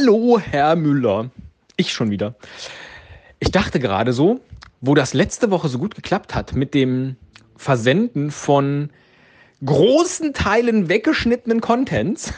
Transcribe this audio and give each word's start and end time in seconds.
Hallo, 0.00 0.38
Herr 0.38 0.76
Müller. 0.76 1.30
Ich 1.76 1.92
schon 1.92 2.10
wieder. 2.10 2.34
Ich 3.38 3.50
dachte 3.50 3.78
gerade 3.78 4.14
so, 4.14 4.40
wo 4.80 4.94
das 4.94 5.12
letzte 5.12 5.50
Woche 5.50 5.68
so 5.68 5.78
gut 5.78 5.94
geklappt 5.94 6.34
hat 6.34 6.54
mit 6.54 6.72
dem 6.72 7.16
Versenden 7.54 8.30
von 8.30 8.88
großen 9.62 10.32
Teilen 10.32 10.88
weggeschnittenen 10.88 11.60
Contents, 11.60 12.32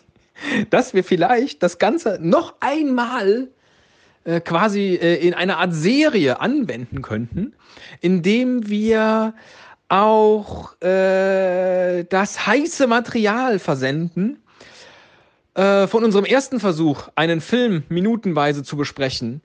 dass 0.70 0.94
wir 0.94 1.04
vielleicht 1.04 1.62
das 1.62 1.78
Ganze 1.78 2.18
noch 2.22 2.54
einmal 2.60 3.48
äh, 4.24 4.40
quasi 4.40 4.94
äh, 4.94 5.16
in 5.16 5.34
einer 5.34 5.58
Art 5.58 5.74
Serie 5.74 6.40
anwenden 6.40 7.02
könnten, 7.02 7.54
indem 8.00 8.70
wir 8.70 9.34
auch 9.90 10.80
äh, 10.80 12.04
das 12.04 12.46
heiße 12.46 12.86
Material 12.86 13.58
versenden 13.58 14.38
äh, 15.54 15.86
von 15.86 16.04
unserem 16.04 16.24
ersten 16.24 16.60
Versuch, 16.60 17.08
einen 17.14 17.40
Film 17.40 17.84
minutenweise 17.88 18.62
zu 18.62 18.76
besprechen. 18.76 19.40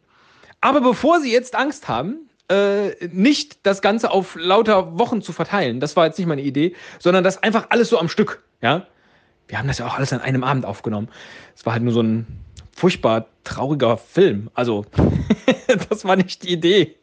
Aber 0.61 0.81
bevor 0.81 1.21
Sie 1.21 1.31
jetzt 1.31 1.55
Angst 1.55 1.87
haben, 1.87 2.29
äh, 2.49 3.07
nicht 3.07 3.59
das 3.63 3.81
Ganze 3.81 4.11
auf 4.11 4.35
lauter 4.35 4.97
Wochen 4.97 5.21
zu 5.21 5.31
verteilen, 5.31 5.79
das 5.79 5.95
war 5.95 6.07
jetzt 6.07 6.17
nicht 6.17 6.27
meine 6.27 6.41
Idee, 6.41 6.75
sondern 6.99 7.23
das 7.23 7.41
einfach 7.43 7.67
alles 7.69 7.89
so 7.89 7.99
am 7.99 8.09
Stück, 8.09 8.43
ja. 8.61 8.87
Wir 9.47 9.57
haben 9.57 9.67
das 9.67 9.79
ja 9.79 9.87
auch 9.87 9.95
alles 9.95 10.13
an 10.13 10.21
einem 10.21 10.43
Abend 10.43 10.63
aufgenommen. 10.63 11.09
Es 11.55 11.65
war 11.65 11.73
halt 11.73 11.81
nur 11.81 11.93
so 11.93 12.01
ein 12.01 12.27
furchtbar 12.71 13.25
trauriger 13.43 13.97
Film. 13.97 14.51
Also, 14.53 14.85
das 15.89 16.05
war 16.05 16.15
nicht 16.15 16.43
die 16.43 16.53
Idee. 16.53 16.95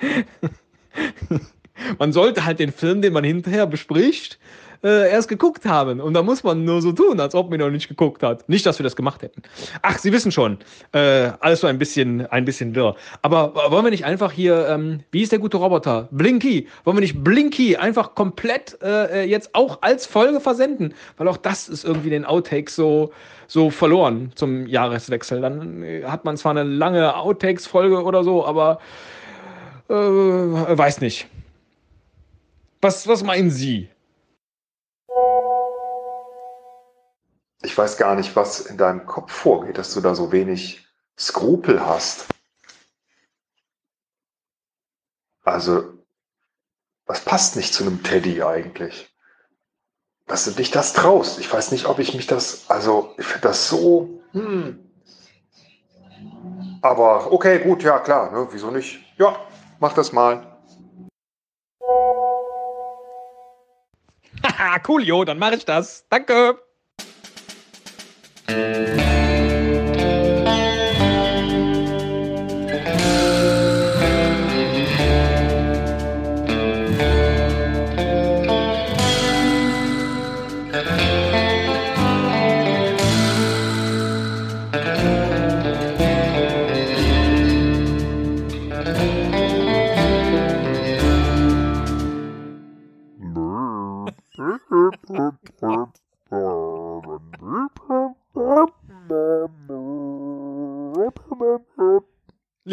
man 1.98 2.12
sollte 2.12 2.44
halt 2.44 2.58
den 2.58 2.72
Film, 2.72 3.02
den 3.02 3.12
man 3.12 3.22
hinterher 3.22 3.66
bespricht, 3.66 4.38
äh, 4.82 5.10
erst 5.10 5.28
geguckt 5.28 5.66
haben. 5.66 6.00
Und 6.00 6.14
da 6.14 6.22
muss 6.22 6.42
man 6.42 6.64
nur 6.64 6.80
so 6.82 6.92
tun, 6.92 7.20
als 7.20 7.34
ob 7.34 7.50
man 7.50 7.58
noch 7.58 7.70
nicht 7.70 7.88
geguckt 7.88 8.22
hat. 8.22 8.48
Nicht, 8.48 8.64
dass 8.66 8.78
wir 8.78 8.84
das 8.84 8.96
gemacht 8.96 9.22
hätten. 9.22 9.42
Ach, 9.82 9.98
Sie 9.98 10.12
wissen 10.12 10.32
schon. 10.32 10.58
Äh, 10.92 11.30
alles 11.40 11.60
so 11.60 11.66
ein 11.66 11.78
bisschen, 11.78 12.26
ein 12.26 12.44
bisschen 12.44 12.74
wirr. 12.74 12.96
Aber 13.22 13.54
wollen 13.70 13.84
wir 13.84 13.90
nicht 13.90 14.04
einfach 14.04 14.32
hier, 14.32 14.68
ähm, 14.68 15.00
wie 15.10 15.22
ist 15.22 15.32
der 15.32 15.38
gute 15.38 15.58
Roboter? 15.58 16.08
Blinky. 16.10 16.68
Wollen 16.84 16.96
wir 16.96 17.02
nicht 17.02 17.22
Blinky 17.22 17.76
einfach 17.76 18.14
komplett 18.14 18.78
äh, 18.82 19.24
jetzt 19.24 19.54
auch 19.54 19.82
als 19.82 20.06
Folge 20.06 20.40
versenden? 20.40 20.94
Weil 21.16 21.28
auch 21.28 21.36
das 21.36 21.68
ist 21.68 21.84
irgendwie 21.84 22.10
den 22.10 22.24
Outtakes 22.24 22.74
so, 22.74 23.12
so 23.46 23.70
verloren 23.70 24.32
zum 24.34 24.66
Jahreswechsel. 24.66 25.40
Dann 25.40 25.82
äh, 25.82 26.04
hat 26.04 26.24
man 26.24 26.36
zwar 26.36 26.52
eine 26.52 26.62
lange 26.62 27.16
Outtakes-Folge 27.16 28.02
oder 28.02 28.24
so, 28.24 28.46
aber 28.46 28.80
äh, 29.88 29.94
weiß 29.94 31.00
nicht. 31.00 31.26
Was, 32.80 33.06
was 33.06 33.22
meinen 33.22 33.50
Sie? 33.50 33.88
Ich 37.62 37.76
weiß 37.76 37.98
gar 37.98 38.14
nicht, 38.14 38.34
was 38.36 38.60
in 38.60 38.78
deinem 38.78 39.06
Kopf 39.06 39.32
vorgeht, 39.32 39.76
dass 39.76 39.92
du 39.92 40.00
da 40.00 40.14
so 40.14 40.32
wenig 40.32 40.86
Skrupel 41.18 41.84
hast. 41.84 42.26
Also, 45.44 45.98
das 47.06 47.20
passt 47.20 47.56
nicht 47.56 47.74
zu 47.74 47.84
einem 47.84 48.02
Teddy 48.02 48.42
eigentlich. 48.42 49.10
Dass 50.26 50.44
du 50.44 50.52
dich 50.52 50.70
das 50.70 50.92
traust. 50.92 51.38
Ich 51.38 51.52
weiß 51.52 51.72
nicht, 51.72 51.86
ob 51.86 51.98
ich 51.98 52.14
mich 52.14 52.26
das, 52.26 52.70
also, 52.70 53.14
ich 53.18 53.26
finde 53.26 53.48
das 53.48 53.68
so, 53.68 54.22
hm. 54.32 54.86
Aber 56.82 57.30
okay, 57.30 57.58
gut, 57.58 57.82
ja 57.82 57.98
klar, 57.98 58.30
ne? 58.30 58.48
wieso 58.52 58.70
nicht? 58.70 59.00
Ja, 59.18 59.36
mach 59.80 59.92
das 59.92 60.12
mal. 60.12 60.56
Haha, 64.42 64.78
coolio, 64.86 65.24
dann 65.24 65.38
mache 65.38 65.56
ich 65.56 65.66
das. 65.66 66.06
Danke. 66.08 66.58
Mm-hmm. 68.50 68.79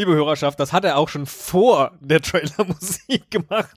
Liebe 0.08 0.20
Hörerschaft, 0.20 0.58
das 0.62 0.72
hat 0.72 0.86
er 0.86 0.96
auch 0.98 1.10
schon 1.10 1.26
vor 1.26 1.92
der 2.00 2.22
Trailermusik 2.22 3.30
gemacht. 3.30 3.76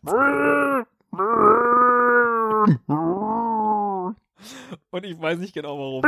Und 4.90 5.04
ich 5.04 5.20
weiß 5.20 5.40
nicht 5.40 5.54
genau 5.54 5.76
warum. 5.76 6.02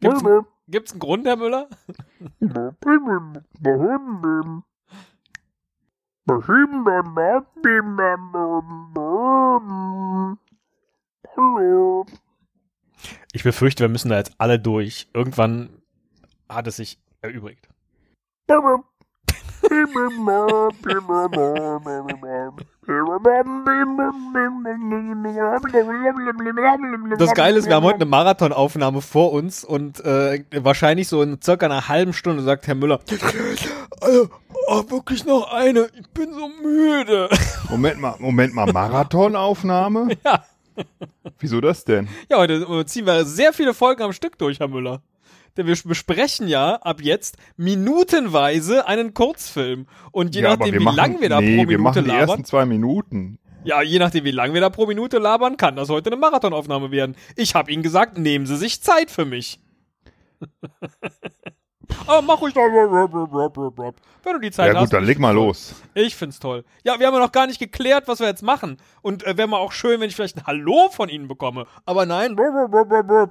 Gibt's, 0.00 0.22
gibt's 0.68 0.92
einen 0.92 1.00
Grund, 1.00 1.26
Herr 1.26 1.36
Müller? 1.36 1.70
Ich 13.32 13.42
befürchte, 13.42 13.84
wir 13.84 13.88
müssen 13.88 14.10
da 14.10 14.18
jetzt 14.18 14.34
alle 14.36 14.58
durch. 14.58 15.08
Irgendwann 15.14 15.70
hat 16.50 16.66
es 16.66 16.76
sich 16.76 16.98
erübrigt. 17.22 17.68
Das 27.18 27.34
Geile 27.34 27.58
ist, 27.58 27.66
wir 27.66 27.74
haben 27.74 27.84
heute 27.84 27.96
eine 27.96 28.04
Marathonaufnahme 28.04 29.02
vor 29.02 29.32
uns 29.32 29.64
und 29.64 30.04
äh, 30.04 30.44
wahrscheinlich 30.52 31.08
so 31.08 31.22
in 31.22 31.40
circa 31.42 31.66
einer 31.66 31.88
halben 31.88 32.12
Stunde 32.12 32.42
sagt 32.44 32.68
Herr 32.68 32.76
Müller, 32.76 33.00
also, 34.00 34.28
oh, 34.68 34.90
wirklich 34.90 35.24
noch 35.24 35.52
eine, 35.52 35.88
ich 35.98 36.08
bin 36.10 36.32
so 36.32 36.48
müde. 36.62 37.28
Moment 37.68 38.00
mal, 38.00 38.14
Moment 38.18 38.54
mal, 38.54 38.72
Marathonaufnahme? 38.72 40.16
Ja. 40.24 40.44
Wieso 41.38 41.60
das 41.60 41.84
denn? 41.84 42.08
Ja, 42.28 42.36
heute 42.36 42.84
ziehen 42.86 43.06
wir 43.06 43.24
sehr 43.24 43.52
viele 43.52 43.74
Folgen 43.74 44.02
am 44.02 44.12
Stück 44.12 44.38
durch, 44.38 44.60
Herr 44.60 44.68
Müller. 44.68 45.02
Denn 45.56 45.66
wir 45.66 45.76
besprechen 45.84 46.48
ja 46.48 46.74
ab 46.76 47.00
jetzt 47.00 47.36
minutenweise 47.56 48.86
einen 48.86 49.14
Kurzfilm. 49.14 49.86
Und 50.12 50.34
je 50.34 50.42
ja, 50.42 50.50
nachdem, 50.56 50.72
wir 50.74 50.80
wie 50.80 50.84
machen- 50.84 50.96
lang 50.96 51.20
wir 51.20 51.28
da 51.28 51.40
nee, 51.40 51.56
pro 51.56 51.68
wir 51.68 51.78
Minute 51.78 51.82
machen 51.82 52.04
die 52.04 52.10
labern. 52.10 52.28
ersten 52.28 52.44
zwei 52.44 52.66
Minuten. 52.66 53.38
Ja, 53.64 53.82
je 53.82 53.98
nachdem, 53.98 54.24
wie 54.24 54.30
lang 54.30 54.54
wir 54.54 54.60
da 54.60 54.70
pro 54.70 54.86
Minute 54.86 55.18
labern, 55.18 55.56
kann 55.56 55.74
das 55.76 55.88
heute 55.88 56.10
eine 56.10 56.16
Marathonaufnahme 56.20 56.90
werden. 56.92 57.16
Ich 57.34 57.54
habe 57.54 57.72
Ihnen 57.72 57.82
gesagt, 57.82 58.16
nehmen 58.18 58.46
Sie 58.46 58.56
sich 58.56 58.80
Zeit 58.82 59.10
für 59.10 59.24
mich. 59.24 59.58
Aber 62.06 62.22
mach 62.22 62.40
ruhig. 62.40 62.54
Wenn 62.54 64.32
du 64.32 64.38
die 64.40 64.50
Zeit 64.50 64.68
ja 64.68 64.74
hast. 64.74 64.84
gut, 64.84 64.92
dann 64.92 65.02
ich 65.02 65.08
leg 65.08 65.18
mal 65.18 65.34
los. 65.34 65.74
Ich 65.94 66.16
find's 66.16 66.38
toll. 66.38 66.64
Ja, 66.84 66.98
wir 66.98 67.06
haben 67.06 67.14
ja 67.14 67.20
noch 67.20 67.32
gar 67.32 67.46
nicht 67.46 67.58
geklärt, 67.58 68.08
was 68.08 68.20
wir 68.20 68.26
jetzt 68.26 68.42
machen. 68.42 68.78
Und 69.02 69.24
äh, 69.24 69.36
wäre 69.36 69.48
mal 69.48 69.58
auch 69.58 69.72
schön, 69.72 70.00
wenn 70.00 70.08
ich 70.08 70.16
vielleicht 70.16 70.36
ein 70.36 70.46
Hallo 70.46 70.88
von 70.90 71.08
Ihnen 71.08 71.28
bekomme. 71.28 71.66
Aber 71.84 72.06
nein, 72.06 72.36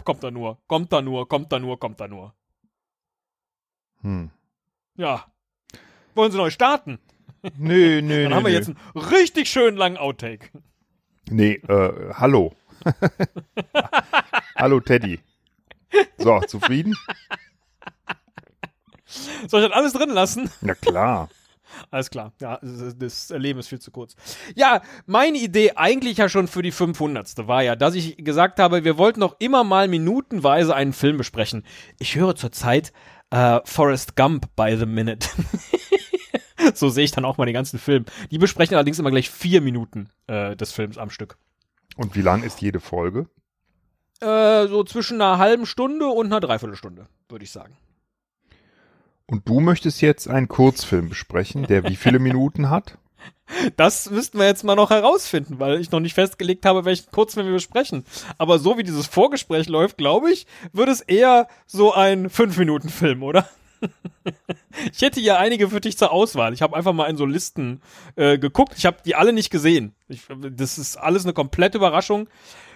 kommt 0.04 0.24
da 0.24 0.32
nur, 0.32 0.58
kommt 0.68 0.92
da 0.94 1.02
nur, 1.02 1.28
kommt 1.28 1.52
da 1.52 1.60
nur, 1.60 1.80
kommt 1.80 2.00
da 2.00 2.08
nur. 2.08 2.34
Hm. 4.02 4.30
Ja. 4.96 5.26
Wollen 6.14 6.32
Sie 6.32 6.38
neu 6.38 6.50
starten? 6.50 7.00
Nee, 7.58 8.02
nee, 8.02 8.24
Dann 8.24 8.30
nee. 8.30 8.36
haben 8.36 8.46
wir 8.46 8.52
nee. 8.52 8.58
jetzt 8.58 8.70
einen 8.70 9.06
richtig 9.06 9.50
schönen 9.50 9.78
langen 9.78 9.98
Outtake. 9.98 10.50
Nee, 11.30 11.56
äh, 11.68 12.14
hallo. 12.14 12.54
hallo 14.56 14.80
Teddy. 14.80 15.20
So, 16.18 16.40
zufrieden? 16.42 16.96
Soll 19.48 19.62
ich 19.62 19.70
das 19.70 19.78
alles 19.78 19.94
drin 19.94 20.10
lassen? 20.10 20.50
Na 20.62 20.76
klar. 20.76 21.30
Alles 21.92 22.10
klar. 22.10 22.32
Ja, 22.40 22.60
das 22.62 23.30
Leben 23.30 23.60
ist 23.60 23.68
viel 23.68 23.80
zu 23.80 23.92
kurz. 23.92 24.16
Ja, 24.56 24.82
meine 25.06 25.38
Idee 25.38 25.72
eigentlich 25.76 26.18
ja 26.18 26.30
schon 26.30 26.48
für 26.48 26.62
die 26.62 26.72
500. 26.72 27.48
war 27.48 27.64
ja, 27.64 27.76
dass 27.76 27.96
ich 27.96 28.18
gesagt 28.18 28.60
habe, 28.60 28.84
wir 28.84 28.98
wollten 28.98 29.20
noch 29.20 29.36
immer 29.40 29.64
mal 29.64 29.88
minutenweise 29.88 30.76
einen 30.76 30.94
Film 30.94 31.18
besprechen. 31.18 31.66
Ich 32.00 32.16
höre 32.16 32.36
zurzeit 32.36 32.94
äh, 33.30 33.60
Forrest 33.66 34.16
Gump 34.16 34.56
by 34.56 34.76
the 34.78 34.86
Minute. 34.86 35.28
so 36.74 36.90
sehe 36.90 37.06
ich 37.06 37.12
dann 37.12 37.26
auch 37.26 37.38
mal 37.38 37.46
den 37.46 37.54
ganzen 37.54 37.80
Film. 37.80 38.06
Die 38.32 38.38
besprechen 38.38 38.76
allerdings 38.76 39.00
immer 39.00 39.12
gleich 39.12 39.30
vier 39.30 39.62
Minuten 39.62 40.10
äh, 40.28 40.56
des 40.56 40.72
Films 40.72 40.98
am 40.98 41.10
Stück. 41.10 41.38
Und 41.98 42.16
wie 42.16 42.22
lang 42.22 42.44
ist 42.44 42.62
jede 42.62 42.80
Folge? 42.80 43.28
Äh, 44.22 44.68
so 44.68 44.84
zwischen 44.84 45.22
einer 45.22 45.38
halben 45.38 45.66
Stunde 45.66 46.08
und 46.08 46.28
einer 46.28 46.40
Dreiviertelstunde, 46.40 47.08
würde 47.30 47.44
ich 47.44 47.52
sagen. 47.52 47.78
Und 49.28 49.48
du 49.50 49.60
möchtest 49.60 50.02
jetzt 50.02 50.28
einen 50.28 50.48
Kurzfilm 50.48 51.10
besprechen, 51.10 51.64
der 51.64 51.84
wie 51.86 51.96
viele 51.96 52.20
Minuten 52.20 52.70
hat? 52.70 52.98
Das 53.76 54.10
müssten 54.10 54.40
wir 54.40 54.46
jetzt 54.46 54.64
mal 54.64 54.76
noch 54.76 54.90
herausfinden, 54.90 55.60
weil 55.60 55.80
ich 55.80 55.92
noch 55.92 56.00
nicht 56.00 56.16
festgelegt 56.16 56.66
habe, 56.66 56.86
welchen 56.86 57.12
Kurzfilm 57.12 57.46
wir 57.46 57.54
besprechen. 57.54 58.04
Aber 58.38 58.60
so 58.60 58.78
wie 58.78 58.84
dieses 58.84 59.08
Vorgespräch 59.08 59.68
läuft, 59.68 59.98
glaube 59.98 60.32
ich, 60.32 60.48
wird 60.74 60.90
es 60.90 61.02
eher 61.02 61.48
so 61.66 61.94
ein 61.94 62.30
5-Minuten-Film, 62.30 63.24
oder? 63.24 63.48
ich 64.92 65.02
hätte 65.02 65.20
ja 65.22 65.38
einige 65.38 65.70
für 65.70 65.82
dich 65.82 65.98
zur 65.98 66.12
Auswahl. 66.12 66.54
Ich 66.54 66.62
habe 66.62 66.76
einfach 66.76 66.94
mal 66.94 67.10
in 67.10 67.18
so 67.18 67.26
Listen 67.26 67.82
äh, 68.16 68.38
geguckt. 68.38 68.74
Ich 68.78 68.86
habe 68.86 68.98
die 69.06 69.16
alle 69.16 69.34
nicht 69.34 69.52
gesehen. 69.52 69.94
Ich, 70.08 70.24
das 70.52 70.78
ist 70.78 70.98
alles 70.98 71.24
eine 71.24 71.34
komplette 71.34 71.78
Überraschung 71.78 72.28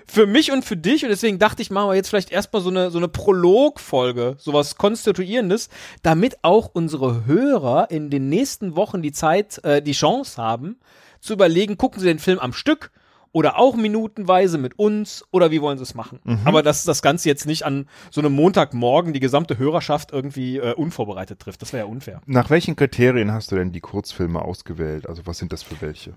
für 0.09 0.25
mich 0.25 0.51
und 0.51 0.65
für 0.65 0.77
dich. 0.77 1.03
Und 1.03 1.09
deswegen 1.09 1.39
dachte 1.39 1.61
ich, 1.61 1.69
machen 1.69 1.89
wir 1.89 1.95
jetzt 1.95 2.09
vielleicht 2.09 2.31
erstmal 2.31 2.61
so 2.61 2.69
eine, 2.69 2.91
so 2.91 2.97
eine 2.97 3.07
Prolog-Folge, 3.07 4.35
sowas 4.37 4.75
Konstituierendes, 4.75 5.69
damit 6.01 6.43
auch 6.43 6.69
unsere 6.73 7.25
Hörer 7.25 7.91
in 7.91 8.09
den 8.09 8.29
nächsten 8.29 8.75
Wochen 8.75 9.01
die 9.01 9.11
Zeit, 9.11 9.63
äh, 9.63 9.81
die 9.81 9.91
Chance 9.91 10.41
haben, 10.41 10.79
zu 11.21 11.33
überlegen, 11.33 11.77
gucken 11.77 11.99
sie 11.99 12.07
den 12.07 12.19
Film 12.19 12.39
am 12.39 12.53
Stück 12.53 12.91
oder 13.31 13.59
auch 13.59 13.75
minutenweise 13.75 14.57
mit 14.57 14.79
uns 14.79 15.23
oder 15.31 15.51
wie 15.51 15.61
wollen 15.61 15.77
sie 15.77 15.83
es 15.83 15.93
machen. 15.93 16.19
Mhm. 16.23 16.39
Aber 16.45 16.63
dass 16.63 16.83
das 16.83 17.01
Ganze 17.01 17.29
jetzt 17.29 17.45
nicht 17.45 17.63
an 17.63 17.87
so 18.09 18.21
einem 18.21 18.33
Montagmorgen 18.33 19.13
die 19.13 19.19
gesamte 19.19 19.57
Hörerschaft 19.57 20.11
irgendwie 20.11 20.57
äh, 20.57 20.73
unvorbereitet 20.73 21.39
trifft. 21.39 21.61
Das 21.61 21.73
wäre 21.73 21.85
ja 21.85 21.91
unfair. 21.91 22.21
Nach 22.25 22.49
welchen 22.49 22.75
Kriterien 22.75 23.31
hast 23.31 23.51
du 23.51 23.55
denn 23.55 23.71
die 23.71 23.81
Kurzfilme 23.81 24.41
ausgewählt? 24.41 25.07
Also 25.07 25.27
was 25.27 25.37
sind 25.37 25.53
das 25.53 25.61
für 25.61 25.79
welche? 25.81 26.15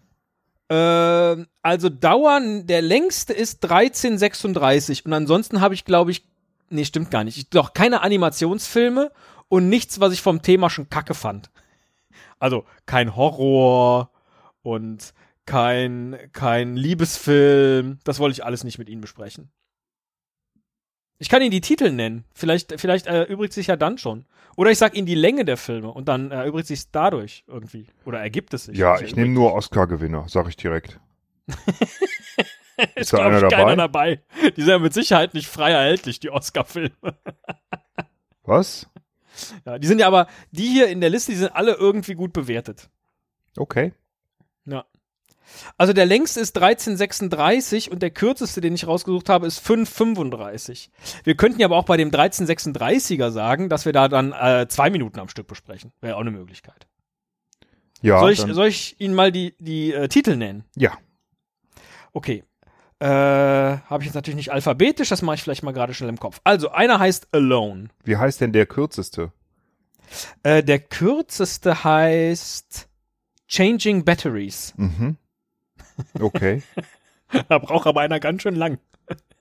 Äh, 0.73 1.45
also 1.61 1.89
Dauern, 1.91 2.67
der 2.67 2.81
längste 2.81 3.35
ist 3.35 3.63
1336 3.63 5.05
und 5.05 5.13
ansonsten 5.13 5.61
habe 5.61 5.75
ich, 5.75 5.85
glaube 5.85 6.11
ich, 6.11 6.25
nee, 6.71 6.87
stimmt 6.87 7.11
gar 7.11 7.25
nicht. 7.25 7.37
Ich, 7.37 7.51
doch 7.51 7.75
keine 7.75 8.01
Animationsfilme 8.01 9.13
und 9.49 9.69
nichts, 9.69 10.01
was 10.01 10.15
ich 10.15 10.23
vom 10.23 10.41
Thema 10.41 10.71
schon 10.71 10.89
kacke 10.89 11.13
fand. 11.13 11.51
Also 12.39 12.65
kein 12.87 13.15
Horror 13.17 14.11
und 14.63 15.13
kein, 15.45 16.17
kein 16.33 16.77
Liebesfilm. 16.77 17.99
Das 18.05 18.19
wollte 18.19 18.33
ich 18.33 18.45
alles 18.45 18.65
nicht 18.65 18.79
mit 18.79 18.89
Ihnen 18.89 19.03
besprechen. 19.03 19.51
Ich 21.23 21.29
kann 21.29 21.41
Ihnen 21.41 21.53
die 21.53 21.61
Titel 21.61 21.93
nennen. 21.93 22.25
Vielleicht, 22.35 22.81
vielleicht 22.81 23.07
erübrigt 23.07 23.53
sich 23.53 23.69
ja 23.69 23.77
dann 23.77 23.97
schon. 23.97 24.25
Oder 24.57 24.73
ich 24.73 24.79
sag 24.79 24.97
Ihnen 24.97 25.07
die 25.07 25.15
Länge 25.15 25.45
der 25.45 25.57
Filme 25.57 25.93
und 25.93 26.09
dann 26.09 26.33
erübrigt 26.33 26.67
sich 26.67 26.91
dadurch 26.91 27.45
irgendwie. 27.47 27.87
Oder 28.05 28.19
ergibt 28.19 28.53
es 28.55 28.65
sich. 28.65 28.77
Ja, 28.77 29.01
ich 29.01 29.15
nehme 29.15 29.31
nur 29.31 29.55
Oscar-Gewinner, 29.55 30.25
sag 30.27 30.49
ich 30.49 30.57
direkt. 30.57 30.99
ist, 32.97 33.13
da 33.13 33.19
einer 33.19 33.39
dabei? 33.39 33.55
keiner 33.55 33.77
dabei. 33.77 34.21
Die 34.57 34.63
sind 34.63 34.71
ja 34.71 34.81
mit 34.81 34.95
Sicherheit 34.95 35.33
nicht 35.33 35.47
frei 35.47 35.71
erhältlich, 35.71 36.19
die 36.19 36.31
Oscar-Filme. 36.31 36.91
Was? 38.43 38.89
Ja, 39.65 39.79
die 39.79 39.87
sind 39.87 39.99
ja 39.99 40.09
aber, 40.09 40.27
die 40.51 40.67
hier 40.67 40.89
in 40.89 41.01
der 41.01 41.09
Liste, 41.09 41.33
die 41.33 41.39
sind 41.39 41.57
alle 41.57 41.73
irgendwie 41.73 42.13
gut 42.13 42.35
bewertet. 42.35 42.91
Okay. 43.57 43.95
Ja. 44.67 44.85
Also 45.77 45.93
der 45.93 46.07
längste 46.07 46.41
ist 46.41 46.57
1336 46.57 47.91
und 47.91 48.03
der 48.03 48.11
kürzeste, 48.11 48.61
den 48.61 48.75
ich 48.75 48.87
rausgesucht 48.87 49.29
habe, 49.29 49.47
ist 49.47 49.59
535. 49.59 50.91
Wir 51.25 51.37
könnten 51.37 51.61
ja 51.61 51.67
aber 51.67 51.77
auch 51.77 51.85
bei 51.85 51.97
dem 51.97 52.11
1336er 52.11 53.31
sagen, 53.31 53.69
dass 53.69 53.85
wir 53.85 53.93
da 53.93 54.09
dann 54.09 54.33
äh, 54.33 54.67
zwei 54.69 54.91
Minuten 54.91 55.19
am 55.21 55.29
Stück 55.29 55.47
besprechen. 55.47 55.93
Wäre 56.01 56.17
auch 56.17 56.21
eine 56.21 56.31
Möglichkeit. 56.31 56.87
Ja. 58.01 58.19
Soll 58.19 58.33
ich, 58.33 58.41
soll 58.41 58.67
ich 58.67 59.01
Ihnen 59.01 59.15
mal 59.15 59.31
die, 59.33 59.55
die 59.59 59.93
äh, 59.93 60.09
Titel 60.09 60.37
nennen? 60.37 60.65
Ja. 60.77 60.99
Okay. 62.13 62.45
Äh, 62.99 63.07
habe 63.07 63.99
ich 64.01 64.07
jetzt 64.07 64.15
natürlich 64.15 64.37
nicht 64.37 64.53
alphabetisch, 64.53 65.09
das 65.09 65.23
mache 65.23 65.35
ich 65.35 65.43
vielleicht 65.43 65.65
mal 65.65 65.73
gerade 65.73 65.93
schnell 65.93 66.09
im 66.09 66.21
Kopf. 66.21 66.41
Also, 66.45 66.71
einer 66.71 67.01
heißt 67.01 67.29
Alone. 67.33 67.89
Wie 68.05 68.17
heißt 68.17 68.41
denn 68.41 68.53
der 68.53 68.67
kürzeste? 68.67 69.33
Äh, 70.43 70.63
der 70.63 70.79
kürzeste 70.79 71.83
heißt 71.83 72.89
Changing 73.49 74.05
Batteries. 74.05 74.73
Mhm. 74.77 75.17
Okay. 76.19 76.63
da 77.49 77.59
braucht 77.59 77.87
aber 77.87 78.01
einer 78.01 78.21
ganz 78.21 78.43
schön 78.43 78.57
lang, 78.57 78.79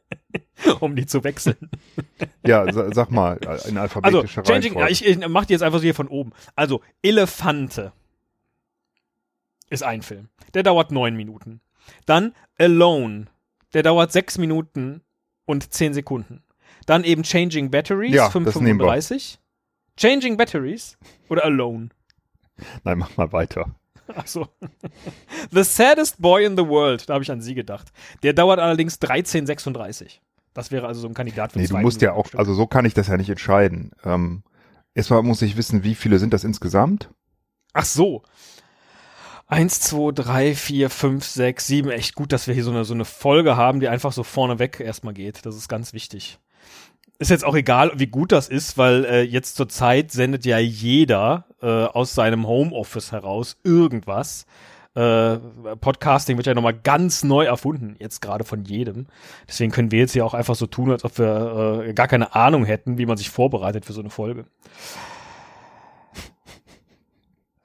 um 0.79 0.95
die 0.95 1.05
zu 1.05 1.23
wechseln. 1.23 1.69
ja, 2.45 2.65
sag 2.93 3.11
mal, 3.11 3.37
in 3.67 3.77
alphabetischer 3.77 4.41
also, 4.41 4.53
changing, 4.53 4.77
ja, 4.77 4.87
ich, 4.87 5.05
ich 5.05 5.27
mach 5.27 5.45
die 5.45 5.53
jetzt 5.53 5.63
einfach 5.63 5.79
so 5.79 5.83
hier 5.83 5.95
von 5.95 6.07
oben. 6.07 6.31
Also, 6.55 6.81
Elefante 7.01 7.91
ist 9.69 9.83
ein 9.83 10.01
Film. 10.01 10.29
Der 10.53 10.63
dauert 10.63 10.91
neun 10.91 11.15
Minuten. 11.15 11.61
Dann 12.05 12.33
Alone. 12.57 13.27
Der 13.73 13.83
dauert 13.83 14.11
sechs 14.11 14.37
Minuten 14.37 15.01
und 15.45 15.73
zehn 15.73 15.93
Sekunden. 15.93 16.43
Dann 16.85 17.03
eben 17.03 17.23
Changing 17.23 17.71
Batteries, 17.71 18.13
ja, 18.13 18.27
5,35. 18.27 19.37
Changing 19.97 20.35
Batteries 20.35 20.97
oder 21.29 21.45
Alone? 21.45 21.89
Nein, 22.83 22.97
mach 22.97 23.15
mal 23.17 23.31
weiter. 23.31 23.73
Ach 24.15 24.27
so. 24.27 24.47
The 25.51 25.63
Saddest 25.63 26.21
Boy 26.21 26.45
in 26.45 26.57
the 26.57 26.67
World, 26.67 27.07
da 27.09 27.13
habe 27.13 27.23
ich 27.23 27.31
an 27.31 27.41
Sie 27.41 27.55
gedacht. 27.55 27.91
Der 28.23 28.33
dauert 28.33 28.59
allerdings 28.59 28.99
13,36. 29.01 30.19
Das 30.53 30.71
wäre 30.71 30.87
also 30.87 31.01
so 31.01 31.07
ein 31.07 31.13
Kandidat 31.13 31.53
für 31.53 31.59
Nee, 31.59 31.67
du 31.67 31.77
musst 31.77 32.01
ja 32.01 32.13
auch, 32.13 32.27
also 32.33 32.53
so 32.53 32.67
kann 32.67 32.85
ich 32.85 32.93
das 32.93 33.07
ja 33.07 33.17
nicht 33.17 33.29
entscheiden. 33.29 33.91
Ähm, 34.03 34.43
erstmal 34.93 35.23
muss 35.23 35.41
ich 35.41 35.55
wissen, 35.55 35.83
wie 35.83 35.95
viele 35.95 36.19
sind 36.19 36.33
das 36.33 36.43
insgesamt? 36.43 37.09
Ach 37.73 37.85
so. 37.85 38.23
Eins, 39.47 39.79
zwei, 39.79 40.11
drei, 40.11 40.55
vier, 40.55 40.89
fünf, 40.89 41.25
sechs, 41.25 41.67
sieben. 41.67 41.89
Echt 41.89 42.15
gut, 42.15 42.31
dass 42.31 42.47
wir 42.47 42.53
hier 42.53 42.63
so 42.63 42.71
eine, 42.71 42.85
so 42.85 42.93
eine 42.93 43.05
Folge 43.05 43.57
haben, 43.57 43.79
die 43.79 43.87
einfach 43.87 44.11
so 44.11 44.23
vorneweg 44.23 44.79
erstmal 44.79 45.13
geht. 45.13 45.45
Das 45.45 45.55
ist 45.55 45.67
ganz 45.67 45.93
wichtig 45.93 46.39
ist 47.21 47.29
jetzt 47.29 47.45
auch 47.45 47.55
egal, 47.55 47.91
wie 47.95 48.07
gut 48.07 48.31
das 48.31 48.49
ist, 48.49 48.79
weil 48.79 49.05
äh, 49.05 49.21
jetzt 49.21 49.55
zur 49.55 49.69
Zeit 49.69 50.11
sendet 50.11 50.43
ja 50.43 50.57
jeder 50.57 51.45
äh, 51.61 51.85
aus 51.85 52.15
seinem 52.15 52.47
Homeoffice 52.47 53.11
heraus 53.11 53.57
irgendwas. 53.63 54.45
Äh, 54.93 55.37
Podcasting 55.79 56.35
wird 56.35 56.47
ja 56.47 56.53
nochmal 56.53 56.73
ganz 56.73 57.23
neu 57.23 57.45
erfunden, 57.45 57.95
jetzt 57.99 58.21
gerade 58.21 58.43
von 58.43 58.65
jedem. 58.65 59.07
Deswegen 59.47 59.71
können 59.71 59.91
wir 59.91 59.99
jetzt 59.99 60.11
hier 60.11 60.25
auch 60.25 60.33
einfach 60.33 60.55
so 60.55 60.67
tun, 60.67 60.91
als 60.91 61.05
ob 61.05 61.17
wir 61.17 61.85
äh, 61.87 61.93
gar 61.93 62.09
keine 62.09 62.35
Ahnung 62.35 62.65
hätten, 62.65 62.97
wie 62.97 63.05
man 63.05 63.15
sich 63.15 63.29
vorbereitet 63.29 63.85
für 63.85 63.93
so 63.93 64.01
eine 64.01 64.09
Folge. 64.09 64.45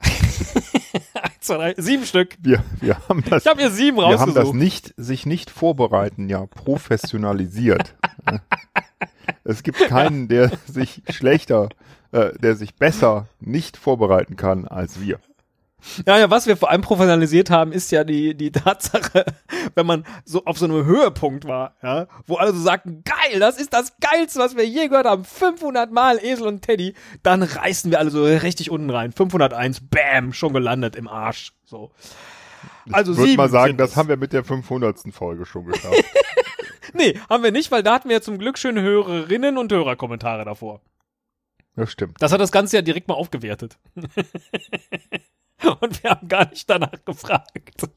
zwei, 1.40 1.56
drei, 1.56 1.74
sieben 1.78 2.04
Stück. 2.04 2.36
Wir, 2.40 2.62
wir 2.80 2.96
haben 3.08 3.24
das, 3.28 3.44
ich 3.44 3.50
habe 3.50 3.60
hier 3.60 3.70
sieben 3.70 3.98
rausgesucht. 3.98 4.34
Wir 4.36 4.40
haben 4.42 4.46
das 4.46 4.54
nicht, 4.54 4.94
sich 4.96 5.26
nicht 5.26 5.50
vorbereiten, 5.50 6.28
ja, 6.28 6.46
professionalisiert. 6.46 7.96
Es 9.42 9.62
gibt 9.62 9.78
keinen, 9.86 10.28
der 10.28 10.50
sich 10.66 11.02
schlechter, 11.08 11.68
äh, 12.16 12.32
der 12.38 12.56
sich 12.56 12.74
besser 12.74 13.28
nicht 13.40 13.76
vorbereiten 13.76 14.36
kann 14.36 14.66
als 14.66 15.00
wir. 15.00 15.20
Ja, 16.06 16.18
ja, 16.18 16.30
was 16.30 16.46
wir 16.46 16.56
vor 16.56 16.70
allem 16.70 16.80
professionalisiert 16.80 17.50
haben, 17.50 17.72
ist 17.72 17.92
ja 17.92 18.04
die, 18.04 18.34
die 18.34 18.50
Tatsache, 18.50 19.26
wenn 19.74 19.86
man 19.86 20.06
so 20.24 20.44
auf 20.46 20.58
so 20.58 20.64
einem 20.64 20.86
Höhepunkt 20.86 21.44
war, 21.44 21.74
ja, 21.82 22.06
wo 22.26 22.36
alle 22.36 22.54
so 22.54 22.60
sagten, 22.60 23.04
geil, 23.04 23.38
das 23.38 23.58
ist 23.58 23.74
das 23.74 23.92
Geilste, 24.00 24.40
was 24.40 24.56
wir 24.56 24.66
je 24.66 24.88
gehört 24.88 25.06
haben, 25.06 25.24
500 25.24 25.92
Mal 25.92 26.18
Esel 26.24 26.46
und 26.46 26.62
Teddy, 26.62 26.94
dann 27.22 27.42
reißen 27.42 27.90
wir 27.90 27.98
alle 27.98 28.10
so 28.10 28.24
richtig 28.24 28.70
unten 28.70 28.88
rein, 28.88 29.12
501, 29.12 29.82
bam, 29.82 30.32
schon 30.32 30.54
gelandet 30.54 30.96
im 30.96 31.08
Arsch, 31.08 31.52
so. 31.66 31.90
Also 32.90 33.12
ich 33.12 33.18
würde 33.18 33.36
mal 33.36 33.50
sagen, 33.50 33.76
das 33.76 33.96
haben 33.96 34.08
wir 34.08 34.16
mit 34.16 34.32
der 34.32 34.42
500. 34.42 35.12
Folge 35.12 35.44
schon 35.44 35.66
geschafft. 35.66 36.02
nee, 36.94 37.18
haben 37.28 37.42
wir 37.42 37.52
nicht, 37.52 37.70
weil 37.70 37.82
da 37.82 37.94
hatten 37.94 38.08
wir 38.08 38.16
ja 38.16 38.22
zum 38.22 38.38
Glück 38.38 38.58
schöne 38.58 38.80
Hörerinnen 38.80 39.58
und 39.58 39.70
Hörerkommentare 39.70 40.44
davor. 40.44 40.80
Das 41.76 41.92
stimmt. 41.92 42.16
Das 42.20 42.32
hat 42.32 42.40
das 42.40 42.52
Ganze 42.52 42.76
ja 42.76 42.82
direkt 42.82 43.08
mal 43.08 43.14
aufgewertet. 43.14 43.78
und 43.94 46.02
wir 46.02 46.10
haben 46.10 46.26
gar 46.26 46.48
nicht 46.48 46.68
danach 46.68 47.04
gefragt. 47.04 47.88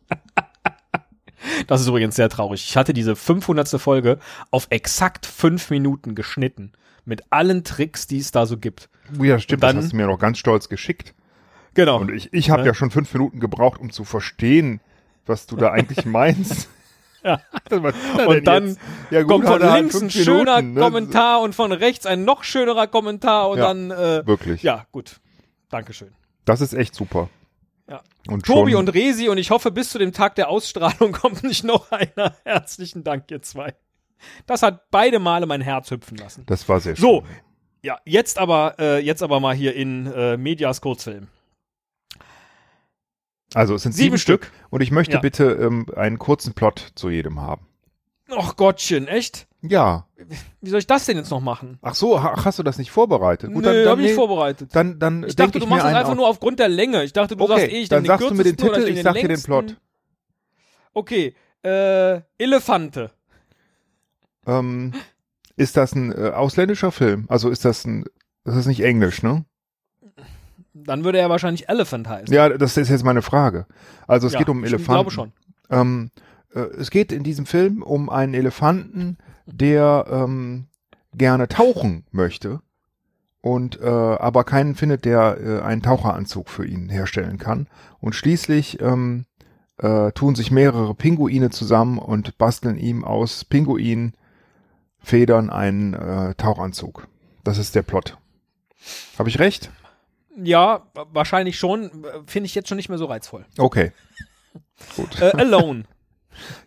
das 1.67 1.81
ist 1.81 1.87
übrigens 1.87 2.15
sehr 2.15 2.29
traurig. 2.29 2.63
Ich 2.63 2.75
hatte 2.75 2.93
diese 2.93 3.15
500. 3.15 3.69
Folge 3.79 4.19
auf 4.51 4.67
exakt 4.69 5.25
fünf 5.25 5.69
Minuten 5.69 6.13
geschnitten. 6.13 6.73
Mit 7.05 7.23
allen 7.31 7.63
Tricks, 7.63 8.05
die 8.05 8.19
es 8.19 8.31
da 8.31 8.45
so 8.45 8.57
gibt. 8.57 8.89
Oh 9.17 9.23
ja, 9.23 9.39
stimmt. 9.39 9.63
Dann, 9.63 9.77
das 9.77 9.85
hast 9.85 9.93
du 9.93 9.97
mir 9.97 10.07
noch 10.07 10.19
ganz 10.19 10.37
stolz 10.37 10.67
geschickt. 10.67 11.15
Genau. 11.73 11.99
Und 11.99 12.11
ich, 12.11 12.33
ich 12.33 12.49
habe 12.49 12.63
ja. 12.63 12.67
ja 12.67 12.73
schon 12.73 12.91
fünf 12.91 13.13
Minuten 13.13 13.39
gebraucht, 13.39 13.79
um 13.79 13.91
zu 13.91 14.03
verstehen, 14.03 14.81
was 15.25 15.45
du 15.45 15.55
da 15.55 15.71
eigentlich 15.71 16.05
meinst. 16.05 16.67
Ja. 17.23 17.39
Und 18.27 18.47
dann 18.47 18.77
ja, 19.11 19.21
gut, 19.21 19.31
kommt 19.31 19.45
von 19.47 19.63
halt 19.63 19.81
links 19.81 20.01
ein 20.01 20.09
schöner 20.09 20.57
Minuten, 20.57 20.73
ne? 20.73 20.81
Kommentar 20.81 21.41
und 21.41 21.53
von 21.53 21.71
rechts 21.71 22.05
ein 22.05 22.23
noch 22.23 22.43
schönerer 22.43 22.87
Kommentar 22.87 23.49
und 23.49 23.57
ja, 23.57 23.67
dann 23.67 23.91
äh, 23.91 24.25
wirklich. 24.25 24.63
Ja, 24.63 24.85
gut. 24.91 25.19
Dankeschön. 25.69 26.11
Das 26.45 26.61
ist 26.61 26.73
echt 26.73 26.95
super. 26.95 27.29
Ja. 27.89 28.01
Und 28.27 28.45
Tobi 28.45 28.75
und 28.75 28.93
Resi 28.93 29.29
und 29.29 29.37
ich 29.37 29.51
hoffe, 29.51 29.71
bis 29.71 29.89
zu 29.89 29.97
dem 29.97 30.13
Tag 30.13 30.35
der 30.35 30.49
Ausstrahlung 30.49 31.11
kommt 31.13 31.43
nicht 31.43 31.63
noch 31.63 31.91
einer. 31.91 32.35
Herzlichen 32.43 33.03
Dank, 33.03 33.29
ihr 33.31 33.41
zwei. 33.41 33.75
Das 34.45 34.63
hat 34.63 34.89
beide 34.91 35.19
Male 35.19 35.45
mein 35.45 35.61
Herz 35.61 35.91
hüpfen 35.91 36.17
lassen. 36.17 36.43
Das 36.45 36.67
war 36.67 36.79
sehr 36.79 36.95
schön. 36.95 37.01
So, 37.01 37.23
ja, 37.81 37.97
jetzt 38.05 38.37
aber, 38.37 38.75
äh, 38.77 38.99
jetzt 38.99 39.23
aber 39.23 39.39
mal 39.39 39.55
hier 39.55 39.75
in 39.75 40.07
äh, 40.07 40.37
Medias 40.37 40.81
Kurzfilm. 40.81 41.27
Also 43.53 43.75
es 43.75 43.83
sind 43.83 43.93
sieben, 43.93 44.05
sieben 44.05 44.17
Stück. 44.17 44.45
Stück. 44.45 44.67
und 44.69 44.81
ich 44.81 44.91
möchte 44.91 45.13
ja. 45.13 45.19
bitte 45.19 45.45
ähm, 45.45 45.87
einen 45.95 46.19
kurzen 46.19 46.53
Plot 46.53 46.91
zu 46.95 47.09
jedem 47.09 47.41
haben. 47.41 47.65
Och 48.31 48.55
Gottchen, 48.55 49.07
echt? 49.07 49.47
Ja. 49.61 50.05
Wie 50.61 50.69
soll 50.69 50.79
ich 50.79 50.87
das 50.87 51.05
denn 51.05 51.17
jetzt 51.17 51.31
noch 51.31 51.41
machen? 51.41 51.79
Ach 51.81 51.95
so, 51.95 52.17
ach, 52.17 52.45
hast 52.45 52.59
du 52.59 52.63
das 52.63 52.77
nicht 52.77 52.91
vorbereitet? 52.91 53.51
Gut, 53.51 53.63
Nö, 53.63 53.73
dann, 53.73 53.83
dann, 53.83 53.89
hab 53.89 53.99
ich 53.99 54.05
nee, 54.05 54.13
vorbereitet. 54.13 54.69
Dann, 54.73 54.99
dann 54.99 55.23
ich 55.23 55.35
dachte, 55.35 55.57
ich 55.57 55.63
du 55.63 55.69
machst 55.69 55.85
es 55.85 55.93
einfach 55.93 56.15
nur 56.15 56.27
aufgrund 56.27 56.59
der 56.59 56.69
Länge. 56.69 57.03
Ich 57.03 57.13
dachte, 57.13 57.35
du 57.35 57.43
okay, 57.43 57.53
sagst 57.53 57.71
eh, 57.71 57.81
ich 57.81 57.89
dann 57.89 58.03
den 58.03 58.07
sagst 58.07 58.29
du 58.29 58.33
mir 58.33 58.43
den 58.43 58.57
Titel, 58.57 58.83
ich 58.83 58.97
ich 58.97 59.01
sag 59.01 59.15
dir 59.15 59.27
den. 59.27 59.41
Plot. 59.41 59.75
Okay, 60.93 61.35
äh, 61.63 62.21
Elefante. 62.37 63.11
Ähm, 64.45 64.93
ist 65.55 65.75
das 65.75 65.93
ein 65.93 66.11
äh, 66.11 66.29
ausländischer 66.29 66.91
Film? 66.91 67.25
Also 67.27 67.49
ist 67.49 67.65
das 67.65 67.85
ein, 67.85 68.05
das 68.43 68.55
ist 68.55 68.67
nicht 68.67 68.81
Englisch, 68.81 69.23
ne? 69.23 69.45
Dann 70.73 71.03
würde 71.03 71.17
er 71.19 71.29
wahrscheinlich 71.29 71.67
Elephant 71.69 72.07
heißen. 72.07 72.33
Ja, 72.33 72.49
das 72.49 72.77
ist 72.77 72.89
jetzt 72.89 73.03
meine 73.03 73.21
Frage. 73.21 73.65
Also 74.07 74.27
es 74.27 74.33
Ja, 74.33 74.39
geht 74.39 74.49
um 74.49 74.57
einen 74.57 74.65
ich 74.65 74.73
Elefanten. 74.73 74.91
glaube 74.93 75.11
schon. 75.11 75.31
Ähm, 75.69 76.11
äh, 76.53 76.59
es 76.59 76.89
geht 76.91 77.11
in 77.11 77.23
diesem 77.23 77.45
Film 77.45 77.81
um 77.83 78.09
einen 78.09 78.33
Elefanten, 78.33 79.17
der 79.45 80.05
ähm, 80.09 80.67
gerne 81.15 81.47
tauchen 81.47 82.05
möchte 82.11 82.61
und 83.41 83.79
äh, 83.81 83.85
aber 83.87 84.43
keinen 84.43 84.75
findet, 84.75 85.05
der 85.05 85.37
äh, 85.41 85.61
einen 85.61 85.81
Taucheranzug 85.81 86.49
für 86.49 86.65
ihn 86.65 86.89
herstellen 86.89 87.37
kann. 87.37 87.67
Und 87.99 88.13
schließlich 88.13 88.79
ähm, 88.81 89.25
äh, 89.77 90.11
tun 90.11 90.35
sich 90.35 90.51
mehrere 90.51 90.93
Pinguine 90.93 91.49
zusammen 91.49 91.97
und 91.97 92.37
basteln 92.37 92.77
ihm 92.77 93.03
aus 93.03 93.45
Pinguinfedern 93.45 94.13
einen 95.49 95.93
äh, 95.93 96.35
Tauchanzug. 96.35 97.07
Das 97.43 97.57
ist 97.57 97.75
der 97.75 97.81
Plot. 97.83 98.17
Habe 99.17 99.29
ich 99.29 99.39
recht? 99.39 99.71
Ja, 100.35 100.87
wa- 100.93 101.07
wahrscheinlich 101.11 101.57
schon. 101.57 101.91
Finde 102.27 102.45
ich 102.47 102.55
jetzt 102.55 102.69
schon 102.69 102.77
nicht 102.77 102.89
mehr 102.89 102.97
so 102.97 103.05
reizvoll. 103.05 103.45
Okay. 103.57 103.91
Gut. 104.95 105.21
Äh, 105.21 105.31
Alone. 105.37 105.83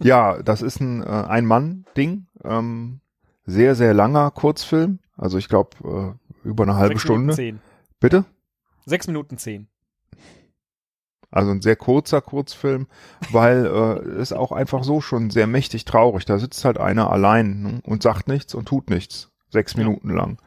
Ja, 0.02 0.42
das 0.42 0.60
ist 0.60 0.80
ein 0.80 1.02
äh, 1.02 1.06
Ein-Mann-Ding. 1.06 2.26
Ähm, 2.44 3.00
sehr, 3.46 3.74
sehr 3.74 3.94
langer 3.94 4.30
Kurzfilm. 4.30 4.98
Also 5.16 5.38
ich 5.38 5.48
glaube 5.48 6.16
äh, 6.44 6.46
über 6.48 6.64
eine 6.64 6.74
halbe 6.76 6.94
Sechs 6.94 7.02
Stunde. 7.04 7.20
Minuten 7.20 7.36
zehn. 7.36 7.60
Bitte? 7.98 8.24
Sechs 8.84 9.06
Minuten 9.06 9.38
zehn. 9.38 9.68
Also 11.30 11.50
ein 11.52 11.62
sehr 11.62 11.76
kurzer 11.76 12.20
Kurzfilm, 12.20 12.86
weil 13.30 13.64
äh, 13.64 14.20
ist 14.20 14.34
auch 14.34 14.52
einfach 14.52 14.84
so 14.84 15.00
schon 15.00 15.30
sehr 15.30 15.46
mächtig 15.46 15.86
traurig. 15.86 16.26
Da 16.26 16.38
sitzt 16.38 16.66
halt 16.66 16.76
einer 16.76 17.10
allein 17.10 17.62
ne, 17.62 17.80
und 17.84 18.02
sagt 18.02 18.28
nichts 18.28 18.54
und 18.54 18.66
tut 18.68 18.90
nichts. 18.90 19.30
Sechs 19.48 19.72
Ja. 19.72 19.78
Minuten 19.78 20.10
lang. 20.10 20.38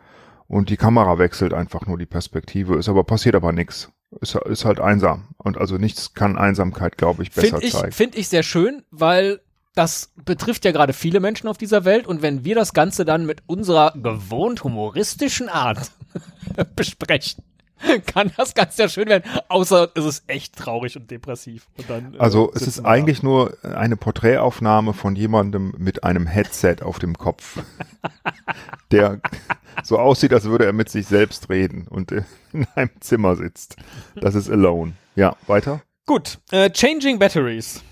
Und 0.47 0.69
die 0.69 0.77
Kamera 0.77 1.17
wechselt 1.17 1.53
einfach 1.53 1.85
nur 1.87 1.97
die 1.97 2.05
Perspektive. 2.05 2.77
Ist 2.77 2.89
aber 2.89 3.03
passiert 3.03 3.35
aber 3.35 3.51
nichts. 3.51 3.91
Ist, 4.21 4.35
ist 4.35 4.65
halt 4.65 4.79
einsam. 4.79 5.29
Und 5.37 5.57
also 5.57 5.77
nichts 5.77 6.13
kann 6.13 6.37
Einsamkeit, 6.37 6.97
glaube 6.97 7.23
ich, 7.23 7.31
besser 7.31 7.47
Finde 7.57 7.65
ich, 7.65 7.73
zeigen. 7.73 7.91
find 7.91 8.15
ich 8.15 8.27
sehr 8.29 8.43
schön, 8.43 8.83
weil 8.91 9.41
das 9.73 10.11
betrifft 10.23 10.63
ja 10.63 10.71
gerade 10.71 10.93
viele 10.93 11.19
Menschen 11.19 11.49
auf 11.49 11.57
dieser 11.57 11.83
Welt 11.83 12.07
und 12.07 12.21
wenn 12.21 12.45
wir 12.45 12.55
das 12.55 12.73
Ganze 12.73 13.03
dann 13.03 13.25
mit 13.25 13.43
unserer 13.45 13.91
gewohnt 13.91 14.63
humoristischen 14.63 15.49
Art 15.49 15.91
besprechen, 16.77 17.43
kann 18.05 18.31
das 18.37 18.53
ganz 18.53 18.77
sehr 18.77 18.87
schön 18.87 19.09
werden. 19.09 19.29
Außer 19.49 19.91
es 19.95 20.05
ist 20.05 20.23
echt 20.27 20.55
traurig 20.55 20.95
und 20.95 21.11
depressiv. 21.11 21.67
Und 21.77 21.89
dann, 21.89 22.13
äh, 22.13 22.19
Also 22.19 22.51
es 22.53 22.59
sitzen 22.61 22.69
ist 22.69 22.85
da. 22.85 22.89
eigentlich 22.89 23.21
nur 23.21 23.57
eine 23.63 23.97
Porträtaufnahme 23.97 24.93
von 24.93 25.17
jemandem 25.17 25.73
mit 25.77 26.05
einem 26.05 26.25
Headset 26.25 26.77
auf 26.81 26.99
dem 26.99 27.17
Kopf, 27.17 27.59
der 28.91 29.19
so 29.83 29.99
aussieht, 29.99 30.33
als 30.33 30.45
würde 30.45 30.65
er 30.65 30.73
mit 30.73 30.89
sich 30.89 31.07
selbst 31.07 31.49
reden 31.49 31.87
und 31.87 32.11
in 32.11 32.25
einem 32.75 32.91
Zimmer 32.99 33.35
sitzt. 33.35 33.77
Das 34.15 34.35
ist 34.35 34.49
Alone. 34.49 34.93
Ja, 35.15 35.35
weiter? 35.47 35.81
Gut, 36.05 36.39
äh, 36.51 36.69
Changing 36.69 37.19
Batteries. 37.19 37.83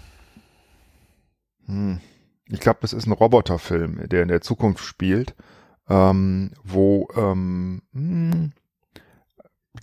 Hm. 1.66 2.00
Ich 2.48 2.60
glaube, 2.60 2.80
das 2.82 2.94
ist 2.94 3.08
ein 3.08 3.14
Roboterfilm, 3.14 4.08
der 4.10 4.22
in 4.22 4.28
der 4.28 4.42
Zukunft 4.42 4.84
spielt, 4.84 5.34
ähm, 5.90 6.52
wo 6.64 7.08
ähm, 7.16 7.82
hm, 7.94 8.52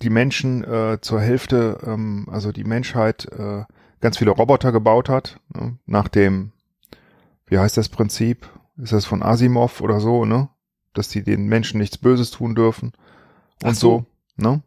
die 0.01 0.09
Menschen 0.09 0.63
äh, 0.63 0.99
zur 1.01 1.19
Hälfte, 1.19 1.79
ähm, 1.85 2.27
also 2.31 2.51
die 2.51 2.63
Menschheit 2.63 3.25
äh, 3.31 3.65
ganz 3.99 4.17
viele 4.17 4.31
Roboter 4.31 4.71
gebaut 4.71 5.09
hat, 5.09 5.39
ne? 5.53 5.77
nach 5.85 6.07
dem, 6.07 6.53
wie 7.45 7.59
heißt 7.59 7.77
das 7.77 7.89
Prinzip? 7.89 8.47
Ist 8.77 8.93
das 8.93 9.05
von 9.05 9.21
Asimov 9.21 9.81
oder 9.81 9.99
so, 9.99 10.25
ne? 10.25 10.49
Dass 10.93 11.09
die 11.09 11.23
den 11.23 11.45
Menschen 11.45 11.79
nichts 11.79 11.97
Böses 11.97 12.31
tun 12.31 12.55
dürfen 12.55 12.91
und 13.63 13.75
so. 13.75 14.05
so. 14.37 14.43
ne? 14.43 14.61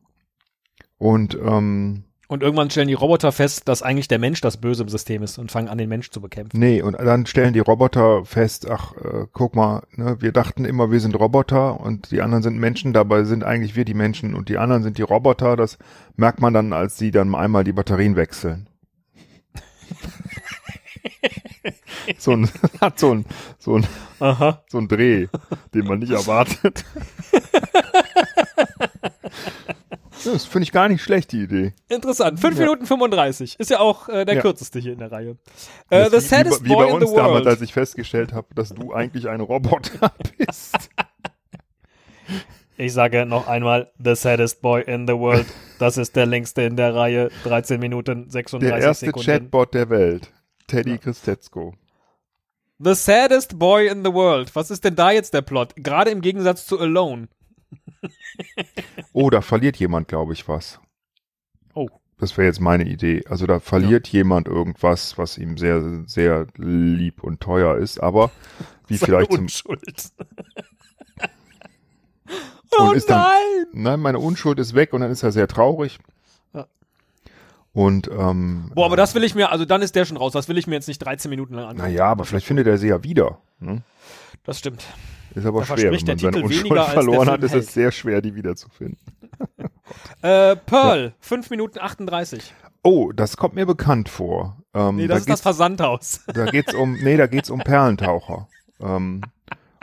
Und 0.98 1.34
ähm, 1.34 2.04
Und 2.28 2.42
irgendwann 2.42 2.70
stellen 2.70 2.88
die 2.88 2.94
Roboter 2.94 3.30
fest, 3.32 3.68
dass 3.68 3.82
eigentlich 3.82 4.08
der 4.08 4.18
Mensch 4.18 4.40
das 4.40 4.56
Böse 4.56 4.82
im 4.82 4.88
System 4.88 5.22
ist 5.22 5.36
und 5.38 5.52
fangen 5.52 5.68
an, 5.68 5.76
den 5.76 5.88
Mensch 5.88 6.10
zu 6.10 6.20
bekämpfen. 6.20 6.58
Nee, 6.58 6.80
und 6.80 6.94
dann 6.94 7.26
stellen 7.26 7.52
die 7.52 7.58
Roboter 7.58 8.24
fest, 8.24 8.70
ach, 8.70 8.94
äh, 8.96 9.26
guck 9.32 9.54
mal, 9.54 9.82
ne, 9.92 10.16
wir 10.20 10.32
dachten 10.32 10.64
immer, 10.64 10.90
wir 10.90 11.00
sind 11.00 11.18
Roboter 11.18 11.78
und 11.80 12.10
die 12.10 12.22
anderen 12.22 12.42
sind 12.42 12.56
Menschen, 12.58 12.92
dabei 12.92 13.24
sind 13.24 13.44
eigentlich 13.44 13.76
wir 13.76 13.84
die 13.84 13.94
Menschen 13.94 14.34
und 14.34 14.48
die 14.48 14.56
anderen 14.56 14.82
sind 14.82 14.96
die 14.96 15.02
Roboter. 15.02 15.56
Das 15.56 15.78
merkt 16.16 16.40
man 16.40 16.54
dann, 16.54 16.72
als 16.72 16.96
sie 16.96 17.10
dann 17.10 17.34
einmal 17.34 17.64
die 17.64 17.72
Batterien 17.72 18.16
wechseln. 18.16 18.68
so 22.18 22.32
ein, 22.32 22.48
hat 22.80 22.98
so 22.98 23.12
ein, 23.14 23.24
so 23.58 23.76
ein, 23.76 23.86
Aha. 24.20 24.62
so 24.68 24.78
ein 24.78 24.88
Dreh, 24.88 25.26
den 25.74 25.86
man 25.86 25.98
nicht 26.00 26.12
erwartet. 26.12 26.84
das 30.24 30.44
finde 30.46 30.64
ich 30.64 30.72
gar 30.72 30.88
nicht 30.88 31.02
schlecht, 31.02 31.32
die 31.32 31.42
Idee. 31.42 31.74
Interessant. 31.88 32.40
5 32.40 32.54
Ja. 32.56 32.60
Minuten 32.64 32.86
35. 32.86 33.58
Ist 33.58 33.70
ja 33.70 33.80
auch 33.80 34.08
äh, 34.08 34.24
der 34.24 34.36
Ja. 34.36 34.40
kürzeste 34.40 34.78
hier 34.78 34.92
in 34.92 34.98
der 34.98 35.12
Reihe. 35.12 35.36
Äh, 35.90 36.08
Das 36.08 36.10
the 36.10 36.16
ist 36.16 36.24
wie, 36.24 36.28
saddest 36.28 36.64
wie, 36.64 36.68
wie 36.70 36.74
boy 36.74 36.84
bei 36.86 36.90
in 36.90 36.96
uns 37.02 37.10
the 37.10 37.16
damals, 37.16 37.32
world. 37.34 37.46
als 37.48 37.60
ich 37.60 37.72
festgestellt 37.72 38.32
habe, 38.32 38.46
dass 38.54 38.70
du 38.70 38.92
eigentlich 38.92 39.28
ein 39.28 39.40
Roboter 39.40 40.12
bist. 40.38 40.90
Ich 42.76 42.92
sage 42.92 43.26
noch 43.26 43.46
einmal, 43.46 43.92
the 44.02 44.14
saddest 44.16 44.60
boy 44.62 44.82
in 44.82 45.06
the 45.06 45.14
world. 45.14 45.46
Das 45.78 45.96
ist 45.98 46.16
der 46.16 46.26
längste 46.26 46.62
in 46.62 46.76
der 46.76 46.94
Reihe. 46.94 47.30
13 47.44 47.78
Minuten 47.78 48.28
36 48.30 48.60
Der 48.78 48.78
erste 48.88 49.06
Sekunden. 49.06 49.26
Chatbot 49.26 49.74
der 49.74 49.90
Welt. 49.90 50.32
Teddy 50.66 50.92
Ja. 50.92 50.96
Christetzko. 50.96 51.74
The 52.78 52.94
saddest 52.94 53.58
boy 53.58 53.88
in 53.88 54.04
the 54.04 54.12
world. 54.12 54.54
Was 54.54 54.70
ist 54.70 54.84
denn 54.84 54.96
da 54.96 55.10
jetzt 55.10 55.32
der 55.34 55.42
Plot? 55.42 55.74
Gerade 55.76 56.10
im 56.10 56.20
Gegensatz 56.20 56.66
zu 56.66 56.78
Alone. 56.78 57.28
Oh, 59.12 59.30
da 59.30 59.40
verliert 59.40 59.76
jemand, 59.76 60.08
glaube 60.08 60.32
ich, 60.32 60.48
was. 60.48 60.80
Oh. 61.74 61.88
Das 62.18 62.36
wäre 62.36 62.46
jetzt 62.46 62.60
meine 62.60 62.84
Idee. 62.84 63.24
Also 63.28 63.46
da 63.46 63.60
verliert 63.60 64.08
jemand 64.08 64.48
irgendwas, 64.48 65.18
was 65.18 65.38
ihm 65.38 65.56
sehr, 65.56 66.04
sehr 66.06 66.46
lieb 66.56 67.22
und 67.22 67.40
teuer 67.40 67.76
ist, 67.76 67.98
aber 67.98 68.30
wie 68.88 68.98
vielleicht 68.98 69.32
zum, 69.32 69.42
Unschuld. 69.42 70.12
Und 72.78 72.88
oh 72.88 72.92
ist 72.92 73.08
dann- 73.08 73.20
nein! 73.20 73.66
nein, 73.72 74.00
meine 74.00 74.18
Unschuld 74.18 74.58
ist 74.58 74.74
weg 74.74 74.92
und 74.92 75.00
dann 75.00 75.10
ist 75.10 75.22
er 75.22 75.32
sehr 75.32 75.48
traurig. 75.48 75.98
Ja. 77.74 77.82
Und, 77.82 78.08
ähm, 78.08 78.70
Boah, 78.74 78.86
aber 78.86 78.96
das 78.96 79.14
will 79.14 79.24
ich 79.24 79.34
mir, 79.34 79.50
also 79.50 79.64
dann 79.64 79.82
ist 79.82 79.94
der 79.96 80.04
schon 80.04 80.16
raus. 80.16 80.32
Das 80.32 80.48
will 80.48 80.56
ich 80.58 80.66
mir 80.66 80.74
jetzt 80.74 80.88
nicht 80.88 80.98
13 80.98 81.28
Minuten 81.28 81.54
lang 81.54 81.64
anschauen. 81.70 81.88
naja, 81.88 82.06
aber 82.06 82.24
vielleicht 82.24 82.46
findet 82.46 82.66
er 82.66 82.78
sie 82.78 82.88
ja 82.88 83.02
wieder. 83.02 83.38
Ne? 83.58 83.82
Das 84.44 84.58
stimmt. 84.58 84.84
Ist 85.34 85.46
aber 85.46 85.60
Da 85.60 85.66
schwer, 85.76 85.90
wenn 85.90 86.06
man 86.06 86.18
seine 86.18 86.42
Unschuld 86.44 86.80
verloren 86.84 87.28
hat, 87.28 87.42
ist 87.42 87.52
hält. 87.52 87.64
es 87.64 87.74
sehr 87.74 87.90
schwer, 87.90 88.20
die 88.22 88.34
wiederzufinden. 88.34 88.98
Äh, 90.22 90.56
Pearl, 90.56 91.12
5 91.20 91.50
Minuten 91.50 91.78
38. 91.78 92.54
Oh, 92.82 93.12
das 93.12 93.36
kommt 93.36 93.54
mir 93.54 93.66
bekannt 93.66 94.08
vor. 94.08 94.56
Ähm, 94.72 94.96
Nee, 94.96 95.06
da 95.06 95.14
das 95.14 95.24
ist 95.24 95.28
das 95.28 95.40
Versandhaus. 95.42 96.20
Da 96.32 96.46
geht's 96.46 96.72
um, 96.72 96.94
nee, 96.94 97.18
da 97.18 97.26
geht's 97.26 97.50
um 97.50 97.58
Perlentaucher. 97.60 98.48
Ähm, 98.80 99.20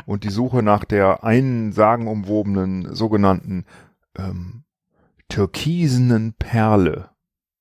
und 0.08 0.24
die 0.24 0.32
Suche 0.32 0.64
nach 0.64 0.86
der 0.86 1.24
einen 1.24 1.72
sagenumwobenen 1.72 2.96
sogenannten 2.96 3.66
ähm, 4.18 4.64
türkisenen 5.30 6.34
Perle. 6.34 7.11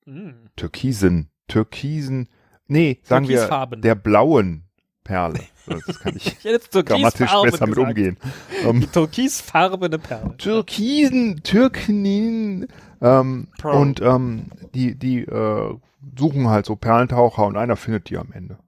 Hm. 0.05 0.51
Türkisen, 0.57 1.31
türkisen, 1.49 2.29
nee, 2.67 3.01
sagen 3.03 3.29
wir 3.29 3.67
der 3.77 3.95
blauen 3.95 4.65
Perle. 5.05 5.41
Das 5.67 6.01
kann 6.01 6.17
ich 6.17 6.27
Ich 6.39 6.45
hätte 6.45 6.49
jetzt 6.49 6.87
grammatisch 6.87 7.31
besser 7.43 7.67
mit 7.67 7.79
umgehen. 7.79 8.17
Ähm, 8.65 8.91
Türkisfarbene 8.93 9.99
Perle. 9.99 10.37
Türkisen, 10.37 11.43
Türknin, 11.43 12.67
ähm, 13.01 13.49
und 13.63 14.01
ähm, 14.01 14.47
die, 14.75 14.95
die 14.95 15.21
äh, 15.21 15.75
suchen 16.19 16.49
halt 16.49 16.67
so 16.67 16.77
Perlentaucher 16.77 17.47
und 17.47 17.57
einer 17.57 17.77
findet 17.77 18.11
die 18.11 18.19
am 18.19 18.33
Ende. 18.33 18.59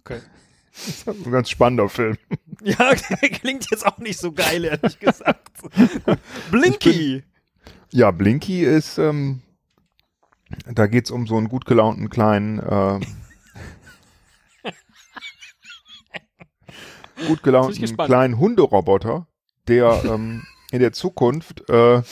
Okay. 0.00 0.20
Das 0.72 0.88
ist 0.88 1.08
ein 1.08 1.30
ganz 1.30 1.50
spannender 1.50 1.88
Film. 1.88 2.16
Ja, 2.60 2.92
klingt 2.94 3.70
jetzt 3.70 3.86
auch 3.86 3.98
nicht 3.98 4.18
so 4.18 4.32
geil, 4.32 4.64
ehrlich 4.64 4.98
gesagt. 4.98 5.48
Blinky. 6.50 7.22
Ja, 7.92 8.10
Blinky 8.10 8.64
ist, 8.64 8.98
ähm, 8.98 9.42
da 10.72 10.86
geht's 10.86 11.10
um 11.10 11.26
so 11.26 11.36
einen 11.36 11.48
gut 11.48 11.64
gelaunten 11.66 12.08
kleinen, 12.10 12.58
äh, 12.58 13.00
gut 17.26 17.42
gelaunten 17.42 17.96
kleinen 17.96 18.38
Hunderoboter, 18.38 19.26
der 19.66 20.02
ähm, 20.04 20.44
in 20.70 20.80
der 20.80 20.92
Zukunft 20.92 21.68
äh, 21.68 22.02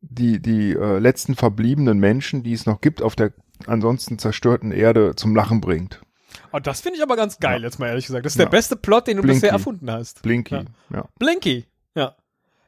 die, 0.00 0.40
die 0.40 0.72
äh, 0.72 0.98
letzten 0.98 1.34
verbliebenen 1.34 1.98
Menschen, 1.98 2.42
die 2.42 2.52
es 2.52 2.66
noch 2.66 2.80
gibt, 2.80 3.02
auf 3.02 3.16
der 3.16 3.32
ansonsten 3.66 4.18
zerstörten 4.18 4.70
Erde 4.72 5.14
zum 5.16 5.34
Lachen 5.34 5.60
bringt. 5.60 6.00
Oh, 6.52 6.58
das 6.60 6.80
finde 6.80 6.98
ich 6.98 7.02
aber 7.02 7.16
ganz 7.16 7.40
geil, 7.40 7.62
jetzt 7.62 7.78
mal 7.78 7.88
ehrlich 7.88 8.06
gesagt. 8.06 8.24
Das 8.24 8.32
ist 8.32 8.38
der 8.38 8.46
beste 8.46 8.76
Plot, 8.76 9.06
den 9.08 9.16
du 9.16 9.22
Blinky. 9.22 9.40
bisher 9.40 9.50
erfunden 9.52 9.90
hast. 9.90 10.22
Blinky, 10.22 10.54
Ja. 10.54 10.64
ja. 10.90 11.04
Blinky, 11.18 11.66
ja. 11.94 12.14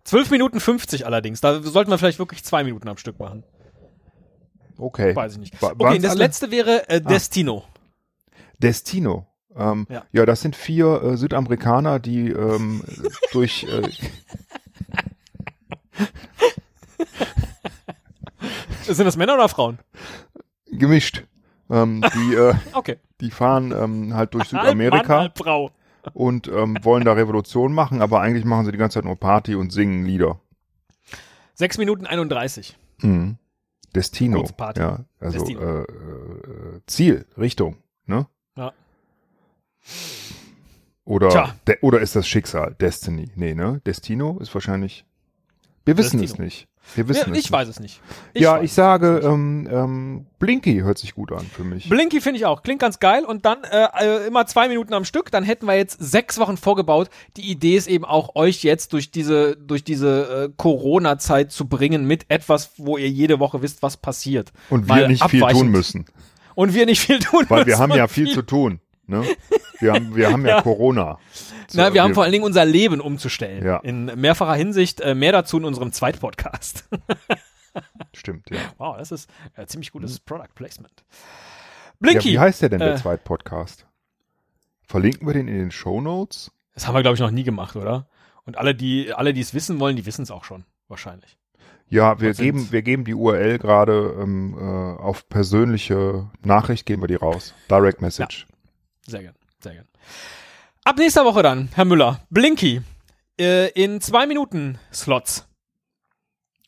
12 0.04 0.30
Minuten 0.30 0.60
50 0.60 1.06
allerdings. 1.06 1.40
Da 1.40 1.62
sollten 1.62 1.90
wir 1.90 1.98
vielleicht 1.98 2.18
wirklich 2.18 2.42
zwei 2.44 2.64
Minuten 2.64 2.88
am 2.88 2.96
Stück 2.96 3.18
machen. 3.20 3.44
Okay. 4.80 5.14
Weiß 5.14 5.32
ich 5.34 5.38
nicht. 5.38 5.62
Wa- 5.62 5.72
Okay, 5.78 5.98
das 5.98 6.12
alle? 6.12 6.20
Ah. 6.20 6.24
letzte 6.24 6.50
wäre 6.50 6.88
äh, 6.88 7.00
Destino. 7.00 7.64
Destino. 8.58 9.26
Ähm, 9.56 9.86
Ja. 9.90 10.04
ja. 10.12 10.26
das 10.26 10.40
sind 10.42 10.54
vier 10.56 11.02
äh, 11.02 11.16
Südamerikaner, 11.16 11.98
die 11.98 12.28
ähm, 12.30 12.82
durch 13.32 13.64
äh, 13.64 13.82
Sind 18.84 19.04
das 19.06 19.16
Männer 19.16 19.34
oder 19.34 19.48
Frauen? 19.48 19.78
gemischt. 20.72 21.24
Ähm, 21.68 22.02
die, 22.14 22.34
äh, 22.34 22.54
Okay. 22.72 22.96
die 23.20 23.30
fahren 23.30 23.72
ähm, 23.76 24.14
halt 24.14 24.34
durch 24.34 24.44
Halb 24.52 24.54
Mann, 24.54 24.66
Südamerika 24.78 25.18
halb 25.20 25.38
Frau. 25.38 25.70
und 26.14 26.48
ähm, 26.48 26.76
wollen 26.82 27.04
da 27.04 27.12
Revolution 27.12 27.72
machen, 27.72 28.02
aber 28.02 28.20
eigentlich 28.20 28.44
machen 28.44 28.64
sie 28.66 28.72
die 28.72 28.78
ganze 28.78 28.94
Zeit 28.94 29.04
nur 29.04 29.16
Party 29.18 29.54
und 29.54 29.70
singen 29.72 30.04
Lieder. 30.06 30.40
6 31.54 31.78
Minuten 31.78 32.06
31. 32.06 32.76
Mhm. 33.02 33.36
Destino. 33.94 34.44
Ja, 34.76 35.04
also 35.18 35.38
Destino. 35.38 35.60
Äh, 35.60 35.82
äh, 35.82 36.80
Ziel, 36.86 37.26
Richtung, 37.36 37.76
ne? 38.06 38.26
Ja. 38.56 38.72
Oder, 41.04 41.56
de, 41.66 41.78
oder 41.82 42.00
ist 42.00 42.14
das 42.14 42.28
Schicksal? 42.28 42.76
Destiny? 42.78 43.30
Nee, 43.34 43.54
ne? 43.54 43.80
Destino 43.84 44.38
ist 44.38 44.54
wahrscheinlich. 44.54 45.04
Wir 45.90 46.04
wissen 46.04 46.20
Destino. 46.20 46.46
es 46.46 46.54
nicht. 46.54 46.66
Wir 46.96 47.08
wissen 47.08 47.18
Ja, 47.18 47.32
es 47.32 47.38
ich 47.38 47.44
nicht. 47.44 47.52
weiß 47.52 47.68
es 47.68 47.78
nicht. 47.80 48.00
Ich 48.32 48.42
ja, 48.42 48.60
ich 48.60 48.72
sage, 48.72 49.20
ähm, 49.22 49.68
ähm, 49.70 50.26
Blinky 50.40 50.80
hört 50.80 50.98
sich 50.98 51.14
gut 51.14 51.30
an 51.30 51.46
für 51.46 51.62
mich. 51.62 51.88
Blinky 51.88 52.20
finde 52.20 52.38
ich 52.38 52.46
auch. 52.46 52.62
Klingt 52.62 52.80
ganz 52.80 52.98
geil. 52.98 53.24
Und 53.24 53.44
dann 53.44 53.58
äh, 53.64 53.86
äh, 54.00 54.26
immer 54.26 54.46
zwei 54.46 54.68
Minuten 54.68 54.92
am 54.94 55.04
Stück. 55.04 55.30
Dann 55.30 55.44
hätten 55.44 55.66
wir 55.66 55.76
jetzt 55.76 55.98
sechs 56.00 56.38
Wochen 56.38 56.56
vorgebaut. 56.56 57.08
Die 57.36 57.48
Idee 57.50 57.76
ist 57.76 57.86
eben 57.86 58.04
auch, 58.04 58.34
euch 58.34 58.64
jetzt 58.64 58.92
durch 58.92 59.10
diese, 59.10 59.56
durch 59.56 59.84
diese 59.84 60.46
äh, 60.48 60.52
Corona-Zeit 60.56 61.52
zu 61.52 61.68
bringen 61.68 62.06
mit 62.06 62.24
etwas, 62.28 62.72
wo 62.76 62.96
ihr 62.96 63.08
jede 63.08 63.38
Woche 63.38 63.62
wisst, 63.62 63.82
was 63.82 63.96
passiert. 63.96 64.52
und 64.68 64.88
wir 64.88 64.94
Mal 64.94 65.08
nicht 65.08 65.24
viel 65.30 65.42
tun 65.42 65.68
müssen. 65.68 66.06
Und 66.56 66.74
wir 66.74 66.86
nicht 66.86 67.00
viel 67.00 67.20
tun 67.20 67.44
Weil 67.48 67.66
wir 67.66 67.72
müssen 67.72 67.80
haben 67.80 67.92
ja 67.92 68.04
und 68.04 68.10
viel 68.10 68.32
zu 68.32 68.42
tun. 68.42 68.80
Ne? 69.10 69.24
Wir 69.80 69.92
haben, 69.92 70.14
wir 70.16 70.30
haben 70.32 70.46
ja, 70.46 70.48
Ja. 70.56 70.62
Corona. 70.62 71.18
So, 71.68 71.78
Na, 71.80 71.92
wir 71.94 72.02
haben 72.02 72.14
vor 72.14 72.22
allen 72.22 72.32
Dingen 72.32 72.44
unser 72.44 72.64
Leben 72.64 73.00
umzustellen. 73.00 73.64
Ja. 73.64 73.76
In 73.78 74.06
mehrfacher 74.06 74.54
Hinsicht. 74.54 75.00
Äh, 75.00 75.14
mehr 75.14 75.32
dazu 75.32 75.58
in 75.58 75.64
unserem 75.64 75.92
Zweitpodcast. 75.92 76.88
Stimmt, 78.14 78.50
ja. 78.50 78.58
wow, 78.78 78.96
das 78.98 79.12
ist 79.12 79.30
äh, 79.54 79.66
ziemlich 79.66 79.92
gutes 79.92 80.18
Product 80.18 80.48
Placement. 80.54 80.92
ja. 80.98 81.16
Blinky. 82.00 82.30
Wie 82.32 82.38
heißt 82.38 82.62
der 82.62 82.68
denn, 82.70 82.80
der 82.80 82.94
Äh, 82.94 82.96
Zweitpodcast? 82.96 83.86
Verlinken 84.82 85.26
wir 85.26 85.34
den 85.34 85.46
in 85.48 85.54
den 85.58 85.70
Show 85.70 86.00
Notes? 86.00 86.50
das 86.74 86.86
haben 86.86 86.94
wir, 86.94 87.02
glaube 87.02 87.14
ich, 87.14 87.20
noch 87.20 87.30
nie 87.30 87.44
gemacht, 87.44 87.76
oder? 87.76 88.08
Und 88.46 88.56
alle, 88.58 88.74
die 88.74 89.12
alle, 89.12 89.34
die 89.34 89.40
es 89.40 89.52
wissen 89.54 89.78
wollen, 89.80 89.96
die 89.96 90.06
wissen 90.06 90.22
es 90.22 90.30
auch 90.30 90.44
schon. 90.44 90.64
Wahrscheinlich. 90.88 91.36
Ja, 91.88 92.20
wir 92.20 92.32
geben, 92.34 92.72
wir 92.72 92.82
geben 92.82 93.04
die 93.04 93.14
URL 93.14 93.58
gerade 93.58 94.16
ähm, 94.20 94.56
äh, 94.58 94.62
auf 95.00 95.28
persönliche 95.28 96.30
Nachricht, 96.42 96.86
geben 96.86 97.02
wir 97.02 97.08
die 97.08 97.16
raus. 97.16 97.54
Direct 97.70 98.00
Message. 98.00 98.46
Sehr 99.06 99.22
gern, 99.22 99.34
sehr 99.62 99.74
gern. 99.74 99.88
Ab 100.84 100.96
nächster 100.96 101.24
Woche 101.24 101.42
dann, 101.42 101.68
Herr 101.74 101.84
Müller, 101.84 102.20
Blinky 102.30 102.82
äh, 103.38 103.70
in 103.70 104.00
zwei 104.00 104.26
Minuten 104.26 104.78
Slots. 104.92 105.46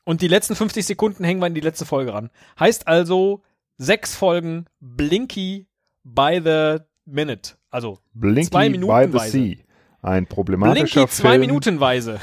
Und 0.05 0.21
die 0.21 0.29
letzten 0.29 0.57
50 0.57 0.85
Sekunden 0.85 1.25
hängen 1.25 1.41
wir 1.41 1.47
in 1.47 1.55
die 1.55 1.61
letzte 1.61 1.87
Folge 1.87 2.13
ran. 2.13 2.31
Heißt 2.59 2.89
also 2.89 3.43
sechs 3.79 4.17
Folgen 4.17 4.67
Blinky 4.81 5.69
by 6.03 6.41
the 6.43 6.85
minute. 7.05 7.55
Also 7.71 8.01
Blinky 8.13 8.51
Zwei 8.51 8.69
by 8.69 8.73
the 8.75 8.79
Minutenweise. 8.79 9.31
Sea. 9.31 9.57
Ein 10.03 10.27
problematischer 10.27 11.03
Blinky 11.03 11.13
zwei 11.13 11.31
Film. 11.31 11.41
Minutenweise. 11.43 12.21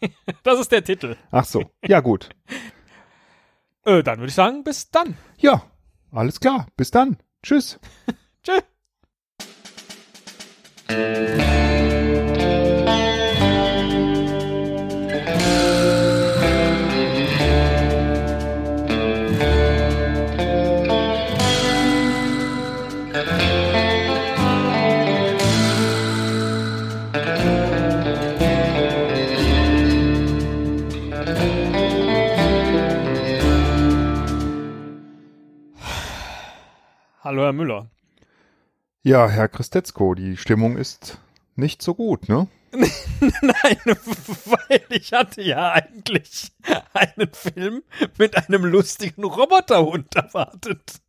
das 0.42 0.60
ist 0.60 0.70
der 0.72 0.84
Titel. 0.84 1.16
Ach 1.30 1.44
so, 1.44 1.70
ja 1.86 2.00
gut. 2.00 2.28
Äh, 3.84 4.02
dann 4.02 4.18
würde 4.18 4.28
ich 4.28 4.34
sagen, 4.34 4.64
bis 4.64 4.90
dann. 4.90 5.16
Ja, 5.38 5.62
alles 6.10 6.40
klar. 6.40 6.66
Bis 6.76 6.90
dann. 6.90 7.16
Tschüss. 7.42 7.78
Tschüss. 8.42 8.62
Hallo, 37.24 37.42
Herr 37.42 37.52
Müller. 37.52 37.93
Ja, 39.06 39.28
Herr 39.28 39.48
Christetzko, 39.48 40.14
die 40.14 40.38
Stimmung 40.38 40.78
ist 40.78 41.18
nicht 41.56 41.82
so 41.82 41.94
gut, 41.94 42.26
ne? 42.30 42.48
Nein, 42.72 43.76
weil 43.84 44.80
ich 44.88 45.12
hatte 45.12 45.42
ja 45.42 45.72
eigentlich 45.72 46.50
einen 46.94 47.30
Film 47.34 47.82
mit 48.16 48.34
einem 48.34 48.64
lustigen 48.64 49.24
Roboterhund 49.24 50.16
erwartet. 50.16 51.02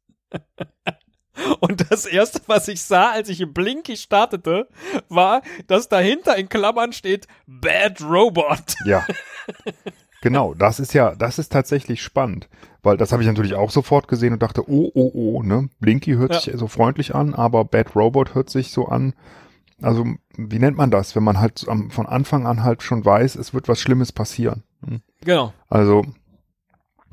Und 1.61 1.89
das 1.89 2.05
erste, 2.05 2.41
was 2.47 2.67
ich 2.67 2.81
sah, 2.81 3.11
als 3.11 3.29
ich 3.29 3.39
in 3.39 3.53
Blinky 3.53 3.95
startete, 3.95 4.67
war, 5.07 5.41
dass 5.67 5.87
dahinter 5.87 6.35
in 6.35 6.49
Klammern 6.49 6.91
steht 6.91 7.27
Bad 7.47 8.01
Robot. 8.01 8.75
Ja. 8.83 9.07
genau, 10.25 10.55
das 10.55 10.79
ist 10.79 10.95
ja, 10.95 11.13
das 11.15 11.37
ist 11.37 11.51
tatsächlich 11.51 12.01
spannend, 12.01 12.49
weil 12.81 12.97
das 12.97 13.11
habe 13.11 13.21
ich 13.21 13.27
natürlich 13.27 13.53
auch 13.53 13.69
sofort 13.69 14.07
gesehen 14.07 14.33
und 14.33 14.41
dachte, 14.41 14.67
oh, 14.67 14.89
oh, 14.95 15.11
oh, 15.13 15.43
ne? 15.43 15.69
Blinky 15.79 16.13
hört 16.13 16.33
Ja. 16.33 16.39
sich 16.39 16.55
so 16.57 16.65
freundlich 16.67 17.13
an, 17.13 17.35
aber 17.35 17.63
Bad 17.63 17.95
Robot 17.95 18.33
hört 18.33 18.49
sich 18.49 18.71
so 18.71 18.87
an. 18.87 19.13
Also, 19.83 20.03
wie 20.35 20.57
nennt 20.57 20.77
man 20.77 20.89
das, 20.89 21.15
wenn 21.15 21.23
man 21.23 21.39
halt 21.39 21.67
am, 21.69 21.91
von 21.91 22.07
Anfang 22.07 22.47
an 22.47 22.63
halt 22.63 22.81
schon 22.81 23.05
weiß, 23.05 23.35
es 23.35 23.53
wird 23.53 23.67
was 23.67 23.79
Schlimmes 23.79 24.11
passieren? 24.11 24.63
Hm? 24.83 25.01
Genau. 25.23 25.53
Also, 25.69 26.03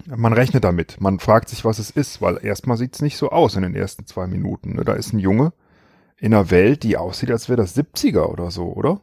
man 0.06 0.32
rechnet 0.32 0.64
damit. 0.64 0.98
Man 0.98 1.18
fragt 1.18 1.50
sich, 1.50 1.66
was 1.66 1.78
es 1.78 1.90
ist, 1.90 2.22
weil 2.22 2.38
erstmal 2.42 2.78
sieht's 2.78 3.02
nicht 3.02 3.18
so 3.18 3.28
aus 3.28 3.56
in 3.56 3.62
den 3.62 3.74
ersten 3.74 4.06
zwei 4.06 4.26
Minuten. 4.26 4.76
Ne? 4.76 4.84
Da 4.84 4.94
ist 4.94 5.12
ein 5.12 5.18
Junge 5.18 5.52
in 6.16 6.32
einer 6.32 6.50
Welt, 6.50 6.82
die 6.82 6.96
aussieht, 6.96 7.30
als 7.30 7.50
wäre 7.50 7.58
das 7.58 7.76
70er 7.76 8.24
oder 8.26 8.50
so, 8.50 8.72
oder? 8.72 9.02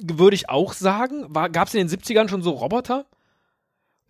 Würde 0.00 0.34
ich 0.34 0.48
auch 0.48 0.72
sagen. 0.72 1.32
Gab 1.32 1.68
es 1.68 1.74
in 1.74 1.86
den 1.86 1.98
70ern 1.98 2.28
schon 2.28 2.42
so 2.42 2.50
Roboter? 2.50 3.06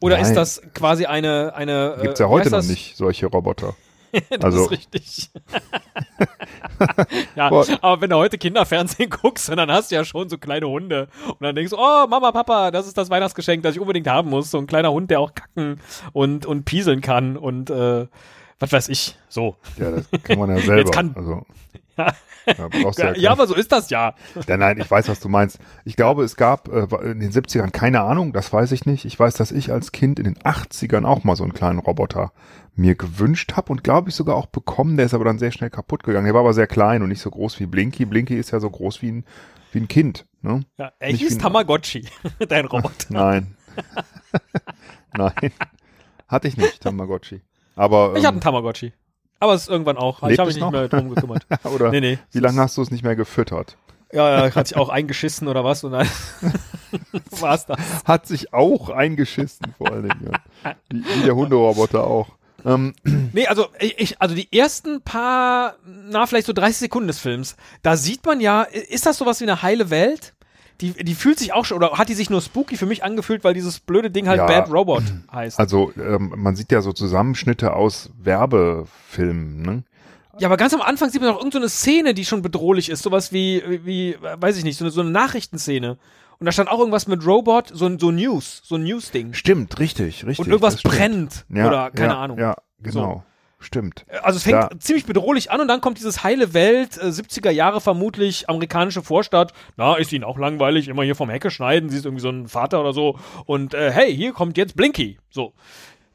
Oder 0.00 0.16
Nein. 0.16 0.26
ist 0.26 0.34
das 0.34 0.62
quasi 0.74 1.06
eine. 1.06 1.54
eine 1.54 1.98
Gibt's 2.00 2.20
äh, 2.20 2.24
ja 2.24 2.28
wie 2.28 2.32
heute 2.32 2.44
heißt 2.44 2.52
noch 2.52 2.70
nicht, 2.70 2.96
solche 2.96 3.26
Roboter. 3.26 3.74
das 4.30 4.44
Also- 4.44 4.64
ist 4.64 4.70
richtig. 4.70 5.30
ja, 7.36 7.48
Boah. 7.50 7.66
aber 7.82 8.00
wenn 8.00 8.10
du 8.10 8.16
heute 8.16 8.38
Kinderfernsehen 8.38 9.10
guckst, 9.22 9.48
dann 9.48 9.70
hast 9.70 9.90
du 9.90 9.96
ja 9.96 10.04
schon 10.04 10.28
so 10.28 10.38
kleine 10.38 10.68
Hunde. 10.68 11.08
Und 11.26 11.42
dann 11.42 11.54
denkst 11.54 11.70
du, 11.70 11.76
oh, 11.78 12.06
Mama, 12.08 12.32
Papa, 12.32 12.70
das 12.70 12.86
ist 12.86 12.96
das 12.96 13.10
Weihnachtsgeschenk, 13.10 13.62
das 13.62 13.74
ich 13.74 13.80
unbedingt 13.80 14.08
haben 14.08 14.30
muss. 14.30 14.50
So 14.50 14.58
ein 14.58 14.66
kleiner 14.66 14.92
Hund, 14.92 15.10
der 15.10 15.20
auch 15.20 15.34
kacken 15.34 15.80
und, 16.12 16.46
und 16.46 16.64
pieseln 16.64 17.00
kann 17.00 17.36
und 17.36 17.70
äh, 17.70 18.06
was 18.58 18.72
weiß 18.72 18.88
ich. 18.88 19.16
So. 19.28 19.56
Ja, 19.78 19.90
das 19.90 20.08
kann 20.22 20.38
man 20.38 20.50
ja 20.50 20.58
selber. 20.60 20.90
kann- 20.90 21.14
also, 21.16 21.46
Ja. 21.96 22.14
Ja, 22.96 23.14
ja, 23.14 23.30
aber 23.32 23.46
so 23.46 23.54
ist 23.54 23.72
das 23.72 23.90
ja. 23.90 24.14
Ja, 24.46 24.56
nein, 24.56 24.78
ich 24.80 24.90
weiß, 24.90 25.08
was 25.08 25.20
du 25.20 25.28
meinst. 25.28 25.58
Ich 25.84 25.96
glaube, 25.96 26.24
es 26.24 26.36
gab 26.36 26.68
äh, 26.68 26.86
in 27.10 27.20
den 27.20 27.30
70ern, 27.30 27.70
keine 27.70 28.00
Ahnung, 28.00 28.32
das 28.32 28.52
weiß 28.52 28.72
ich 28.72 28.86
nicht. 28.86 29.04
Ich 29.04 29.18
weiß, 29.18 29.34
dass 29.34 29.52
ich 29.52 29.70
als 29.70 29.92
Kind 29.92 30.18
in 30.18 30.24
den 30.24 30.38
80ern 30.38 31.04
auch 31.04 31.24
mal 31.24 31.36
so 31.36 31.44
einen 31.44 31.52
kleinen 31.52 31.78
Roboter 31.78 32.32
mir 32.74 32.94
gewünscht 32.94 33.54
habe 33.54 33.72
und 33.72 33.84
glaube 33.84 34.08
ich 34.10 34.14
sogar 34.14 34.36
auch 34.36 34.46
bekommen. 34.46 34.96
Der 34.96 35.06
ist 35.06 35.14
aber 35.14 35.24
dann 35.24 35.38
sehr 35.38 35.50
schnell 35.50 35.68
kaputt 35.70 36.04
gegangen. 36.04 36.24
Der 36.24 36.34
war 36.34 36.40
aber 36.40 36.54
sehr 36.54 36.68
klein 36.68 37.02
und 37.02 37.08
nicht 37.08 37.20
so 37.20 37.30
groß 37.30 37.60
wie 37.60 37.66
Blinky. 37.66 38.06
Blinky 38.06 38.36
ist 38.38 38.52
ja 38.52 38.60
so 38.60 38.70
groß 38.70 39.02
wie 39.02 39.10
ein, 39.12 39.24
wie 39.72 39.80
ein 39.80 39.88
Kind. 39.88 40.24
Ne? 40.40 40.62
ja 40.78 40.92
er 41.00 41.12
Nicht 41.12 41.20
hieß 41.20 41.38
Tamagotchi, 41.38 42.06
dein 42.48 42.64
Roboter. 42.66 42.92
Nein. 43.10 43.56
nein. 45.16 45.52
Hatte 46.28 46.48
ich 46.48 46.56
nicht, 46.56 46.80
Tamagotchi. 46.82 47.42
Aber 47.78 48.12
Ich 48.16 48.18
hatte 48.18 48.28
einen 48.28 48.36
ähm, 48.36 48.40
Tamagotchi. 48.40 48.92
Aber 49.40 49.54
es 49.54 49.62
ist 49.62 49.68
irgendwann 49.68 49.96
auch. 49.96 50.22
Ich 50.28 50.38
habe 50.38 50.48
mich 50.48 50.56
nicht 50.56 50.70
mehr 50.70 50.88
drum 50.88 51.14
gekümmert. 51.14 51.46
oder 51.64 51.90
Nee, 51.90 52.00
nee. 52.00 52.18
wie 52.32 52.40
lange 52.40 52.60
hast 52.60 52.76
du 52.76 52.82
es 52.82 52.90
nicht 52.90 53.04
mehr 53.04 53.16
gefüttert? 53.16 53.76
Ja, 54.12 54.46
ja, 54.46 54.54
hat 54.54 54.68
sich 54.68 54.76
auch 54.76 54.88
eingeschissen 54.88 55.48
oder 55.48 55.64
was 55.64 55.84
und 55.84 55.92
dann 55.92 56.08
war's 57.30 57.66
das. 57.66 57.78
Hat 58.04 58.26
sich 58.26 58.54
auch 58.54 58.88
eingeschissen, 58.88 59.74
vor 59.76 59.92
allen 59.92 60.08
Dingen. 60.08 60.32
Ja. 60.64 60.74
Wie, 60.90 61.04
wie 61.04 61.22
der 61.24 61.36
Hunderoboter 61.36 62.06
auch. 62.06 62.28
Ähm, 62.64 62.94
Nee, 63.32 63.46
also 63.46 63.66
ich, 63.78 64.20
also 64.20 64.34
die 64.34 64.50
ersten 64.50 65.02
paar, 65.02 65.76
na, 65.84 66.26
vielleicht 66.26 66.46
so 66.46 66.52
30 66.54 66.78
Sekunden 66.78 67.08
des 67.08 67.18
Films, 67.18 67.56
da 67.82 67.96
sieht 67.96 68.24
man 68.24 68.40
ja, 68.40 68.62
ist 68.62 69.06
das 69.06 69.18
sowas 69.18 69.40
wie 69.40 69.44
eine 69.44 69.62
heile 69.62 69.90
Welt? 69.90 70.34
Die, 70.80 70.92
die 70.92 71.14
fühlt 71.14 71.38
sich 71.38 71.52
auch 71.52 71.64
schon, 71.64 71.76
oder 71.76 71.92
hat 71.98 72.08
die 72.08 72.14
sich 72.14 72.30
nur 72.30 72.40
spooky 72.40 72.76
für 72.76 72.86
mich 72.86 73.02
angefühlt, 73.02 73.42
weil 73.42 73.52
dieses 73.52 73.80
blöde 73.80 74.10
Ding 74.10 74.28
halt 74.28 74.38
Ja. 74.38 74.46
Bad 74.46 74.70
Robot 74.70 75.02
heißt. 75.32 75.58
Also 75.58 75.92
ähm, 75.96 76.32
man 76.36 76.54
sieht 76.54 76.70
ja 76.70 76.82
so 76.82 76.92
Zusammenschnitte 76.92 77.72
aus 77.72 78.10
Werbefilmen. 78.16 79.62
Ne? 79.62 79.82
Ja, 80.38 80.46
aber 80.46 80.56
ganz 80.56 80.72
am 80.72 80.80
Anfang 80.80 81.10
sieht 81.10 81.20
man 81.20 81.30
doch 81.30 81.38
irgendeine 81.38 81.68
so 81.68 81.76
Szene, 81.76 82.14
die 82.14 82.24
schon 82.24 82.42
bedrohlich 82.42 82.90
ist. 82.90 83.02
Sowas 83.02 83.32
wie, 83.32 83.62
wie, 83.84 84.16
weiß 84.20 84.56
ich 84.56 84.64
nicht, 84.64 84.78
so 84.78 84.84
eine, 84.84 84.92
so 84.92 85.00
eine 85.00 85.10
Nachrichtenszene. 85.10 85.98
Und 86.38 86.44
da 86.46 86.52
stand 86.52 86.70
auch 86.70 86.78
irgendwas 86.78 87.08
mit 87.08 87.26
Robot, 87.26 87.70
so, 87.74 87.98
so 87.98 88.12
News, 88.12 88.62
so 88.64 88.76
ein 88.76 88.84
News-Ding. 88.84 89.34
Stimmt, 89.34 89.80
richtig, 89.80 90.24
richtig. 90.24 90.38
Und 90.38 90.52
irgendwas 90.52 90.82
brennt. 90.82 91.44
Ja, 91.48 91.66
oder 91.66 91.90
keine 91.90 92.12
ja, 92.12 92.20
Ahnung. 92.20 92.38
Ja, 92.38 92.56
genau. 92.80 93.24
Stimmt. 93.60 94.06
Also 94.22 94.36
es 94.36 94.44
fängt 94.44 94.56
Ja. 94.56 94.70
ziemlich 94.78 95.04
bedrohlich 95.04 95.50
an 95.50 95.60
und 95.60 95.66
dann 95.68 95.80
kommt 95.80 95.98
dieses 95.98 96.22
heile 96.22 96.54
Welt, 96.54 96.96
äh, 96.96 97.10
70er 97.10 97.50
Jahre 97.50 97.80
vermutlich, 97.80 98.48
amerikanische 98.48 99.02
Vorstadt. 99.02 99.52
Na, 99.76 99.96
ist 99.96 100.12
ihnen 100.12 100.22
auch 100.24 100.38
langweilig, 100.38 100.86
immer 100.86 101.02
hier 101.02 101.16
vom 101.16 101.28
Hecke 101.28 101.50
schneiden, 101.50 101.88
sie 101.90 101.96
ist 101.98 102.04
irgendwie 102.04 102.22
so 102.22 102.28
ein 102.30 102.46
Vater 102.46 102.80
oder 102.80 102.92
so. 102.92 103.18
Und 103.46 103.74
äh, 103.74 103.90
hey, 103.90 104.14
hier 104.14 104.32
kommt 104.32 104.56
jetzt 104.56 104.76
Blinky. 104.76 105.18
So. 105.30 105.54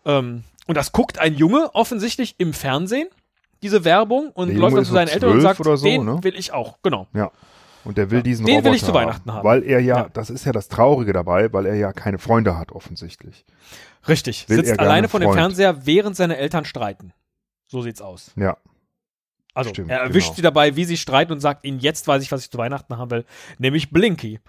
Ähm, 0.06 0.44
und 0.68 0.78
das 0.78 0.94
guckt 0.94 1.20
ein 1.20 1.36
Junge 1.36 1.70
offensichtlich 1.76 2.36
im 2.38 2.54
Fernsehen, 2.54 3.10
diese 3.62 3.84
Werbung, 3.84 4.30
und 4.32 4.50
Der 4.50 4.58
läuft 4.58 4.78
dann 4.78 4.86
zu 4.86 4.94
seinen 4.94 5.10
Eltern 5.10 5.32
und 5.32 5.42
12 5.42 5.44
sagt, 5.44 5.60
oder 5.60 5.76
so, 5.78 5.86
den 5.86 6.06
ne? 6.06 6.24
will 6.24 6.36
ich 6.38 6.54
auch. 6.54 6.78
Genau. 6.82 7.08
Ja. 7.14 7.32
Und 7.84 7.98
der 7.98 8.10
will 8.12 8.24
diesen 8.24 8.46
Den 8.46 8.56
Roboter 8.56 8.70
will 8.72 8.76
ich 8.78 8.86
zu 8.86 8.94
Weihnachten 8.94 9.34
haben. 9.34 9.44
Weil 9.46 9.64
er 9.64 9.82
ja, 9.82 9.98
Ja. 10.04 10.10
das 10.14 10.30
ist 10.30 10.46
ja 10.46 10.54
das 10.54 10.70
Traurige 10.70 11.12
dabei, 11.12 11.52
weil 11.52 11.66
er 11.66 11.76
ja 11.76 11.92
keine 11.92 12.18
Freunde 12.20 12.58
hat, 12.58 12.72
offensichtlich. 12.72 13.44
Richtig. 14.08 14.48
Will 14.48 14.64
Sitzt 14.66 14.80
alleine 14.80 15.10
vor 15.10 15.20
dem. 15.20 15.34
Fernseher, 15.34 15.86
während 15.86 16.16
seine 16.16 16.38
Eltern 16.38 16.64
streiten. 16.64 17.12
So 17.74 17.82
sieht's 17.82 18.02
aus. 18.04 18.32
Ja. 18.36 18.56
Also 19.56 19.72
Stimmt, 19.72 19.90
er 19.90 20.02
erwischt 20.02 20.28
genau. 20.28 20.36
sie 20.36 20.42
dabei, 20.44 20.76
wie 20.76 20.86
sie 20.86 20.96
streiten 20.96 21.32
und 21.32 21.40
sagt 21.40 21.66
ihnen, 21.66 21.80
jetzt 21.80 22.08
weiß 22.08 22.22
ich, 22.22 22.32
was 22.32 22.42
ich 22.44 22.52
zu 22.52 22.58
Weihnachten 22.60 22.98
haben 22.98 23.10
will, 23.10 23.26
nämlich 23.58 23.90
Blinky. 23.90 24.40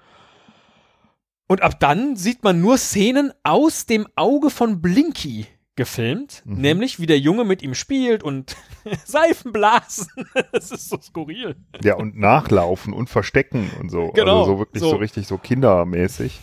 Und 1.47 1.63
ab 1.63 1.81
dann 1.81 2.17
sieht 2.17 2.45
man 2.45 2.61
nur 2.61 2.77
Szenen 2.77 3.33
aus 3.43 3.87
dem 3.87 4.07
Auge 4.15 4.51
von 4.51 4.83
Blinky 4.83 5.47
gefilmt, 5.75 6.43
Mhm. 6.45 6.61
nämlich 6.61 7.01
wie 7.01 7.07
der 7.07 7.19
Junge 7.19 7.45
mit 7.45 7.63
ihm 7.63 7.75
spielt 7.75 8.23
und 8.23 8.57
Seifenblasen. 9.07 10.09
das 10.53 10.71
ist 10.71 10.91
so 10.91 11.01
skurril. 11.01 11.57
Ja, 11.83 11.95
und 11.97 12.19
nachlaufen 12.19 12.93
und 12.93 13.09
verstecken 13.09 13.71
und 13.81 13.89
so. 13.91 14.09
Genau, 14.13 14.41
Also 14.41 14.53
so 14.53 14.59
wirklich 14.59 14.83
so. 14.83 14.91
so. 14.91 14.97
richtig 14.97 15.27
so 15.27 15.39
kindermäßig. 15.39 16.41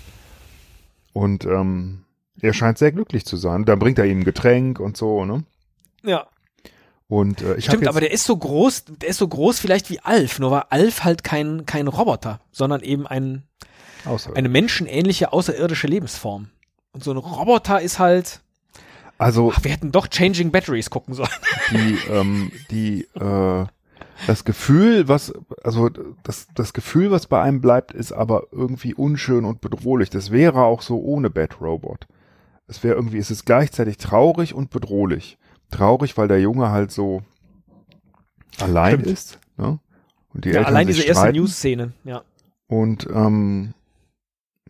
Und 1.14 1.46
ähm, 1.46 2.06
er 2.42 2.54
scheint 2.54 2.80
sehr 2.80 2.92
glücklich 2.92 3.24
zu 3.24 3.38
sein. 3.38 3.66
Dann 3.66 3.78
bringt 3.78 4.00
er 4.00 4.06
ihm 4.06 4.22
ein 4.22 4.24
Getränk 4.24 4.80
und 4.80 4.98
so, 4.98 5.26
ne? 5.26 5.44
Ja, 6.04 6.28
Und 7.12 7.42
äh, 7.42 7.56
ich 7.58 7.66
stimmt, 7.66 7.90
aber 7.90 8.00
der 8.00 8.12
ist 8.12 8.24
so 8.24 8.38
groß, 8.38 8.86
der 9.02 9.10
ist 9.10 9.18
so 9.18 9.28
groß 9.28 9.60
vielleicht 9.60 9.90
wie 9.90 10.00
Alf, 10.00 10.40
nur 10.40 10.50
war 10.50 10.68
Alf 10.70 11.04
halt 11.04 11.26
kein, 11.26 11.66
kein 11.66 11.90
Roboter, 11.90 12.40
sondern 12.54 12.80
eben 12.80 13.06
ein, 13.06 13.44
eine 14.34 14.48
menschenähnliche 14.48 15.34
außerirdische 15.34 15.88
Lebensform. 15.88 16.48
Und 16.94 17.04
so 17.04 17.12
ein 17.12 17.18
Roboter 17.18 17.82
ist 17.82 18.00
halt, 18.00 18.40
also 19.18 19.52
ach, 19.54 19.62
wir 19.62 19.72
hätten 19.72 19.92
doch 19.92 20.08
Changing 20.08 20.52
Batteries 20.52 20.90
gucken 20.90 21.14
sollen. 21.14 21.28
die, 21.72 21.98
ähm, 22.10 22.54
die, 22.72 23.02
äh, 23.20 23.66
das 24.26 24.46
Gefühl, 24.46 25.10
was, 25.10 25.34
also 25.66 25.90
das, 26.24 26.48
das 26.56 26.72
Gefühl, 26.72 27.12
was 27.12 27.28
bei 27.28 27.42
einem 27.42 27.60
bleibt, 27.60 27.92
ist 27.92 28.14
aber 28.14 28.44
irgendwie 28.54 28.94
unschön 28.94 29.44
und 29.44 29.60
bedrohlich. 29.60 30.12
Das 30.12 30.32
wäre 30.32 30.62
auch 30.62 30.82
so 30.82 31.02
ohne 31.02 31.30
Bad 31.30 31.60
Robot. 31.60 32.08
Es 32.68 32.86
wäre 32.86 32.96
irgendwie, 32.96 33.18
es 33.18 33.32
ist 33.32 33.46
gleichzeitig 33.46 33.98
traurig 33.98 34.54
und 34.54 34.70
bedrohlich. 34.70 35.38
Traurig, 35.72 36.18
weil 36.18 36.28
der 36.28 36.40
Junge 36.42 36.70
halt 36.70 36.92
so 36.92 37.22
allein 38.60 39.00
Stimmt. 39.00 39.08
ist, 39.08 39.40
ne? 39.58 39.80
Und 40.34 40.46
die 40.46 40.50
Ja, 40.50 40.60
Eltern 40.60 40.74
allein 40.76 40.88
diese 40.88 41.04
erste 41.04 41.22
streiten. 41.22 41.38
News-Szene, 41.40 41.94
ja. 42.04 42.22
Und 42.68 43.08
ähm, 43.14 43.74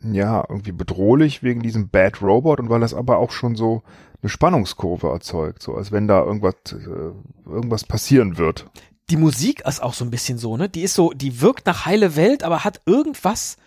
ja, 0.03 0.43
irgendwie 0.49 0.71
bedrohlich 0.71 1.43
wegen 1.43 1.61
diesem 1.61 1.89
Bad 1.89 2.21
Robot 2.21 2.59
und 2.59 2.69
weil 2.69 2.79
das 2.79 2.93
aber 2.93 3.17
auch 3.17 3.31
schon 3.31 3.55
so 3.55 3.83
eine 4.23 4.29
Spannungskurve 4.29 5.07
erzeugt, 5.09 5.61
so 5.61 5.75
als 5.75 5.91
wenn 5.91 6.07
da 6.07 6.23
irgendwas, 6.23 6.55
äh, 6.71 7.49
irgendwas 7.49 7.83
passieren 7.83 8.37
wird. 8.37 8.65
Die 9.09 9.17
Musik 9.17 9.61
ist 9.67 9.81
auch 9.83 9.93
so 9.93 10.05
ein 10.05 10.11
bisschen 10.11 10.37
so, 10.37 10.57
ne? 10.57 10.69
Die 10.69 10.81
ist 10.81 10.93
so, 10.93 11.11
die 11.11 11.41
wirkt 11.41 11.65
nach 11.65 11.85
heile 11.85 12.15
Welt, 12.15 12.43
aber 12.43 12.63
hat 12.63 12.81
irgendwas, 12.85 13.57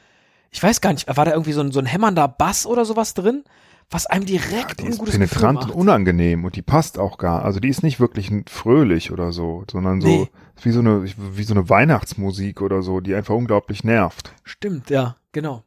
ich 0.50 0.62
weiß 0.62 0.80
gar 0.80 0.92
nicht, 0.92 1.06
war 1.14 1.24
da 1.24 1.32
irgendwie 1.32 1.52
so 1.52 1.60
ein, 1.60 1.70
so 1.70 1.80
ein 1.80 1.86
hämmernder 1.86 2.26
Bass 2.28 2.66
oder 2.66 2.84
sowas 2.84 3.14
drin, 3.14 3.44
was 3.90 4.06
einem 4.06 4.26
direkt 4.26 4.80
Die 4.80 4.84
ein 4.86 4.90
ist 4.92 4.98
gutes 4.98 5.14
penetrant 5.14 5.64
und 5.64 5.70
unangenehm 5.70 6.44
und 6.44 6.56
die 6.56 6.62
passt 6.62 6.98
auch 6.98 7.18
gar. 7.18 7.44
Also 7.44 7.60
die 7.60 7.68
ist 7.68 7.82
nicht 7.82 8.00
wirklich 8.00 8.30
fröhlich 8.48 9.12
oder 9.12 9.32
so, 9.32 9.64
sondern 9.70 10.00
so 10.00 10.08
Nee. 10.08 10.30
wie 10.62 10.70
so 10.70 10.80
eine 10.80 11.04
wie 11.04 11.44
so 11.44 11.54
eine 11.54 11.68
Weihnachtsmusik 11.68 12.60
oder 12.60 12.82
so, 12.82 13.00
die 13.00 13.14
einfach 13.14 13.34
unglaublich 13.34 13.84
nervt. 13.84 14.32
Stimmt, 14.42 14.90
ja, 14.90 15.16
genau. 15.32 15.62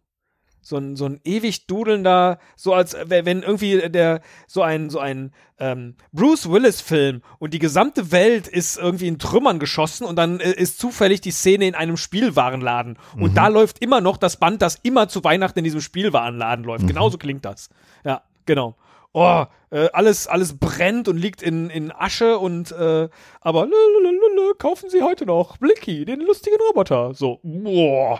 So 0.67 0.77
ein, 0.77 0.95
so 0.95 1.05
ein 1.05 1.21
ewig 1.23 1.67
dudelnder, 1.67 2.39
so 2.55 2.73
als 2.73 2.93
äh, 2.93 3.05
wenn 3.07 3.41
irgendwie 3.41 3.89
der, 3.89 4.21
so 4.47 4.61
ein, 4.61 4.89
so 4.89 4.99
ein 4.99 5.31
ähm, 5.59 5.95
Bruce 6.11 6.49
Willis-Film 6.49 7.21
und 7.39 7.53
die 7.53 7.59
gesamte 7.59 8.11
Welt 8.11 8.47
ist 8.47 8.77
irgendwie 8.77 9.07
in 9.07 9.17
Trümmern 9.17 9.59
geschossen 9.59 10.05
und 10.05 10.17
dann 10.17 10.39
äh, 10.39 10.51
ist 10.51 10.79
zufällig 10.79 11.21
die 11.21 11.31
Szene 11.31 11.67
in 11.67 11.75
einem 11.75 11.95
Spielwarenladen. 11.95 12.99
Und 13.17 13.37
da 13.37 13.47
läuft 13.47 13.79
immer 13.81 14.01
noch 14.01 14.17
das 14.17 14.37
Band, 14.37 14.61
das 14.61 14.75
immer 14.83 15.07
zu 15.07 15.23
Weihnachten 15.23 15.59
in 15.59 15.63
diesem 15.63 15.81
Spielwarenladen 15.81 16.65
läuft. 16.65 16.85
Genauso 16.85 17.17
klingt 17.17 17.45
das. 17.45 17.69
Ja, 18.03 18.23
genau. 18.45 18.75
Oh, 19.13 19.45
äh, 19.71 19.89
alles, 19.93 20.27
alles 20.27 20.59
brennt 20.59 21.07
und 21.07 21.17
liegt 21.17 21.41
in, 21.41 21.69
in 21.69 21.91
Asche 21.91 22.37
und 22.37 22.71
äh, 22.71 23.09
aber 23.41 23.65
lulululul, 23.65 24.55
kaufen 24.57 24.89
Sie 24.89 25.01
heute 25.01 25.25
noch 25.25 25.57
Blicky, 25.57 26.05
den 26.05 26.19
lustigen 26.19 26.57
Roboter. 26.67 27.13
So, 27.13 27.39
boah. 27.41 28.19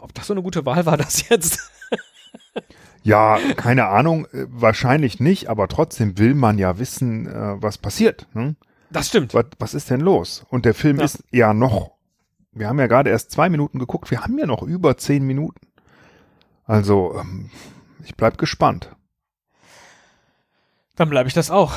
Ob 0.00 0.12
das 0.14 0.26
so 0.26 0.34
eine 0.34 0.42
gute 0.42 0.64
Wahl 0.66 0.84
war, 0.86 0.96
das 0.98 1.28
jetzt? 1.28 1.60
Ja, 3.02 3.38
keine 3.56 3.86
Ahnung, 3.88 4.26
äh, 4.26 4.46
wahrscheinlich 4.48 5.20
nicht, 5.20 5.48
aber 5.48 5.68
trotzdem 5.68 6.16
will 6.18 6.34
man 6.34 6.58
ja 6.58 6.78
wissen, 6.78 7.26
äh, 7.26 7.62
was 7.62 7.76
passiert. 7.78 8.26
Hm? 8.32 8.56
Das 8.90 9.08
stimmt. 9.08 9.34
Was, 9.34 9.46
was 9.58 9.74
ist 9.74 9.90
denn 9.90 10.00
los? 10.00 10.44
Und 10.48 10.64
der 10.64 10.74
Film 10.74 10.98
Ja. 10.98 11.04
ist 11.04 11.22
ja 11.30 11.52
noch, 11.52 11.92
wir 12.52 12.68
haben 12.68 12.78
ja 12.78 12.86
gerade 12.86 13.10
erst 13.10 13.30
zwei 13.30 13.48
Minuten 13.50 13.78
geguckt, 13.78 14.10
wir 14.10 14.20
haben 14.22 14.38
ja 14.38 14.46
noch 14.46 14.62
über 14.62 14.96
zehn 14.96 15.26
Minuten. 15.26 15.66
Also, 16.64 17.14
ähm, 17.20 17.50
ich 18.04 18.14
bleib 18.16 18.38
gespannt. 18.38 18.94
Dann 20.96 21.10
bleibe 21.10 21.28
ich 21.28 21.34
das 21.34 21.50
auch. 21.50 21.72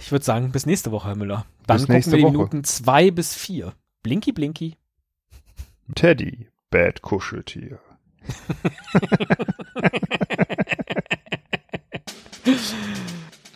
Ich 0.00 0.10
würde 0.10 0.24
sagen, 0.24 0.50
bis 0.50 0.66
nächste 0.66 0.90
Woche, 0.90 1.08
Herr 1.08 1.16
Müller. 1.16 1.46
Dann 1.66 1.76
Bis 1.78 1.86
gucken 1.86 2.12
wir 2.12 2.18
die 2.18 2.24
Woche. 2.24 2.32
Minuten 2.32 2.64
zwei 2.64 3.10
bis 3.10 3.34
vier. 3.34 3.74
Blinky, 4.02 4.32
blinky. 4.32 4.76
Teddy, 5.94 6.48
Bad 6.70 7.02
Kuscheltier. 7.02 7.80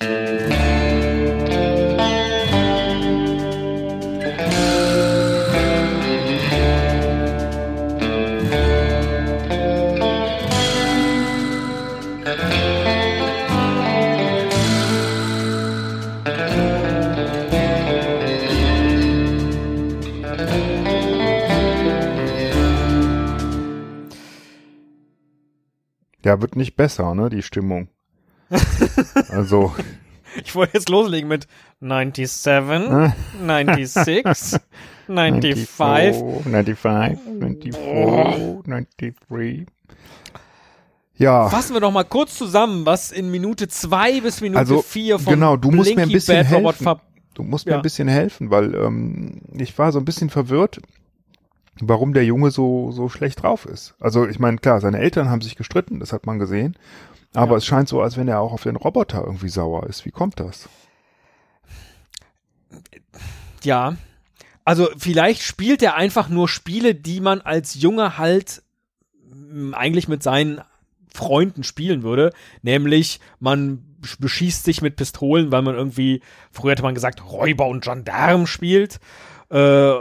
Ja, 26.31 26.40
wird 26.40 26.55
nicht 26.55 26.77
besser, 26.77 27.12
ne, 27.16 27.29
die 27.29 27.43
Stimmung. 27.43 27.88
also, 29.31 29.75
Ich 30.45 30.55
wollte 30.55 30.75
jetzt 30.75 30.88
loslegen 30.88 31.29
mit 31.29 31.49
97, 31.81 32.47
äh, 32.47 33.11
96, 33.49 34.61
95. 35.09 36.45
95, 36.45 37.75
94, 37.75 39.14
93. 39.29 39.66
Ja, 41.16 41.49
Fassen 41.49 41.75
wir 41.75 41.81
doch 41.81 41.90
mal 41.90 42.05
kurz 42.05 42.37
zusammen, 42.38 42.87
was 42.87 43.11
in 43.11 43.33
Minute 43.33 43.66
zwei 43.66 44.21
bis 44.21 44.40
Minute 44.40 44.61
Also, 44.61 44.83
vier 44.83 45.19
von 45.19 45.35
genau, 45.35 45.57
du 45.57 45.73
musst 45.73 45.88
mir 45.97 46.03
ein 46.03 46.11
Blinky 46.11 46.14
bisschen 46.14 46.37
Bad 46.37 46.47
helfen. 46.47 47.01
du 47.35 47.43
musst 47.43 47.66
mir 47.66 47.73
Ja. 47.73 47.79
ein 47.79 47.83
bisschen 47.83 48.07
helfen, 48.07 48.51
weil 48.53 48.73
ähm, 48.77 49.40
ich 49.59 49.77
war 49.77 49.90
so 49.90 49.99
ein 49.99 50.05
bisschen 50.05 50.31
verwirrt, 50.31 50.81
warum 51.83 52.12
der 52.12 52.25
Junge 52.25 52.51
so, 52.51 52.90
so 52.93 53.09
schlecht 53.09 53.43
drauf 53.43 53.66
ist. 53.66 53.95
Also 54.01 54.27
ich 54.29 54.38
meine, 54.38 54.59
klar, 54.59 54.81
seine 54.81 54.99
Eltern 54.99 55.29
haben 55.31 55.40
sich 55.40 55.57
gestritten, 55.57 56.01
das 56.01 56.12
hat 56.12 56.27
man 56.27 56.38
gesehen. 56.38 56.77
Aber 57.35 57.53
Ja. 57.53 57.57
es 57.59 57.66
scheint 57.66 57.88
so, 57.88 58.01
als 58.01 58.16
wenn 58.16 58.29
er 58.29 58.40
auch 58.40 58.53
auf 58.53 58.64
den 58.64 58.77
Roboter 58.77 59.23
irgendwie 59.25 59.49
sauer 59.49 59.87
ist. 59.87 60.05
Wie 60.05 60.11
kommt 60.11 60.40
das? 60.40 60.69
Ja. 63.62 63.97
Also 64.64 64.88
vielleicht 64.97 65.43
spielt 65.43 65.83
er 65.83 65.97
einfach 65.97 66.29
nur 66.29 66.49
Spiele, 66.49 66.95
die 66.95 67.21
man 67.21 67.40
als 67.40 67.75
Junge 67.81 68.19
halt 68.19 68.62
m, 69.31 69.75
eigentlich 69.75 70.07
mit 70.09 70.23
seinen 70.23 70.61
Freunden 71.12 71.64
spielen 71.64 72.03
würde. 72.03 72.33
Nämlich, 72.62 73.21
man 73.40 73.83
sch- 74.03 74.21
beschießt 74.21 74.64
sich 74.64 74.81
mit 74.83 74.97
Pistolen, 74.97 75.51
weil 75.51 75.62
man 75.62 75.75
irgendwie, 75.75 76.23
früher 76.53 76.73
hätte 76.73 76.83
man 76.83 76.95
gesagt, 76.95 77.25
Räuber 77.31 77.66
und 77.66 77.83
Gendarm 77.85 78.47
spielt. 78.47 79.01
Äh, 79.51 79.93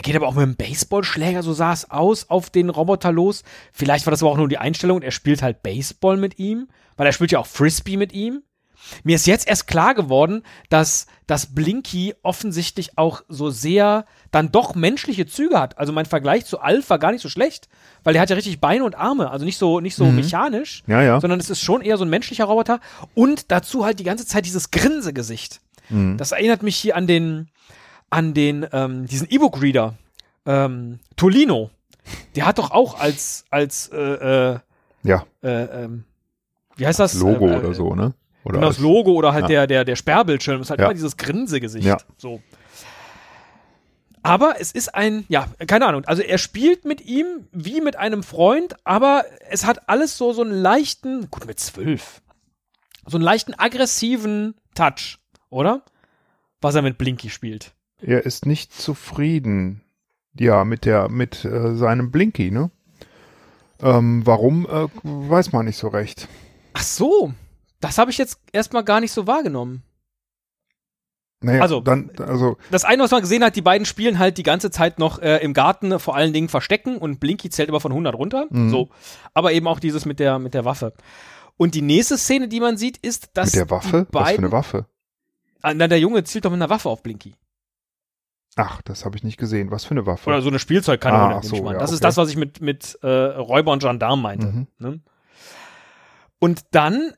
er 0.00 0.02
geht 0.02 0.16
aber 0.16 0.28
auch 0.28 0.34
mit 0.34 0.44
einem 0.44 0.56
Baseballschläger, 0.56 1.42
so 1.42 1.52
sah 1.52 1.74
es 1.74 1.90
aus, 1.90 2.30
auf 2.30 2.48
den 2.48 2.70
Roboter 2.70 3.12
los. 3.12 3.42
Vielleicht 3.70 4.06
war 4.06 4.12
das 4.12 4.22
aber 4.22 4.32
auch 4.32 4.38
nur 4.38 4.48
die 4.48 4.56
Einstellung 4.56 4.96
und 4.96 5.02
er 5.02 5.10
spielt 5.10 5.42
halt 5.42 5.62
Baseball 5.62 6.16
mit 6.16 6.38
ihm, 6.38 6.68
weil 6.96 7.06
er 7.06 7.12
spielt 7.12 7.32
ja 7.32 7.38
auch 7.38 7.46
Frisbee 7.46 7.98
mit 7.98 8.14
ihm. 8.14 8.42
mir 9.04 9.16
ist 9.16 9.26
jetzt 9.26 9.46
erst 9.46 9.66
klar 9.66 9.94
geworden, 9.94 10.42
dass, 10.70 11.06
dass 11.26 11.54
Blinky 11.54 12.14
offensichtlich 12.22 12.96
auch 12.96 13.20
so 13.28 13.50
sehr 13.50 14.06
dann 14.30 14.50
doch 14.50 14.74
menschliche 14.74 15.26
Züge 15.26 15.60
hat. 15.60 15.76
Also 15.76 15.92
mein 15.92 16.06
Vergleich 16.06 16.46
zu 16.46 16.60
Alf 16.60 16.88
war 16.88 16.98
gar 16.98 17.12
nicht 17.12 17.20
so 17.20 17.28
schlecht, 17.28 17.68
weil 18.02 18.14
der 18.14 18.22
hat 18.22 18.30
ja 18.30 18.36
richtig 18.36 18.58
Beine 18.58 18.84
und 18.84 18.94
Arme, 18.96 19.30
also 19.30 19.44
nicht 19.44 19.58
so, 19.58 19.80
nicht 19.80 19.96
so 19.96 20.06
Mhm. 20.06 20.14
mechanisch, 20.16 20.82
Ja, 20.86 21.02
ja. 21.02 21.20
sondern 21.20 21.40
es 21.40 21.50
ist 21.50 21.60
schon 21.60 21.82
eher 21.82 21.98
so 21.98 22.04
ein 22.06 22.10
menschlicher 22.10 22.44
Roboter 22.46 22.80
und 23.14 23.50
dazu 23.50 23.84
halt 23.84 23.98
die 23.98 24.04
ganze 24.04 24.26
Zeit 24.26 24.46
dieses 24.46 24.70
Grinsegesicht. 24.70 25.60
Mhm. 25.90 26.16
Das 26.16 26.32
erinnert 26.32 26.62
mich 26.62 26.76
hier 26.76 26.96
an 26.96 27.06
den, 27.06 27.48
an 28.10 28.34
den, 28.34 28.66
ähm, 28.72 29.06
diesen 29.06 29.28
E-Book-Reader, 29.30 29.94
ähm, 30.46 30.98
Tolino. 31.16 31.70
Der 32.34 32.46
hat 32.46 32.58
doch 32.58 32.70
auch 32.72 32.98
als, 32.98 33.44
als, 33.50 33.88
äh, 33.92 33.96
äh, 34.54 34.58
Ja, 35.02 35.24
äh, 35.42 35.84
ähm, 35.84 36.04
wie 36.76 36.86
heißt 36.86 36.98
das? 36.98 37.14
Logo 37.14 37.46
Äh, 37.48 37.54
äh, 37.54 37.58
oder 37.58 37.74
so, 37.74 37.94
ne? 37.94 38.14
Oder 38.44 38.54
Genau, 38.54 38.66
das 38.68 38.78
Logo 38.78 39.12
oder 39.12 39.32
halt 39.32 39.42
Ja. 39.44 39.48
der, 39.48 39.66
der, 39.66 39.84
der 39.84 39.96
Sperrbildschirm 39.96 40.60
ist 40.62 40.70
halt 40.70 40.80
Ja. 40.80 40.86
immer 40.86 40.94
dieses 40.94 41.16
Grinsegesicht. 41.16 41.86
Ja. 41.86 41.98
So. 42.16 42.40
Aber 44.22 44.56
es 44.58 44.72
ist 44.72 44.94
ein, 44.94 45.24
ja, 45.28 45.46
keine 45.66 45.86
Ahnung. 45.86 46.04
Also 46.04 46.22
er 46.22 46.36
spielt 46.38 46.84
mit 46.84 47.00
ihm 47.06 47.46
wie 47.52 47.80
mit 47.80 47.96
einem 47.96 48.22
Freund, 48.22 48.74
aber 48.84 49.24
es 49.48 49.64
hat 49.64 49.88
alles 49.88 50.18
so, 50.18 50.32
so 50.32 50.42
einen 50.42 50.52
leichten, 50.52 51.30
gut, 51.30 51.46
mit 51.46 51.58
zwölf, 51.58 52.20
so 53.06 53.16
einen 53.16 53.24
leichten 53.24 53.54
aggressiven 53.58 54.54
Touch, 54.74 55.18
oder? 55.48 55.82
Was 56.60 56.74
er 56.74 56.82
mit 56.82 56.98
Blinky 56.98 57.30
spielt. 57.30 57.72
Er 58.02 58.24
ist 58.24 58.46
nicht 58.46 58.72
zufrieden. 58.74 59.82
Ja, 60.38 60.64
mit 60.64 60.84
der, 60.84 61.08
mit 61.08 61.44
äh, 61.44 61.74
seinem 61.74 62.10
Blinky, 62.10 62.50
ne? 62.50 62.70
Ähm, 63.82 64.22
warum, 64.26 64.66
äh, 64.66 64.86
weiß 65.02 65.52
man 65.52 65.66
nicht 65.66 65.76
so 65.76 65.88
recht. 65.88 66.28
Ach 66.74 66.82
so. 66.82 67.32
Das 67.80 67.98
habe 67.98 68.10
ich 68.10 68.18
jetzt 68.18 68.38
erstmal 68.52 68.84
gar 68.84 69.00
nicht 69.00 69.12
so 69.12 69.26
wahrgenommen. 69.26 69.82
Naja, 71.42 71.62
Also- 71.62 71.80
dann, 71.80 72.10
also, 72.18 72.58
Das 72.70 72.84
eine, 72.84 73.02
was 73.02 73.10
man 73.10 73.22
gesehen 73.22 73.42
hat, 73.42 73.56
die 73.56 73.62
beiden 73.62 73.86
spielen 73.86 74.18
halt 74.18 74.36
die 74.36 74.42
ganze 74.42 74.70
Zeit 74.70 74.98
noch 74.98 75.18
äh, 75.20 75.38
im 75.38 75.54
Garten, 75.54 75.98
vor 75.98 76.14
allen 76.14 76.34
Dingen 76.34 76.50
verstecken 76.50 76.98
und 76.98 77.18
Blinky 77.18 77.48
zählt 77.48 77.70
immer 77.70 77.80
von 77.80 77.92
100 77.92 78.14
runter. 78.14 78.46
Mhm. 78.50 78.68
So. 78.70 78.90
Aber 79.32 79.52
eben 79.52 79.66
auch 79.66 79.80
dieses 79.80 80.04
mit 80.04 80.20
der, 80.20 80.38
mit 80.38 80.52
der 80.52 80.66
Waffe. 80.66 80.92
Und 81.56 81.74
die 81.74 81.82
nächste 81.82 82.18
Szene, 82.18 82.48
die 82.48 82.60
man 82.60 82.76
sieht, 82.76 82.98
ist, 82.98 83.30
dass 83.34 83.46
mit 83.54 83.54
der 83.56 83.70
Waffe? 83.70 83.88
die 84.10 84.14
Was 84.14 84.22
für 84.22 84.24
beiden, 84.24 84.44
eine 84.44 84.52
Waffe? 84.52 84.86
Ah, 85.62 85.72
na, 85.74 85.88
der 85.88 85.98
Junge 86.00 86.22
zielt 86.24 86.44
doch 86.44 86.50
mit 86.50 86.58
einer 86.58 86.70
Waffe 86.70 86.88
auf 86.90 87.02
Blinky. 87.02 87.34
Ach, 88.56 88.82
das 88.82 89.04
habe 89.04 89.16
ich 89.16 89.22
nicht 89.22 89.38
gesehen. 89.38 89.70
Was 89.70 89.84
für 89.84 89.92
eine 89.92 90.06
Waffe? 90.06 90.28
Oder 90.28 90.42
so 90.42 90.48
eine 90.48 90.58
Spielzeugkanone. 90.58 91.36
Ah, 91.36 91.42
so, 91.42 91.56
ja, 91.56 91.74
das 91.74 91.92
ist 91.92 91.98
okay. 91.98 92.08
das, 92.08 92.16
was 92.16 92.30
ich 92.30 92.36
mit, 92.36 92.60
mit 92.60 92.98
äh, 93.02 93.08
Räuber 93.08 93.72
und 93.72 93.82
Gendarm 93.82 94.22
meinte. 94.22 94.46
Mhm. 94.46 94.66
Ne? 94.78 95.00
Und 96.38 96.62
dann 96.72 97.12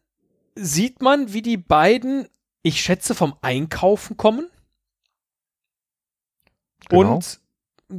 sieht 0.55 1.01
man, 1.01 1.33
wie 1.33 1.42
die 1.42 1.57
beiden, 1.57 2.27
ich 2.62 2.83
schätze, 2.83 3.14
vom 3.14 3.35
Einkaufen 3.40 4.16
kommen. 4.16 4.49
Genau. 6.88 7.14
und 7.14 7.40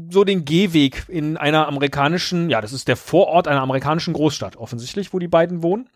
so 0.10 0.24
den 0.24 0.44
Gehweg 0.44 1.06
in 1.08 1.38
einer 1.38 1.68
amerikanischen, 1.68 2.50
ja, 2.50 2.62
das 2.62 2.74
ist 2.74 2.88
der 2.88 2.98
Vorort 2.98 3.48
einer 3.48 3.62
amerikanischen 3.62 4.14
Großstadt, 4.14 4.56
offensichtlich, 4.58 5.14
wo 5.14 5.20
die 5.20 5.28
beiden 5.28 5.62
wohnen, 5.64 5.88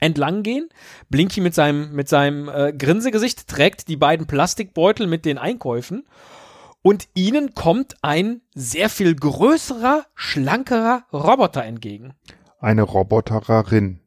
entlang 0.00 0.42
gehen. 0.42 0.68
Blinky 1.10 1.40
mit 1.40 1.54
seinem, 1.54 1.92
mit 1.92 2.08
seinem 2.08 2.48
äh, 2.48 2.72
Grinsegesicht 2.72 3.46
trägt 3.48 3.88
die 3.88 3.96
beiden 3.96 4.26
Plastikbeutel 4.26 5.06
mit 5.06 5.24
den 5.24 5.38
Einkäufen 5.38 6.04
und 6.82 7.08
ihnen 7.14 7.54
kommt 7.54 7.96
ein 8.02 8.40
sehr 8.54 8.88
viel 8.88 9.14
größerer, 9.14 10.06
schlankerer 10.14 11.04
Roboter 11.12 11.64
entgegen. 11.64 12.14
Eine 12.60 12.82
Roboterin. 12.82 14.00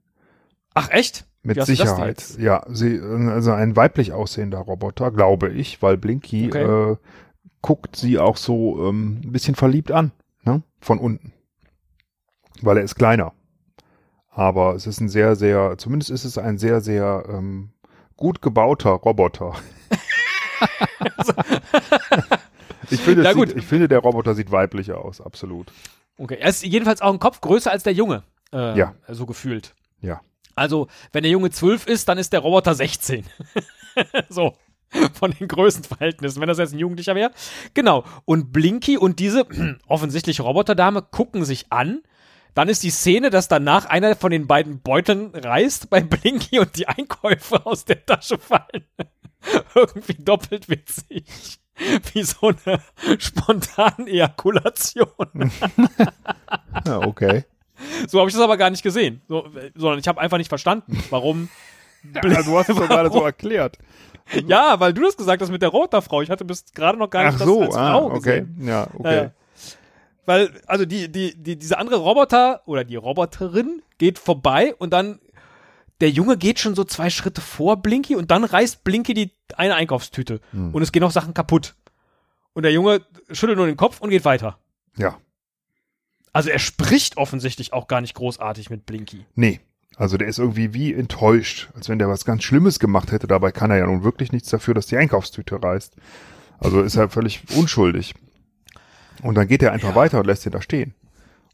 Ach, 0.73 0.89
echt? 0.89 1.25
Mit 1.43 1.63
Sicherheit. 1.65 2.37
Ja, 2.37 2.63
sie, 2.69 2.99
also 2.99 3.51
ein 3.51 3.75
weiblich 3.75 4.13
aussehender 4.13 4.59
Roboter, 4.59 5.11
glaube 5.11 5.49
ich, 5.49 5.81
weil 5.81 5.97
Blinky 5.97 6.47
Okay. 6.47 6.91
äh, 6.91 6.97
guckt 7.61 7.95
sie 7.95 8.19
auch 8.19 8.37
so 8.37 8.87
ähm, 8.87 9.21
ein 9.23 9.31
bisschen 9.31 9.55
verliebt 9.55 9.91
an, 9.91 10.11
ne? 10.43 10.61
Von 10.79 10.99
unten. 10.99 11.33
Weil 12.61 12.77
er 12.77 12.83
ist 12.83 12.95
kleiner. 12.95 13.33
Aber 14.29 14.75
es 14.75 14.87
ist 14.87 15.01
ein 15.01 15.09
sehr, 15.09 15.35
sehr, 15.35 15.77
zumindest 15.77 16.11
ist 16.11 16.25
es 16.25 16.37
ein 16.37 16.57
sehr, 16.57 16.79
sehr 16.81 17.25
ähm, 17.27 17.71
gut 18.17 18.41
gebauter 18.41 18.91
Roboter. 18.91 19.55
ich, 22.91 23.01
finde, 23.01 23.23
Ja, 23.23 23.33
gut. 23.33 23.49
Sieht, 23.49 23.57
ich 23.57 23.65
finde, 23.65 23.87
der 23.87 23.99
Roboter 23.99 24.35
sieht 24.35 24.51
weiblicher 24.51 25.03
aus, 25.03 25.21
absolut. 25.21 25.71
Okay, 26.17 26.37
er 26.39 26.49
ist 26.49 26.63
jedenfalls 26.63 27.01
auch 27.01 27.11
ein 27.11 27.19
Kopf 27.19 27.41
größer 27.41 27.71
als 27.71 27.83
der 27.83 27.93
Junge. 27.93 28.23
Äh, 28.53 28.77
Ja. 28.77 28.95
So 29.07 29.25
gefühlt. 29.25 29.73
Ja. 30.01 30.21
Also, 30.55 30.87
wenn 31.11 31.23
der 31.23 31.31
Junge 31.31 31.49
12 31.49 31.87
ist, 31.87 32.09
dann 32.09 32.17
ist 32.17 32.33
der 32.33 32.41
Roboter 32.41 32.75
16. 32.75 33.25
so. 34.29 34.53
Von 35.13 35.31
den 35.31 35.47
Größenverhältnissen, 35.47 36.41
wenn 36.41 36.49
das 36.49 36.57
jetzt 36.57 36.73
ein 36.73 36.79
Jugendlicher 36.79 37.15
wäre. 37.15 37.31
Genau. 37.73 38.03
Und 38.25 38.51
Blinky 38.51 38.97
und 38.97 39.19
diese 39.19 39.45
offensichtlich 39.87 40.41
Roboterdame 40.41 41.01
gucken 41.01 41.45
sich 41.45 41.71
an. 41.71 42.01
Dann 42.53 42.67
ist 42.67 42.83
die 42.83 42.89
Szene, 42.89 43.29
dass 43.29 43.47
danach 43.47 43.85
einer 43.85 44.17
von 44.17 44.31
den 44.31 44.47
beiden 44.47 44.81
Beuteln 44.81 45.31
reißt 45.33 45.89
bei 45.89 46.01
Blinky 46.01 46.59
und 46.59 46.75
die 46.75 46.89
Einkäufe 46.89 47.65
aus 47.65 47.85
der 47.85 48.05
Tasche 48.05 48.37
fallen. 48.37 48.85
Irgendwie 49.75 50.15
doppelt 50.15 50.67
witzig. 50.67 51.23
Wie 52.13 52.23
so 52.23 52.47
eine 52.65 52.81
spontane 53.17 54.07
Ejakulation. 54.07 55.05
Ja, 56.85 56.99
okay. 56.99 57.43
So 58.07 58.19
habe 58.19 58.29
ich 58.29 58.35
das 58.35 58.43
aber 58.43 58.55
gar 58.57 58.69
nicht 58.69 58.81
gesehen. 58.81 59.21
So, 59.27 59.45
äh, 59.47 59.71
sondern 59.75 59.99
ich 59.99 60.07
habe 60.07 60.21
einfach 60.21 60.37
nicht 60.37 60.49
verstanden, 60.49 61.03
warum. 61.09 61.49
Also 62.15 62.51
du 62.51 62.57
hast 62.57 62.69
es 62.69 62.75
doch 62.75 62.87
gerade 62.87 63.11
so 63.11 63.23
erklärt. 63.23 63.77
Ja, 64.47 64.79
weil 64.79 64.91
du 64.91 65.03
das 65.03 65.17
gesagt 65.17 65.39
hast 65.39 65.51
mit 65.51 65.61
der 65.61 65.69
Roterfrau. 65.69 66.23
Ich 66.23 66.31
hatte 66.31 66.45
bis 66.45 66.65
gerade 66.73 66.97
noch 66.97 67.11
gar 67.11 67.25
nicht 67.25 67.35
Ach 67.35 67.39
das 67.39 67.47
so, 67.47 67.61
als 67.61 67.75
ah, 67.75 67.91
Frau 67.91 68.05
okay. 68.05 68.39
gesehen. 68.39 68.57
Ja, 68.61 68.87
okay. 68.91 69.15
Ja, 69.15 69.23
ja. 69.23 69.31
Weil, 70.25 70.49
also 70.65 70.85
die, 70.85 71.11
die, 71.11 71.35
die, 71.35 71.57
diese 71.57 71.77
andere 71.77 71.97
Roboter 71.97 72.61
oder 72.65 72.83
die 72.83 72.95
Roboterin 72.95 73.83
geht 73.99 74.17
vorbei 74.17 74.73
und 74.79 74.93
dann 74.93 75.19
der 76.01 76.09
Junge 76.09 76.37
geht 76.37 76.59
schon 76.59 76.75
so 76.75 76.83
zwei 76.83 77.09
Schritte 77.09 77.39
vor 77.41 77.77
Blinky 77.77 78.15
und 78.15 78.31
dann 78.31 78.43
reißt 78.43 78.83
Blinky 78.83 79.13
die 79.13 79.31
eine 79.55 79.75
Einkaufstüte 79.75 80.41
Hm. 80.51 80.73
und 80.73 80.81
es 80.81 80.91
gehen 80.91 81.03
auch 81.03 81.11
Sachen 81.11 81.33
kaputt. 81.33 81.75
Und 82.53 82.63
der 82.63 82.71
Junge 82.73 83.01
schüttelt 83.31 83.57
nur 83.57 83.67
den 83.67 83.77
Kopf 83.77 84.01
und 84.01 84.09
geht 84.09 84.25
weiter. 84.25 84.57
Ja. 84.97 85.17
Also 86.33 86.49
er 86.49 86.59
spricht 86.59 87.17
offensichtlich 87.17 87.71
auch 87.73 87.87
gar 87.87 88.01
nicht 88.01 88.13
großartig 88.15 88.69
mit 88.69 88.85
Blinky. 88.85 89.25
Nee. 89.35 89.59
Also 89.97 90.17
der 90.17 90.27
ist 90.27 90.39
irgendwie 90.39 90.73
wie 90.73 90.93
enttäuscht, 90.93 91.69
als 91.75 91.89
wenn 91.89 91.99
der 91.99 92.07
was 92.09 92.25
ganz 92.25 92.43
Schlimmes 92.43 92.79
gemacht 92.79 93.11
hätte. 93.11 93.27
Dabei 93.27 93.51
kann 93.51 93.71
er 93.71 93.77
ja 93.77 93.85
nun 93.85 94.03
wirklich 94.03 94.31
nichts 94.31 94.49
dafür, 94.49 94.73
dass 94.73 94.87
die 94.87 94.97
Einkaufstüte 94.97 95.61
reißt. 95.61 95.95
Also 96.59 96.81
ist 96.81 96.95
er 96.95 97.09
völlig 97.09 97.41
unschuldig. 97.55 98.13
Und 99.21 99.35
dann 99.35 99.47
geht 99.47 99.61
er 99.61 99.71
einfach 99.73 99.89
Ja. 99.89 99.95
weiter 99.95 100.19
und 100.19 100.27
lässt 100.27 100.45
ihn 100.45 100.51
da 100.53 100.61
stehen. 100.61 100.93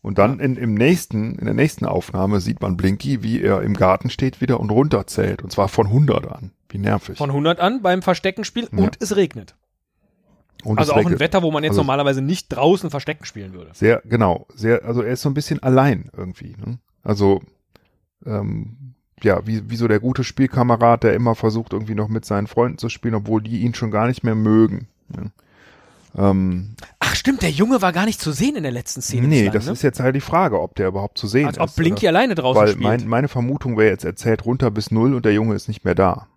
Und 0.02 0.18
dann 0.20 0.40
in, 0.40 0.56
im 0.58 0.74
nächsten, 0.76 1.36
in 1.38 1.46
der 1.46 1.54
nächsten 1.54 1.86
Aufnahme 1.86 2.40
sieht 2.40 2.62
man 2.62 2.78
Blinky, 2.78 3.24
wie 3.24 3.42
er 3.42 3.62
im 3.62 3.74
Garten 3.74 4.10
steht 4.10 4.40
wieder 4.42 4.60
und 4.60 4.70
runterzählt. 4.70 5.42
Und 5.42 5.52
zwar 5.52 5.68
von 5.68 5.88
100 5.88 6.28
an. 6.28 6.52
Wie 6.70 6.78
nervig. 6.78 7.18
Von 7.18 7.30
100 7.32 7.60
an 7.60 7.82
beim 7.82 8.02
Versteckenspiel 8.02 8.70
Ja. 8.72 8.78
und 8.86 8.98
es 9.02 9.16
regnet. 9.16 9.56
und 10.64 10.80
Also 10.80 10.94
auch 10.94 10.98
ein 10.98 11.04
regnet. 11.04 11.20
Wetter, 11.20 11.44
wo 11.44 11.52
man 11.52 11.64
jetzt 11.64 11.72
Also- 11.72 11.82
normalerweise 11.82 12.22
nicht 12.22 12.50
draußen 12.50 12.90
Verstecken 12.90 13.26
spielen 13.26 13.54
würde. 13.54 13.72
Sehr, 13.74 14.02
genau, 14.06 14.48
sehr, 14.56 14.84
also 14.86 15.02
er 15.02 15.14
ist 15.14 15.22
so 15.22 15.30
ein 15.30 15.34
bisschen 15.36 15.62
allein 15.62 16.10
irgendwie. 16.16 16.56
Ne? 16.58 16.80
Also, 17.04 17.42
ähm, 18.26 18.94
ja, 19.24 19.46
wie, 19.48 19.70
wie 19.70 19.76
so 19.76 19.88
der 19.88 20.00
gute 20.00 20.24
Spielkamerad, 20.24 21.04
der 21.04 21.14
immer 21.14 21.36
versucht, 21.36 21.74
irgendwie 21.74 21.96
noch 21.96 22.08
mit 22.08 22.26
seinen 22.26 22.48
Freunden 22.48 22.78
zu 22.80 22.90
spielen, 22.90 23.16
obwohl 23.16 23.42
die 23.42 23.62
ihn 23.62 23.74
schon 23.76 23.92
gar 23.92 24.08
nicht 24.08 24.24
mehr 24.24 24.36
mögen. 24.36 24.88
Ne? 25.10 25.32
Ähm, 26.16 26.76
stimmt, 27.28 27.42
der 27.42 27.52
Junge 27.52 27.82
war 27.82 27.92
gar 27.92 28.06
nicht 28.06 28.22
zu 28.22 28.32
sehen 28.32 28.56
in 28.56 28.64
der 28.64 28.72
letzten 28.72 29.02
Szene. 29.02 29.28
nee, 29.28 29.44
bislang, 29.44 29.54
das 29.54 29.66
ne? 29.66 29.72
ist 29.74 29.82
jetzt 29.82 30.00
halt 30.00 30.16
die 30.16 30.22
Frage, 30.22 30.62
ob 30.62 30.76
der 30.76 30.88
überhaupt 30.88 31.18
zu 31.18 31.28
sehen 31.28 31.48
Als 31.48 31.58
ist. 31.58 31.62
ob 31.62 31.76
Blinky 31.76 32.06
oder? 32.08 32.18
alleine 32.18 32.36
draußen 32.36 32.62
Weil 32.62 32.68
spielt. 32.70 32.84
mein, 32.84 33.08
meine 33.08 33.28
Vermutung 33.28 33.78
wäre 33.78 33.90
jetzt, 33.90 34.06
er 34.06 34.16
zählt 34.16 34.46
runter 34.46 34.72
bis 34.72 34.92
null 34.92 35.14
und 35.14 35.26
der 35.26 35.34
Junge 35.34 35.54
ist 35.56 35.68
nicht 35.68 35.84
mehr 35.84 35.96
da. 35.96 36.28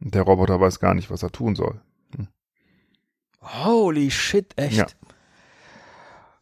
Und 0.00 0.14
der 0.14 0.22
Roboter 0.22 0.60
weiß 0.60 0.80
gar 0.80 0.94
nicht, 0.94 1.10
was 1.10 1.22
er 1.22 1.30
tun 1.30 1.54
soll. 1.54 1.80
Holy 3.42 4.10
shit, 4.10 4.52
echt. 4.56 4.76
Ja. 4.76 4.86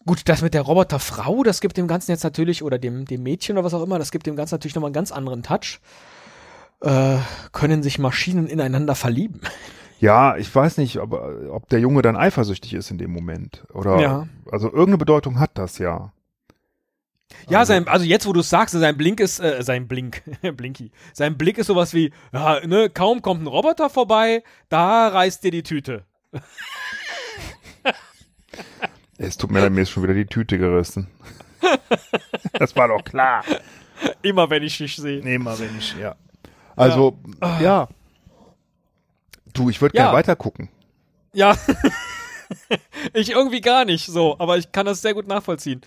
Gut, 0.07 0.23
das 0.25 0.41
mit 0.41 0.55
der 0.55 0.63
Roboterfrau, 0.63 1.43
das 1.43 1.61
gibt 1.61 1.77
dem 1.77 1.87
Ganzen 1.87 2.11
jetzt 2.11 2.25
natürlich, 2.25 2.63
oder 2.63 2.79
dem, 2.79 3.05
dem 3.05 3.23
Mädchen 3.23 3.57
oder 3.57 3.65
was 3.65 3.75
auch 3.75 3.83
immer, 3.83 3.99
das 3.99 4.11
gibt 4.11 4.27
dem 4.27 4.37
Ganzen 4.37 4.55
natürlich 4.55 4.75
nochmal 4.75 4.89
einen 4.89 4.95
ganz 4.95 5.13
anderen 5.13 5.43
Touch. 5.43 5.81
Äh, 6.81 7.19
können 7.53 7.83
sich 7.83 7.99
Maschinen 7.99 8.47
ineinander 8.47 8.95
verlieben. 8.95 9.41
Ja, 10.01 10.37
ich 10.37 10.55
weiß 10.55 10.79
nicht, 10.79 10.99
ob, 10.99 11.13
ob 11.13 11.69
der 11.71 11.81
Junge 11.81 12.03
dann 12.03 12.17
eifersüchtig 12.17 12.75
ist 12.75 12.91
in 12.91 12.99
dem 12.99 13.13
Moment. 13.13 13.65
Oder, 13.73 14.01
Ja. 14.01 14.29
also 14.51 14.69
irgendeine 14.69 14.99
Bedeutung 14.99 15.41
hat 15.41 15.51
das 15.55 15.79
ja. 15.79 16.13
Ja, 17.49 17.59
Also- 17.61 17.73
sein, 17.75 17.89
also 17.89 18.05
jetzt, 18.05 18.27
wo 18.27 18.33
du 18.33 18.41
es 18.41 18.49
sagst, 18.51 18.75
sein 18.75 18.97
Blink 18.97 19.21
ist, 19.21 19.39
äh, 19.41 19.63
sein 19.63 19.87
Blink, 19.89 20.23
Blinky, 20.57 20.93
sein 21.13 21.37
Blick 21.37 21.59
ist 21.59 21.67
sowas 21.67 21.93
wie, 21.95 22.13
ja, 22.33 22.65
ne, 22.67 22.89
kaum 22.91 23.21
kommt 23.23 23.43
ein 23.43 23.47
Roboter 23.47 23.91
vorbei, 23.91 24.43
da 24.69 25.09
reißt 25.09 25.43
dir 25.45 25.51
die 25.51 25.63
Tüte. 25.63 26.05
Es 29.21 29.37
tut 29.37 29.51
mir 29.51 29.61
leid, 29.61 29.73
mir 29.73 29.81
ist 29.83 29.91
schon 29.91 30.05
wieder 30.05 30.15
die 30.15 30.27
Tüte 30.27 30.59
gerissen. 30.59 31.09
das 32.53 32.77
war 32.77 32.87
doch 32.87 33.03
klar. 33.03 33.43
Immer 34.23 34.49
wenn 34.49 34.63
ich 34.63 34.79
dich 34.79 34.95
sehe. 34.95 35.21
Mal 35.41 35.59
wenn 35.59 35.77
ich, 35.77 35.97
ja. 36.01 36.15
Also, 36.77 37.19
ja. 37.61 37.89
Du, 39.59 39.69
ich 39.69 39.81
würde 39.81 39.97
Ja. 39.97 40.05
gerne 40.05 40.17
weiter 40.17 40.37
gucken. 40.37 40.69
Ja. 41.33 41.57
ich 43.13 43.31
irgendwie 43.33 43.61
gar 43.61 43.85
nicht 43.85 44.07
so, 44.07 44.37
aber 44.39 44.57
ich 44.57 44.71
kann 44.73 44.87
das 44.87 45.03
sehr 45.03 45.15
gut 45.15 45.27
nachvollziehen. 45.27 45.81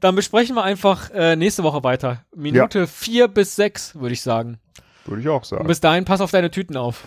Dann 0.00 0.14
besprechen 0.16 0.56
wir 0.56 0.64
einfach 0.64 1.10
äh, 1.10 1.36
nächste 1.36 1.62
Woche 1.62 1.84
weiter. 1.84 2.24
Minute 2.34 2.86
vier 2.86 3.28
bis 3.28 3.54
sechs, 3.56 3.94
würde 3.94 4.14
ich 4.14 4.22
sagen. 4.22 4.58
Würde 5.04 5.20
ich 5.22 5.28
auch 5.28 5.42
Und 5.42 5.46
sagen. 5.46 5.66
bis 5.66 5.80
dahin 5.80 6.04
pass 6.06 6.20
auf 6.22 6.30
deine 6.30 6.50
Tüten 6.50 6.76
auf. 6.78 7.04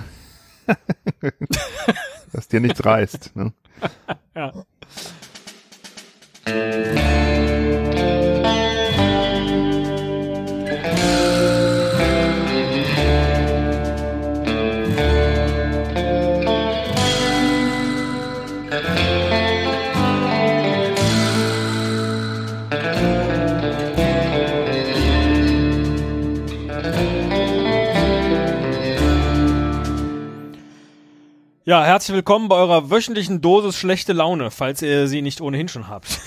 Dass 2.31 2.47
dir 2.47 2.59
nichts 2.59 2.85
reißt. 2.85 3.35
Ne? 3.35 3.53
Ja. 4.35 4.53
Ja, 31.67 31.83
herzlich 31.83 32.15
willkommen 32.15 32.47
bei 32.47 32.55
eurer 32.55 32.89
wöchentlichen 32.89 33.41
Dosis 33.41 33.75
schlechte 33.75 34.13
Laune, 34.13 34.51
falls 34.51 34.81
ihr 34.81 35.09
sie 35.09 35.21
nicht 35.21 35.41
ohnehin 35.41 35.67
schon 35.67 35.89
habt. 35.89 36.21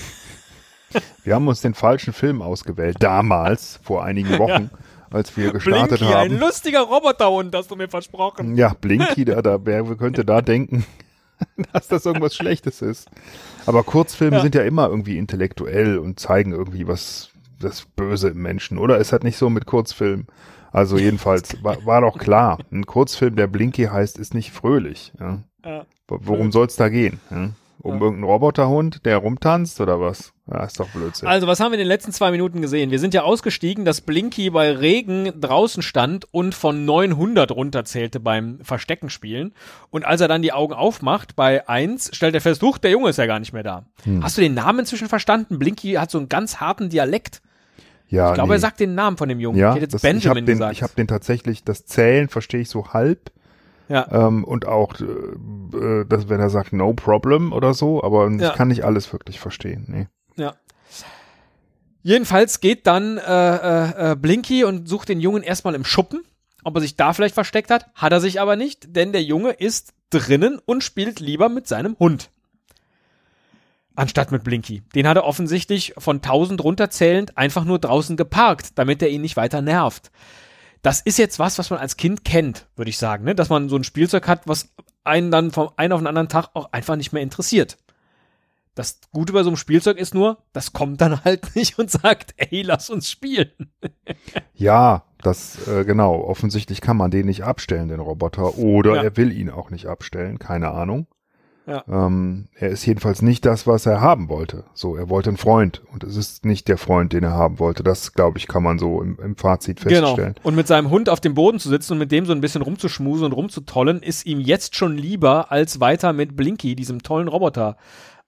Wir 1.23 1.33
haben 1.33 1.47
uns 1.47 1.61
den 1.61 1.73
falschen 1.73 2.13
Film 2.13 2.43
ausgewählt. 2.43 2.97
Damals, 2.99 3.79
vor 3.81 4.03
einigen 4.03 4.37
Wochen, 4.37 4.69
als 5.09 5.35
wir 5.35 5.51
gestartet 5.51 5.97
Blinky, 5.97 6.13
ein 6.15 6.31
haben. 6.33 6.39
lustiger 6.39 6.81
Roboterhund, 6.81 7.55
hast 7.55 7.71
du 7.71 7.75
mir 7.75 7.87
versprochen. 7.87 8.55
Ja, 8.55 8.75
Blinky, 8.79 9.25
da, 9.25 9.41
da 9.41 9.65
wer 9.65 9.83
könnte 9.95 10.23
da 10.25 10.43
denken, 10.43 10.85
dass 11.73 11.87
das 11.87 12.05
irgendwas 12.05 12.35
Schlechtes 12.35 12.83
ist. 12.83 13.09
Aber 13.65 13.81
Kurzfilme 13.81 14.35
Ja. 14.37 14.41
sind 14.43 14.53
ja 14.53 14.61
immer 14.61 14.89
irgendwie 14.89 15.17
intellektuell 15.17 15.97
und 15.97 16.19
zeigen 16.19 16.51
irgendwie 16.51 16.87
was 16.87 17.29
das 17.59 17.87
Böse 17.95 18.29
im 18.29 18.43
Menschen, 18.43 18.77
oder? 18.77 18.99
Ist 18.99 19.11
halt 19.11 19.23
nicht 19.23 19.37
so 19.37 19.49
mit 19.49 19.65
Kurzfilmen. 19.65 20.27
Also 20.71 20.97
jedenfalls 20.97 21.61
war, 21.63 21.85
war 21.85 22.01
doch 22.01 22.17
klar, 22.17 22.59
ein 22.71 22.85
Kurzfilm, 22.85 23.35
der 23.35 23.47
Blinky 23.47 23.85
heißt, 23.85 24.17
ist 24.17 24.33
nicht 24.33 24.51
fröhlich. 24.51 25.11
Ja. 25.19 25.39
Ja. 25.65 25.85
Worum 26.07 26.51
soll 26.51 26.67
es 26.67 26.75
da 26.75 26.89
gehen? 26.89 27.19
Ja? 27.29 27.49
Um 27.83 27.95
Ja. 27.95 28.01
irgendeinen 28.01 28.23
Roboterhund, 28.25 29.05
der 29.07 29.17
rumtanzt 29.17 29.81
oder 29.81 29.99
was? 29.99 30.33
Ja, 30.47 30.63
ist 30.65 30.79
doch 30.79 30.87
Blödsinn. 30.89 31.27
Also, 31.27 31.47
was 31.47 31.59
haben 31.59 31.71
wir 31.71 31.75
in 31.79 31.79
den 31.79 31.87
letzten 31.87 32.11
zwei 32.11 32.29
Minuten 32.29 32.61
gesehen? 32.61 32.91
Wir 32.91 32.99
sind 32.99 33.13
ja 33.15 33.23
ausgestiegen, 33.23 33.85
dass 33.85 34.01
Blinky 34.01 34.51
bei 34.51 34.71
Regen 34.71 35.31
draußen 35.41 35.81
stand 35.81 36.25
und 36.31 36.53
von 36.53 36.85
900 36.85 37.49
runterzählte 37.51 38.19
beim 38.19 38.59
Verstecken 38.61 39.09
spielen. 39.09 39.53
Und 39.89 40.05
als 40.05 40.21
er 40.21 40.27
dann 40.27 40.43
die 40.43 40.53
Augen 40.53 40.73
aufmacht, 40.73 41.35
bei 41.35 41.67
1, 41.67 42.11
stellt 42.13 42.35
er 42.35 42.41
fest, 42.41 42.61
huch, 42.61 42.77
der 42.77 42.91
Junge 42.91 43.09
ist 43.09 43.17
ja 43.17 43.25
gar 43.25 43.39
nicht 43.39 43.53
mehr 43.53 43.63
da. 43.63 43.85
Hm. 44.03 44.23
Hast 44.23 44.37
du 44.37 44.41
den 44.41 44.53
Namen 44.53 44.79
inzwischen 44.79 45.07
verstanden? 45.09 45.57
Blinky 45.57 45.93
hat 45.93 46.11
so 46.11 46.19
einen 46.19 46.29
ganz 46.29 46.57
harten 46.57 46.89
Dialekt. 46.89 47.41
Ja, 48.11 48.29
Ich 48.29 48.35
glaube, 48.35 48.49
nee. 48.49 48.55
er 48.57 48.59
sagt 48.59 48.79
den 48.79 48.93
Namen 48.93 49.17
von 49.17 49.27
dem 49.29 49.39
Jungen. 49.39 49.57
ja, 49.57 49.69
ich 49.69 49.75
hätte 49.75 49.83
jetzt 49.85 49.93
das, 49.95 50.03
ich 50.03 50.07
habe 50.09 50.19
Benjamin 50.19 50.45
den, 50.45 50.57
gesagt. 50.57 50.73
ich 50.73 50.83
hab 50.83 50.95
den 50.95 51.07
tatsächlich, 51.07 51.63
das 51.63 51.85
Zählen 51.85 52.29
verstehe 52.29 52.61
ich 52.61 52.69
so 52.69 52.89
halb. 52.93 53.31
ja. 53.89 54.07
Ähm, 54.11 54.43
und 54.43 54.67
auch, 54.67 54.93
äh, 54.99 55.03
äh, 55.77 56.05
dass, 56.05 56.29
wenn 56.29 56.39
er 56.39 56.49
sagt 56.49 56.71
no 56.73 56.93
problem 56.93 57.51
oder 57.51 57.73
so, 57.73 58.03
aber 58.03 58.29
Ja. 58.29 58.49
ich 58.51 58.53
kann 58.55 58.67
nicht 58.67 58.85
alles 58.85 59.11
wirklich 59.11 59.39
verstehen. 59.39 59.85
Nee. 59.87 60.07
Ja. 60.35 60.53
Jedenfalls 62.03 62.61
geht 62.61 62.87
dann 62.87 63.17
äh, 63.19 63.21
äh, 63.55 64.11
äh, 64.11 64.15
Blinky 64.15 64.63
und 64.63 64.89
sucht 64.89 65.09
den 65.09 65.19
Jungen 65.19 65.43
erstmal 65.43 65.75
im 65.75 65.85
Schuppen, 65.85 66.23
ob 66.63 66.75
er 66.75 66.81
sich 66.81 66.95
da 66.95 67.13
vielleicht 67.13 67.35
versteckt 67.35 67.69
hat. 67.69 67.87
Hat 67.93 68.11
er 68.11 68.19
sich 68.19 68.41
aber 68.41 68.55
nicht, 68.55 68.95
denn 68.95 69.11
der 69.11 69.21
Junge 69.23 69.51
ist 69.51 69.93
drinnen 70.09 70.59
und 70.65 70.83
spielt 70.83 71.19
lieber 71.19 71.47
mit 71.47 71.67
seinem 71.67 71.95
Hund. 71.99 72.30
Anstatt 73.95 74.31
mit 74.31 74.43
Blinky. 74.43 74.81
Den 74.95 75.07
hat 75.07 75.17
er 75.17 75.25
offensichtlich 75.25 75.93
von 75.97 76.17
1000 76.17 76.63
runterzählend 76.63 77.37
einfach 77.37 77.65
nur 77.65 77.77
draußen 77.79 78.15
geparkt, 78.17 78.77
damit 78.79 79.01
er 79.01 79.09
ihn 79.09 79.21
nicht 79.21 79.35
weiter 79.37 79.61
nervt. 79.61 80.11
Das 80.81 81.01
ist 81.01 81.19
jetzt 81.19 81.39
was, 81.39 81.59
was 81.59 81.69
man 81.69 81.79
als 81.79 81.97
Kind 81.97 82.23
kennt, 82.25 82.67
würde 82.75 82.89
ich 82.89 82.97
sagen, 82.97 83.25
ne? 83.25 83.35
dass 83.35 83.49
man 83.49 83.69
so 83.69 83.75
ein 83.75 83.83
Spielzeug 83.83 84.27
hat, 84.27 84.47
was 84.47 84.73
einen 85.03 85.29
dann 85.29 85.51
vom 85.51 85.69
einen 85.75 85.93
auf 85.93 85.99
den 85.99 86.07
anderen 86.07 86.29
Tag 86.29 86.49
auch 86.53 86.71
einfach 86.71 86.95
nicht 86.95 87.11
mehr 87.11 87.21
interessiert. 87.21 87.77
Das 88.73 89.01
Gute 89.11 89.33
bei 89.33 89.43
so 89.43 89.49
einem 89.49 89.57
Spielzeug 89.57 89.97
ist 89.97 90.13
nur, 90.13 90.37
das 90.53 90.71
kommt 90.71 91.01
dann 91.01 91.23
halt 91.25 91.55
nicht 91.55 91.77
und 91.77 91.91
sagt, 91.91 92.33
ey, 92.37 92.61
lass 92.61 92.89
uns 92.89 93.09
spielen. 93.09 93.51
Ja, 94.53 95.05
das, 95.23 95.67
äh, 95.67 95.85
genau, 95.85 96.21
offensichtlich 96.21 96.81
kann 96.81 96.95
man 96.95 97.09
den 97.09 97.25
nicht 97.25 97.43
abstellen, 97.43 97.87
den 97.87 97.99
Roboter, 97.99 98.59
oder 98.59 98.97
Ja. 98.97 99.03
er 99.03 99.17
will 99.17 99.31
ihn 99.31 99.49
auch 99.49 99.71
nicht 99.71 99.87
abstellen, 99.87 100.37
keine 100.37 100.69
Ahnung. 100.69 101.07
Ja. 101.67 101.83
Ähm, 101.87 102.47
er 102.55 102.69
ist 102.69 102.85
jedenfalls 102.85 103.21
nicht 103.21 103.45
das, 103.45 103.67
was 103.67 103.85
er 103.85 104.01
haben 104.01 104.29
wollte. 104.29 104.63
So, 104.73 104.95
er 104.95 105.09
wollte 105.09 105.29
einen 105.29 105.37
Freund 105.37 105.81
und 105.93 106.03
es 106.03 106.15
ist 106.15 106.43
nicht 106.43 106.67
der 106.67 106.77
Freund, 106.77 107.13
den 107.13 107.23
er 107.23 107.31
haben 107.33 107.59
wollte. 107.59 107.83
Das, 107.83 108.13
glaube 108.13 108.39
ich, 108.39 108.47
kann 108.47 108.63
man 108.63 108.79
so 108.79 109.01
im, 109.01 109.17
im 109.23 109.35
Fazit 109.35 109.79
feststellen. 109.79 110.33
Genau. 110.33 110.47
Und 110.47 110.55
mit 110.55 110.67
seinem 110.67 110.89
Hund 110.89 111.07
auf 111.07 111.19
dem 111.21 111.35
Boden 111.35 111.59
zu 111.59 111.69
sitzen 111.69 111.93
und 111.93 111.99
mit 111.99 112.11
dem 112.11 112.25
so 112.25 112.33
ein 112.33 112.41
bisschen 112.41 112.63
rumzuschmusen 112.63 113.25
und 113.25 113.31
rumzutollen, 113.33 114.01
ist 114.01 114.25
ihm 114.25 114.39
jetzt 114.39 114.75
schon 114.75 114.97
lieber, 114.97 115.51
als 115.51 115.79
weiter 115.79 116.13
mit 116.13 116.35
Blinky, 116.35 116.75
diesem 116.75 117.03
tollen 117.03 117.27
Roboter, 117.27 117.77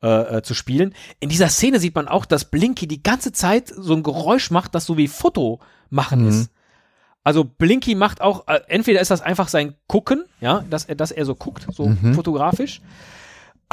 äh, 0.04 0.38
äh, 0.38 0.42
zu 0.44 0.54
spielen. 0.54 0.94
In 1.20 1.30
dieser 1.30 1.48
Szene 1.50 1.80
sieht 1.80 1.96
man 1.96 2.08
auch, 2.08 2.26
dass 2.26 2.46
Blinky 2.46 2.88
die 2.88 3.02
ganze 3.02 3.32
Zeit 3.32 3.70
so 3.76 3.94
ein 3.96 4.04
Geräusch 4.04 4.52
macht, 4.52 4.76
das 4.76 4.86
so 4.86 4.96
wie 4.98 5.08
Foto 5.08 5.60
machen 5.90 6.22
Mhm. 6.24 6.28
ist. 6.28 6.50
Also 7.24 7.46
Blinky 7.46 7.96
macht 7.96 8.22
auch, 8.22 8.48
äh, 8.48 8.60
entweder 8.68 9.00
ist 9.00 9.10
das 9.10 9.22
einfach 9.22 9.48
sein 9.48 9.76
Gucken, 9.88 10.26
ja, 10.42 10.66
dass 10.70 10.86
er, 10.86 10.96
dass 10.96 11.12
er 11.12 11.26
so 11.26 11.36
guckt, 11.36 11.66
so 11.72 11.88
Mhm. 11.88 12.14
fotografisch. 12.14 12.82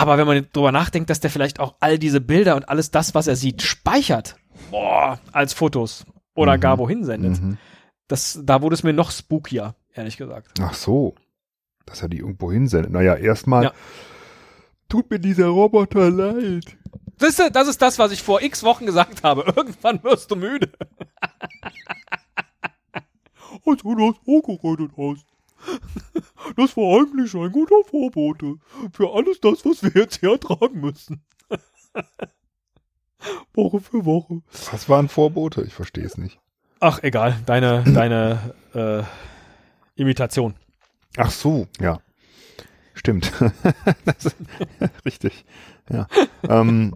Aber 0.00 0.18
wenn 0.18 0.26
man 0.26 0.46
drüber 0.52 0.72
nachdenkt, 0.72 1.10
dass 1.10 1.20
der 1.20 1.30
vielleicht 1.30 1.60
auch 1.60 1.74
all 1.80 1.98
diese 1.98 2.20
Bilder 2.20 2.56
und 2.56 2.68
alles 2.68 2.90
das, 2.90 3.14
was 3.14 3.26
er 3.26 3.36
sieht, 3.36 3.62
speichert, 3.62 4.36
boah, 4.70 5.18
als 5.32 5.52
Fotos 5.52 6.04
oder 6.34 6.56
Mhm. 6.56 6.60
gar 6.60 6.78
wohin 6.78 7.04
sendet, 7.04 7.40
Mhm. 7.40 7.58
das, 8.08 8.40
da 8.42 8.62
wurde 8.62 8.74
es 8.74 8.82
mir 8.82 8.92
noch 8.92 9.10
spookier, 9.10 9.74
ehrlich 9.94 10.16
gesagt. 10.16 10.58
Ach 10.60 10.74
so, 10.74 11.14
dass 11.86 12.02
er 12.02 12.08
die 12.08 12.18
irgendwo 12.18 12.50
hinsendet. 12.50 12.90
Naja, 12.92 13.14
erstmal 13.16 13.64
Ja. 13.64 13.72
tut 14.88 15.10
mir 15.10 15.18
dieser 15.18 15.46
Roboter 15.48 16.10
leid. 16.10 16.76
Das 17.18 17.38
ist, 17.38 17.54
das 17.54 17.68
ist 17.68 17.82
das, 17.82 17.98
was 17.98 18.12
ich 18.12 18.22
vor 18.22 18.40
x 18.40 18.62
Wochen 18.62 18.86
gesagt 18.86 19.22
habe. 19.24 19.42
Irgendwann 19.56 20.02
wirst 20.02 20.30
du 20.30 20.36
müde. 20.36 20.70
als 23.66 23.82
du 23.82 23.94
das 23.94 24.16
vorbereitet 24.24 24.92
hast. 24.96 25.26
Das 26.56 26.76
war 26.76 27.00
eigentlich 27.00 27.32
ein 27.34 27.52
guter 27.52 27.76
Vorbote 27.88 28.56
für 28.92 29.14
alles 29.14 29.40
das, 29.40 29.64
was 29.64 29.82
wir 29.82 29.92
jetzt 30.02 30.20
hier 30.20 30.32
ertragen 30.32 30.80
müssen. 30.80 31.22
Woche 33.54 33.80
für 33.80 34.04
Woche. 34.04 34.42
Was 34.72 34.88
waren 34.88 35.08
Vorbote? 35.08 35.62
Ich 35.62 35.74
verstehe 35.74 36.04
es 36.04 36.18
nicht. 36.18 36.38
Ach, 36.80 37.02
egal. 37.02 37.38
Deine, 37.46 37.84
deine 37.94 38.54
äh, 38.74 40.00
Imitation. 40.00 40.54
Ach 41.16 41.30
so, 41.30 41.66
ja. 41.80 42.00
Stimmt. 42.94 43.32
das 44.04 44.26
ist, 44.26 44.36
richtig. 45.04 45.44
Ja. 45.90 46.06
ähm, 46.48 46.94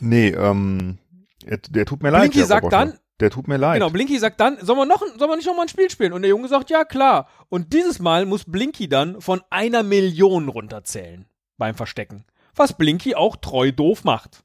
nee, 0.00 0.28
ähm, 0.28 0.98
er, 1.44 1.58
der 1.58 1.86
tut 1.86 2.02
mir 2.02 2.10
leid. 2.10 2.30
Blinky 2.32 2.44
sagt 2.46 2.64
Roboter. 2.64 2.86
dann- 2.86 2.98
Der 3.20 3.30
tut 3.30 3.48
mir 3.48 3.56
leid. 3.56 3.80
Genau, 3.80 3.90
Blinky 3.90 4.18
sagt 4.18 4.40
dann, 4.40 4.58
sollen 4.60 4.78
wir, 4.78 4.86
noch, 4.86 5.00
sollen 5.00 5.30
wir 5.30 5.36
nicht 5.36 5.46
noch 5.46 5.56
mal 5.56 5.62
ein 5.62 5.68
Spiel 5.68 5.90
spielen? 5.90 6.12
Und 6.12 6.22
der 6.22 6.28
Junge 6.28 6.48
sagt, 6.48 6.68
ja 6.68 6.84
klar. 6.84 7.28
Und 7.48 7.72
dieses 7.72 7.98
Mal 7.98 8.26
muss 8.26 8.44
Blinky 8.44 8.88
dann 8.88 9.20
von 9.20 9.40
einer 9.48 9.82
Million 9.82 10.48
runterzählen 10.48 11.26
beim 11.56 11.74
Verstecken. 11.74 12.26
Was 12.54 12.76
Blinky 12.76 13.14
auch 13.14 13.36
treu 13.36 13.72
doof 13.72 14.04
macht. 14.04 14.44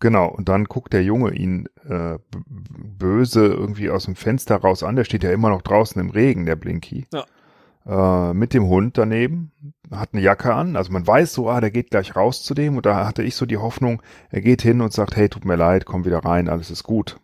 Genau, 0.00 0.28
und 0.28 0.48
dann 0.48 0.64
guckt 0.64 0.92
der 0.94 1.04
Junge 1.04 1.34
ihn 1.34 1.68
äh, 1.84 2.18
böse 2.30 3.46
irgendwie 3.46 3.90
aus 3.90 4.06
dem 4.06 4.16
Fenster 4.16 4.56
raus 4.56 4.82
an. 4.82 4.96
Der 4.96 5.04
steht 5.04 5.22
ja 5.22 5.30
immer 5.30 5.50
noch 5.50 5.62
draußen 5.62 6.00
im 6.00 6.10
Regen, 6.10 6.46
der 6.46 6.56
Blinky. 6.56 7.06
Ja. 7.12 7.24
Äh, 7.86 8.34
mit 8.34 8.52
dem 8.52 8.66
Hund 8.66 8.98
daneben, 8.98 9.52
hat 9.90 10.10
eine 10.12 10.22
Jacke 10.22 10.54
an. 10.54 10.76
Also 10.76 10.92
man 10.92 11.06
weiß 11.06 11.32
so, 11.32 11.48
ah, 11.48 11.60
der 11.60 11.70
geht 11.70 11.90
gleich 11.90 12.14
raus 12.14 12.42
zu 12.42 12.54
dem. 12.54 12.76
Und 12.76 12.86
da 12.86 13.06
hatte 13.06 13.22
ich 13.22 13.34
so 13.34 13.46
die 13.46 13.56
Hoffnung, 13.56 14.02
er 14.30 14.42
geht 14.42 14.62
hin 14.62 14.80
und 14.80 14.92
sagt, 14.92 15.16
hey, 15.16 15.28
tut 15.28 15.44
mir 15.44 15.56
leid, 15.56 15.86
komm 15.86 16.04
wieder 16.04 16.18
rein, 16.24 16.48
alles 16.48 16.70
ist 16.70 16.84
gut. 16.84 17.18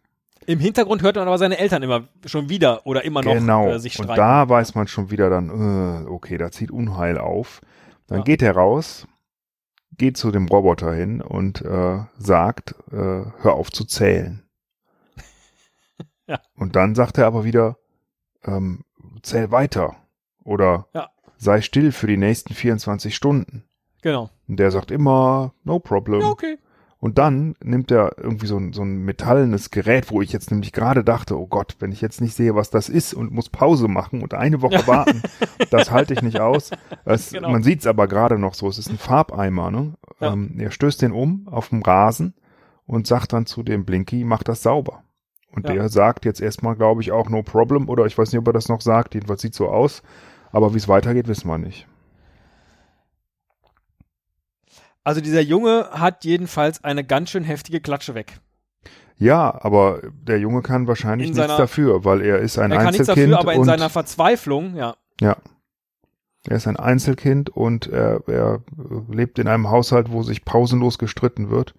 Im 0.47 0.61
Hintergrund 0.61 1.03
hört 1.03 1.17
man 1.17 1.27
aber 1.27 1.39
seine 1.39 1.59
Eltern 1.59 1.83
immer 1.83 2.09
schon 2.25 2.49
wieder 2.49 2.87
oder 2.87 3.05
immer 3.05 3.21
noch 3.23 3.35
genau. 3.35 3.69
äh, 3.69 3.79
sich 3.81 3.99
und 3.99 4.05
streiten. 4.05 4.21
da 4.21 4.49
weiß 4.49 4.77
man 4.77 4.87
schon 4.87 5.11
wieder 5.11 5.29
dann, 5.29 5.51
äh, 5.51 6.09
okay, 6.09 6.39
da 6.39 6.51
zieht 6.51 6.71
Unheil 6.71 7.19
auf. 7.19 7.61
Dann 8.07 8.19
Ja. 8.19 8.25
geht 8.25 8.43
er 8.43 8.55
raus, 8.55 9.09
geht 9.99 10.17
zu 10.17 10.31
dem 10.31 10.47
Roboter 10.47 10.95
hin 10.95 11.21
und 11.21 11.63
äh, 11.63 11.99
sagt, 12.17 12.77
äh, 12.93 12.95
hör 12.95 13.55
auf 13.55 13.71
zu 13.71 13.85
zählen. 13.85 14.43
Ja. 16.29 16.41
Und 16.57 16.75
dann 16.75 16.97
sagt 16.97 17.19
er 17.19 17.27
aber 17.27 17.45
wieder, 17.45 17.77
ähm, 18.45 18.83
zähl 19.23 19.53
weiter 19.53 19.95
oder 20.47 20.87
Ja. 20.95 21.09
sei 21.37 21.61
still 21.61 21.93
für 21.93 22.07
die 22.07 22.17
nächsten 22.17 22.55
24 22.55 23.15
Stunden. 23.15 23.65
Genau. 24.03 24.31
Und 24.49 24.59
der 24.59 24.71
sagt 24.71 24.91
immer, 24.91 25.53
no 25.65 25.79
problem. 25.81 26.21
Ja, 26.21 26.29
okay. 26.29 26.59
Und 26.99 27.19
dann 27.19 27.55
nimmt 27.63 27.91
er 27.91 28.17
irgendwie 28.19 28.47
so 28.47 28.57
ein, 28.57 28.73
so 28.73 28.83
ein 28.83 29.05
metallenes 29.05 29.71
Gerät, 29.71 30.11
wo 30.11 30.23
ich 30.23 30.33
jetzt 30.33 30.51
nämlich 30.51 30.73
gerade 30.73 31.05
dachte, 31.05 31.39
oh 31.39 31.47
Gott, 31.47 31.77
wenn 31.79 31.93
ich 31.93 32.01
jetzt 32.01 32.21
nicht 32.23 32.35
sehe, 32.35 32.55
was 32.55 32.71
das 32.71 32.89
ist 32.89 33.13
und 33.13 33.33
muss 33.33 33.51
Pause 33.51 33.87
machen 33.87 34.23
und 34.23 34.33
eine 34.33 34.63
Woche 34.63 34.83
warten, 34.87 35.23
das 35.71 35.91
halte 35.91 36.15
ich 36.15 36.23
nicht 36.23 36.41
aus. 36.41 36.71
Es, 37.05 37.33
Genau. 37.33 37.51
Man 37.51 37.63
sieht 37.63 37.81
es 37.81 37.87
aber 37.87 38.09
gerade 38.09 38.39
noch 38.39 38.55
so, 38.55 38.67
es 38.69 38.79
ist 38.79 38.89
ein 38.91 38.97
Farbeimer. 38.99 39.71
Ne? 39.71 39.93
Ja. 40.21 40.33
Ähm, 40.33 40.55
er 40.59 40.71
stößt 40.71 41.03
den 41.03 41.13
um 41.13 41.47
auf 41.49 41.69
dem 41.69 41.83
Rasen 41.83 42.33
und 42.87 43.07
sagt 43.07 43.33
dann 43.35 43.45
zu 43.47 43.63
dem 43.63 43.85
Blinky, 43.85 44.25
mach 44.25 44.43
das 44.43 44.63
sauber. 44.63 45.03
Und 45.53 45.69
Ja. 45.69 45.75
der 45.75 45.89
sagt 45.91 46.25
jetzt 46.25 46.41
erstmal, 46.41 46.77
glaube 46.77 47.03
ich, 47.03 47.13
auch 47.13 47.29
no 47.29 47.43
problem 47.43 47.89
oder 47.91 48.07
ich 48.07 48.17
weiß 48.17 48.33
nicht, 48.33 48.39
ob 48.41 48.47
er 48.49 48.53
das 48.55 48.69
noch 48.69 48.81
sagt, 48.81 49.15
jedenfalls 49.15 49.43
sieht 49.43 49.55
so 49.55 49.69
aus. 49.69 50.03
Aber 50.57 50.73
wie 50.73 50.79
es 50.79 50.89
weitergeht, 50.89 51.29
wissen 51.29 51.49
wir 51.49 51.59
nicht. 51.59 51.87
Also 55.05 55.21
dieser 55.21 55.43
Junge 55.43 55.91
hat 55.93 56.25
jedenfalls 56.25 56.83
eine 56.83 57.05
ganz 57.05 57.29
schön 57.29 57.45
heftige 57.45 57.83
Klatsche 57.83 58.15
weg. 58.15 58.41
Ja, 59.19 59.63
aber 59.63 60.01
der 60.15 60.39
Junge 60.39 60.63
kann 60.63 60.87
wahrscheinlich 60.87 61.29
In 61.29 61.35
nichts 61.35 61.47
seiner- 61.47 61.59
dafür, 61.59 62.07
weil 62.07 62.23
er 62.23 62.39
ist 62.39 62.59
ein 62.59 62.71
er 62.71 62.79
kann 62.79 62.87
nichts 62.87 63.01
Einzelkind 63.01 63.35
dafür, 63.35 63.41
aber 63.41 63.53
in 63.53 63.65
seiner 63.65 63.91
Verzweiflung, 63.91 64.77
ja. 64.77 64.97
ja, 65.21 65.37
er 66.49 66.57
ist 66.57 66.67
ein 66.67 66.79
Einzelkind 66.79 67.51
und 67.51 67.89
er, 67.89 68.23
er 68.27 68.63
lebt 69.11 69.39
in 69.39 69.49
einem 69.49 69.69
Haushalt, 69.69 70.11
wo 70.11 70.23
sich 70.23 70.47
pausenlos 70.47 70.97
gestritten 70.97 71.51
wird 71.51 71.75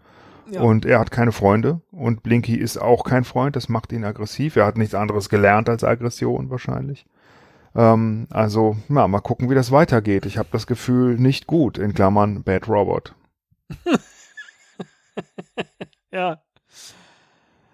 ja. 0.52 0.62
und 0.62 0.86
er 0.86 1.00
hat 1.00 1.10
keine 1.10 1.32
Freunde 1.32 1.82
und 1.92 2.22
Blinky 2.22 2.54
ist 2.54 2.78
auch 2.78 3.04
kein 3.04 3.24
Freund, 3.24 3.56
das 3.56 3.70
macht 3.70 3.92
ihn 3.92 4.04
aggressiv. 4.04 4.56
Er 4.56 4.68
hat 4.68 4.78
nichts 4.78 4.94
anderes 4.94 5.30
gelernt 5.30 5.68
als 5.68 5.84
Aggression 5.84 6.52
wahrscheinlich. 6.52 7.08
Ähm, 7.76 8.28
also, 8.30 8.78
na, 8.88 9.08
mal 9.08 9.20
gucken, 9.20 9.50
wie 9.50 9.56
das 9.56 9.72
weitergeht. 9.72 10.26
Ich 10.26 10.38
habe 10.38 10.50
das 10.52 10.68
Gefühl, 10.68 11.18
nicht 11.18 11.48
gut, 11.48 11.78
in 11.78 11.94
Klammern 11.94 12.44
Bad 12.44 12.68
Robot. 12.68 13.16
ja. 16.12 16.42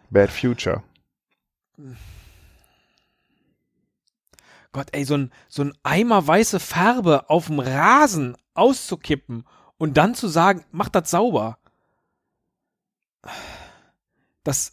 Bad 0.09 0.29
Future. 0.29 0.83
Gott, 4.71 4.87
ey, 4.91 5.05
so 5.05 5.15
ein, 5.15 5.31
so 5.49 5.63
ein 5.63 5.73
Eimer 5.83 6.25
weiße 6.25 6.59
Farbe 6.59 7.29
auf 7.29 7.47
dem 7.47 7.59
Rasen 7.59 8.35
auszukippen 8.55 9.45
und 9.77 9.97
dann 9.97 10.15
zu 10.15 10.27
sagen, 10.27 10.65
mach 10.71 10.89
das 10.89 11.11
sauber. 11.11 11.57
Das, 14.43 14.71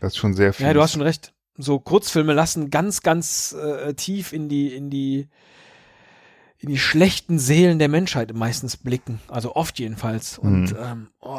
Das 0.00 0.12
ist 0.12 0.16
schon 0.18 0.34
sehr 0.34 0.52
viel. 0.52 0.66
ja, 0.66 0.72
du 0.72 0.80
hast 0.80 0.92
schon 0.92 1.02
recht. 1.02 1.34
So 1.56 1.78
Kurzfilme 1.78 2.32
lassen 2.32 2.70
ganz, 2.70 3.02
ganz 3.02 3.52
äh, 3.52 3.94
tief 3.94 4.32
in 4.32 4.48
die, 4.48 4.74
in 4.74 4.88
die, 4.90 5.28
in 6.58 6.68
die 6.68 6.78
schlechten 6.78 7.38
Seelen 7.38 7.78
der 7.78 7.88
Menschheit 7.88 8.32
meistens 8.34 8.76
blicken. 8.76 9.20
Also 9.28 9.54
oft 9.54 9.78
jedenfalls. 9.78 10.38
Und 10.38 10.72
Mhm. 10.72 10.78
ähm, 10.80 11.08
oh, 11.20 11.38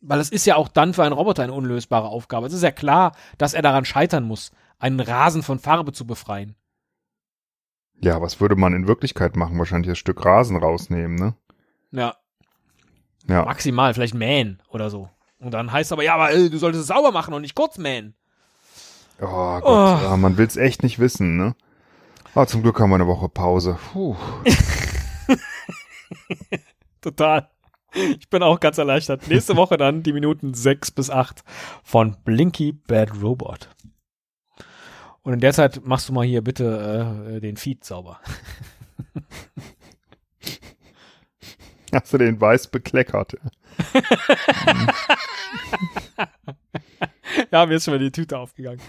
weil 0.00 0.18
es 0.20 0.30
ist 0.30 0.46
ja 0.46 0.56
auch 0.56 0.68
dann 0.68 0.94
für 0.94 1.02
einen 1.02 1.12
Roboter 1.12 1.42
eine 1.42 1.52
unlösbare 1.52 2.08
Aufgabe. 2.08 2.46
Es 2.46 2.52
ist 2.54 2.62
ja 2.62 2.70
klar, 2.70 3.12
dass 3.36 3.52
er 3.52 3.60
daran 3.62 3.84
scheitern 3.84 4.24
muss, 4.24 4.50
einen 4.78 5.00
Rasen 5.00 5.42
von 5.42 5.58
Farbe 5.58 5.92
zu 5.92 6.06
befreien. 6.06 6.54
Ja, 8.02 8.22
was 8.22 8.40
würde 8.40 8.56
man 8.56 8.72
in 8.72 8.88
Wirklichkeit 8.88 9.36
machen? 9.36 9.58
Wahrscheinlich 9.58 9.90
das 9.90 9.98
Stück 9.98 10.24
Rasen 10.24 10.56
rausnehmen, 10.56 11.16
ne? 11.16 11.34
Ja, 11.90 12.16
Ja. 13.28 13.44
maximal, 13.44 13.92
vielleicht 13.92 14.14
mähen 14.14 14.62
oder 14.70 14.88
so. 14.88 15.10
Und 15.38 15.52
dann 15.52 15.70
heißt 15.70 15.92
aber, 15.92 16.02
ja, 16.02 16.14
aber 16.14 16.32
äh, 16.32 16.48
du 16.48 16.56
solltest 16.56 16.80
es 16.82 16.86
sauber 16.88 17.12
machen 17.12 17.34
und 17.34 17.42
nicht 17.42 17.54
kurz 17.54 17.76
mähen. 17.76 18.14
Oh 19.20 19.60
Gott, 19.60 19.62
Oh. 19.64 20.04
ja, 20.04 20.16
man 20.16 20.36
will's 20.36 20.56
echt 20.56 20.82
nicht 20.82 20.98
wissen, 20.98 21.36
ne? 21.36 21.54
Ah, 22.34 22.46
zum 22.46 22.62
Glück 22.62 22.78
haben 22.80 22.90
wir 22.90 22.96
eine 22.96 23.06
Woche 23.06 23.28
Pause. 23.28 23.78
Puh. 23.92 24.16
Total. 27.00 27.48
Ich 27.92 28.28
bin 28.30 28.42
auch 28.42 28.60
ganz 28.60 28.78
erleichtert. 28.78 29.26
Nächste 29.28 29.56
Woche 29.56 29.76
dann 29.76 30.02
die 30.04 30.12
Minuten 30.12 30.54
sechs 30.54 30.90
bis 30.92 31.10
acht 31.10 31.42
von 31.82 32.16
Blinky 32.24 32.72
Bad 32.72 33.20
Robot. 33.20 33.68
Und 35.22 35.32
in 35.34 35.40
der 35.40 35.52
Zeit 35.52 35.84
machst 35.84 36.08
du 36.08 36.12
mal 36.12 36.24
hier 36.24 36.42
bitte 36.42 37.34
äh, 37.36 37.40
den 37.40 37.56
Feed 37.56 37.84
sauber. 37.84 38.20
Hast 41.92 42.12
du 42.12 42.18
den 42.18 42.40
weiß 42.40 42.68
bekleckert? 42.68 43.36
Ja, 47.50 47.66
mir 47.66 47.76
ist 47.76 47.84
schon 47.84 47.94
mal 47.94 47.98
die 47.98 48.10
Tüte 48.10 48.38
aufgegangen. 48.38 48.80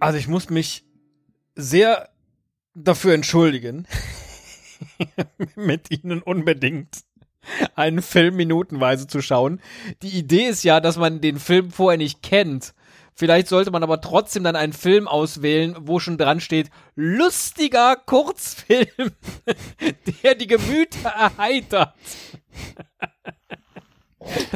Also 0.00 0.18
ich 0.18 0.28
muss 0.28 0.50
mich 0.50 0.84
sehr 1.54 2.08
dafür 2.74 3.14
entschuldigen, 3.14 3.86
mit 5.56 5.90
Ihnen 5.90 6.22
unbedingt 6.22 6.98
einen 7.74 8.00
Film 8.02 8.36
minutenweise 8.36 9.06
zu 9.06 9.20
schauen. 9.20 9.60
Die 10.02 10.08
Idee 10.18 10.46
ist 10.48 10.64
ja, 10.64 10.80
dass 10.80 10.96
man 10.96 11.20
den 11.20 11.38
Film 11.38 11.70
vorher 11.70 11.98
nicht 11.98 12.22
kennt. 12.22 12.74
Vielleicht 13.16 13.46
sollte 13.46 13.70
man 13.70 13.82
aber 13.84 14.00
trotzdem 14.00 14.42
dann 14.42 14.56
einen 14.56 14.72
Film 14.72 15.06
auswählen, 15.06 15.76
wo 15.82 16.00
schon 16.00 16.18
dran 16.18 16.40
steht, 16.40 16.70
lustiger 16.96 17.94
Kurzfilm, 17.96 18.88
der 20.24 20.34
die 20.34 20.46
Gemüter 20.48 21.10
erheitert. 21.10 21.94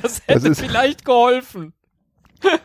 Das 0.02 0.20
hätte 0.26 0.34
Das 0.34 0.44
ist- 0.44 0.60
vielleicht 0.60 1.04
geholfen. 1.04 1.72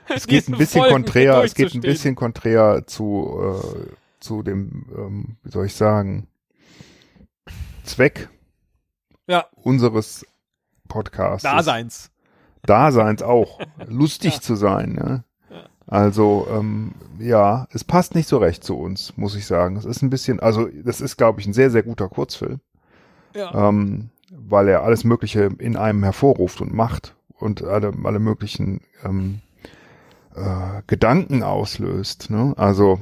Es 0.08 0.28
geht 0.28 0.48
ein 0.48 0.58
bisschen 0.58 0.82
Folgen 0.82 0.94
konträr, 0.94 1.44
es 1.44 1.56
geht 1.56 1.74
ein 1.74 1.82
bisschen 1.82 2.14
konträr 2.16 2.84
zu, 2.86 3.60
äh, 3.64 3.88
zu 4.24 4.44
dem, 4.44 4.86
ähm, 4.96 5.38
wie 5.44 5.52
soll 5.52 5.66
ich 5.66 5.76
sagen, 5.76 6.28
Zweck 7.84 8.30
Ja, 9.28 9.46
unseres 9.56 10.26
Podcasts. 10.88 11.44
Daseins. 11.44 12.12
Daseins 12.66 13.22
auch. 13.22 13.60
Lustig 13.88 14.42
zu 14.42 14.56
sein, 14.56 14.94
ne? 14.94 15.24
Also, 15.86 16.48
ähm, 16.50 16.94
ja, 17.20 17.68
es 17.72 17.84
passt 17.84 18.16
nicht 18.16 18.28
so 18.30 18.38
recht 18.38 18.64
zu 18.64 18.80
uns, 18.80 19.16
muss 19.18 19.36
ich 19.36 19.46
sagen. 19.46 19.76
Es 19.76 19.84
ist 19.84 20.02
ein 20.02 20.10
bisschen, 20.10 20.40
also, 20.40 20.68
das 20.68 21.02
ist, 21.02 21.18
glaube 21.18 21.42
ich, 21.42 21.46
ein 21.46 21.54
sehr, 21.54 21.70
sehr 21.70 21.84
guter 21.84 22.08
Kurzfilm. 22.08 22.62
Ja. 23.36 23.70
ähm, 23.70 24.10
weil 24.32 24.68
er 24.68 24.84
alles 24.84 25.04
Mögliche 25.04 25.50
in 25.58 25.76
einem 25.76 26.04
hervorruft 26.04 26.62
und 26.62 26.74
macht 26.74 27.16
und 27.40 27.64
alle, 27.64 27.94
alle 28.04 28.20
möglichen 28.20 28.82
ähm, 29.04 29.42
äh, 30.36 30.82
Gedanken 30.88 31.44
auslöst. 31.44 32.30
Ne? 32.30 32.54
Also 32.58 33.00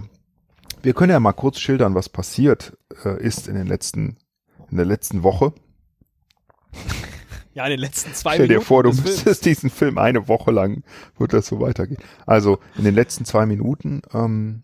wir 0.84 0.93
können 0.93 1.11
ja 1.11 1.19
mal 1.19 1.34
kurz 1.34 1.59
schildern, 1.59 1.95
was 1.95 2.09
passiert 2.09 2.77
äh, 3.05 3.21
ist 3.21 3.47
in 3.47 3.55
den 3.55 3.67
letzten 3.67 4.17
in 4.69 4.77
der 4.77 4.86
letzten 4.86 5.23
Woche. 5.23 5.53
Ja, 7.53 7.65
in 7.65 7.71
den 7.71 7.79
letzten 7.79 8.13
zwei 8.13 8.36
Stell 8.36 8.47
dir 8.47 8.53
Minuten. 8.53 8.65
vor, 8.67 8.84
du 8.84 8.89
des 8.91 9.01
Films. 9.01 9.15
müsstest 9.17 9.45
diesen 9.45 9.69
Film 9.69 9.97
eine 9.97 10.29
Woche 10.29 10.51
lang, 10.51 10.84
wird 11.17 11.34
das 11.34 11.47
so 11.47 11.59
weitergehen. 11.59 12.01
Also 12.25 12.59
in 12.77 12.86
den 12.86 12.95
letzten 12.95 13.25
zwei 13.25 13.45
Minuten 13.45 14.01
ähm, 14.13 14.63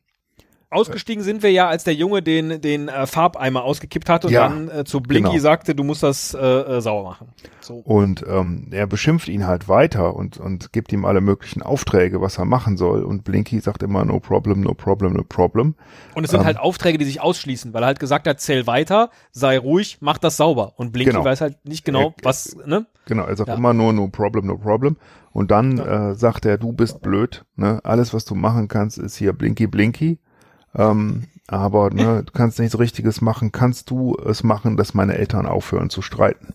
Ausgestiegen 0.69 1.23
sind 1.23 1.43
wir 1.43 1.51
ja, 1.51 1.69
als 1.69 1.85
der 1.85 1.93
Junge 1.93 2.21
den, 2.21 2.59
den 2.59 2.89
äh, 2.89 3.07
Farbeimer 3.07 3.63
ausgekippt 3.63 4.09
hat 4.09 4.25
und 4.25 4.31
Ja, 4.31 4.49
dann 4.49 4.69
äh, 4.69 4.83
zu 4.83 4.99
Blinky 4.99 5.29
genau. 5.29 5.41
sagte, 5.41 5.73
du 5.73 5.83
musst 5.85 6.03
das 6.03 6.33
äh, 6.33 6.39
äh, 6.45 6.81
sauer 6.81 7.03
machen. 7.05 7.29
So. 7.61 7.75
Und 7.75 8.25
ähm, 8.27 8.67
er 8.71 8.85
beschimpft 8.85 9.29
ihn 9.29 9.47
halt 9.47 9.69
weiter 9.69 10.13
und, 10.15 10.37
und 10.37 10.73
gibt 10.73 10.91
ihm 10.91 11.05
alle 11.05 11.21
möglichen 11.21 11.61
Aufträge, 11.61 12.19
was 12.19 12.37
er 12.37 12.43
machen 12.43 12.75
soll. 12.75 13.03
Und 13.03 13.23
Blinky 13.23 13.61
sagt 13.61 13.81
immer, 13.81 14.03
no 14.03 14.19
problem, 14.19 14.59
no 14.59 14.73
problem, 14.73 15.13
no 15.13 15.23
problem. 15.23 15.75
Und 16.15 16.25
es 16.25 16.31
sind 16.31 16.41
Ähm. 16.41 16.45
halt 16.47 16.57
Aufträge, 16.59 16.97
die 16.97 17.05
sich 17.05 17.21
ausschließen, 17.21 17.73
weil 17.73 17.83
er 17.83 17.87
halt 17.87 17.99
gesagt 18.01 18.27
hat, 18.27 18.41
zähl 18.41 18.67
weiter, 18.67 19.09
sei 19.31 19.57
ruhig, 19.57 19.99
mach 20.01 20.17
das 20.17 20.35
sauber. 20.35 20.73
Und 20.75 20.91
Blinky 20.91 21.11
Genau. 21.11 21.23
weiß 21.23 21.39
halt 21.39 21.63
nicht 21.65 21.85
genau, 21.85 22.13
Er- 22.17 22.23
was, 22.23 22.57
ne? 22.65 22.85
Genau, 23.05 23.23
er 23.23 23.37
sagt 23.37 23.47
Ja. 23.47 23.55
immer 23.55 23.73
nur, 23.73 23.93
no 23.93 24.09
problem, 24.09 24.47
no 24.47 24.57
problem. 24.57 24.97
Und 25.31 25.49
dann 25.51 25.77
äh, 25.77 26.15
sagt 26.15 26.45
er, 26.45 26.57
du 26.57 26.73
bist 26.73 27.01
blöd. 27.01 27.45
Ne? 27.55 27.79
Alles, 27.85 28.13
was 28.13 28.25
du 28.25 28.35
machen 28.35 28.67
kannst, 28.67 28.97
ist 28.97 29.15
hier 29.15 29.31
Blinky, 29.31 29.67
Blinky. 29.67 30.19
Ähm, 30.75 31.25
aber 31.47 31.89
ne, 31.91 32.23
du 32.23 32.31
kannst 32.31 32.59
nichts 32.59 32.77
Richtiges 32.77 33.21
machen. 33.21 33.51
Kannst 33.51 33.89
du 33.89 34.15
es 34.17 34.43
machen, 34.43 34.77
dass 34.77 34.93
meine 34.93 35.17
Eltern 35.17 35.45
aufhören 35.45 35.89
zu 35.89 36.01
streiten? 36.01 36.53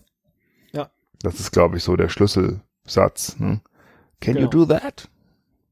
Ja. 0.71 0.89
Das 1.21 1.39
ist, 1.39 1.51
glaube 1.51 1.77
ich, 1.77 1.83
so 1.83 1.95
der 1.95 2.09
Schlüsselsatz. 2.09 3.37
Ne? 3.39 3.61
Can 4.21 4.35
you 4.35 4.49
Genau. 4.49 4.65
do 4.65 4.65
that? 4.65 5.09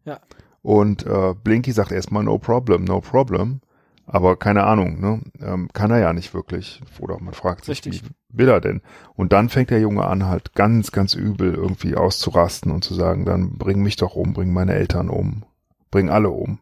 Ja. 0.06 0.20
Und 0.64 1.06
äh, 1.06 1.34
Blinky 1.44 1.72
sagt 1.72 1.92
erstmal 1.92 2.24
no 2.24 2.38
problem, 2.38 2.84
no 2.84 3.02
problem. 3.02 3.62
Aber 4.08 4.36
keine 4.36 4.66
Ahnung, 4.66 5.00
ne? 5.00 5.22
Ähm, 5.40 5.70
kann 5.72 5.92
er 5.92 6.00
ja 6.00 6.12
nicht 6.12 6.34
wirklich. 6.34 6.82
Oder 7.00 7.20
man 7.22 7.34
fragt 7.34 7.64
sich, 7.66 7.86
Richtig. 7.86 8.04
wie 8.04 8.38
will 8.40 8.50
er 8.50 8.60
denn? 8.60 8.82
Und 9.16 9.32
dann 9.32 9.48
fängt 9.48 9.70
der 9.70 9.80
Junge 9.80 10.06
an, 10.06 10.26
halt 10.26 10.54
ganz, 10.54 10.92
ganz 10.92 11.14
übel 11.14 11.54
irgendwie 11.54 11.96
auszurasten 11.96 12.72
und 12.72 12.84
zu 12.84 12.94
sagen, 12.94 13.24
dann 13.26 13.58
bring 13.58 13.82
mich 13.82 13.96
doch 13.96 14.16
um, 14.16 14.34
bring 14.34 14.52
meine 14.52 14.74
Eltern 14.74 15.10
um. 15.10 15.44
bring 15.92 16.10
alle 16.10 16.30
um. 16.30 16.60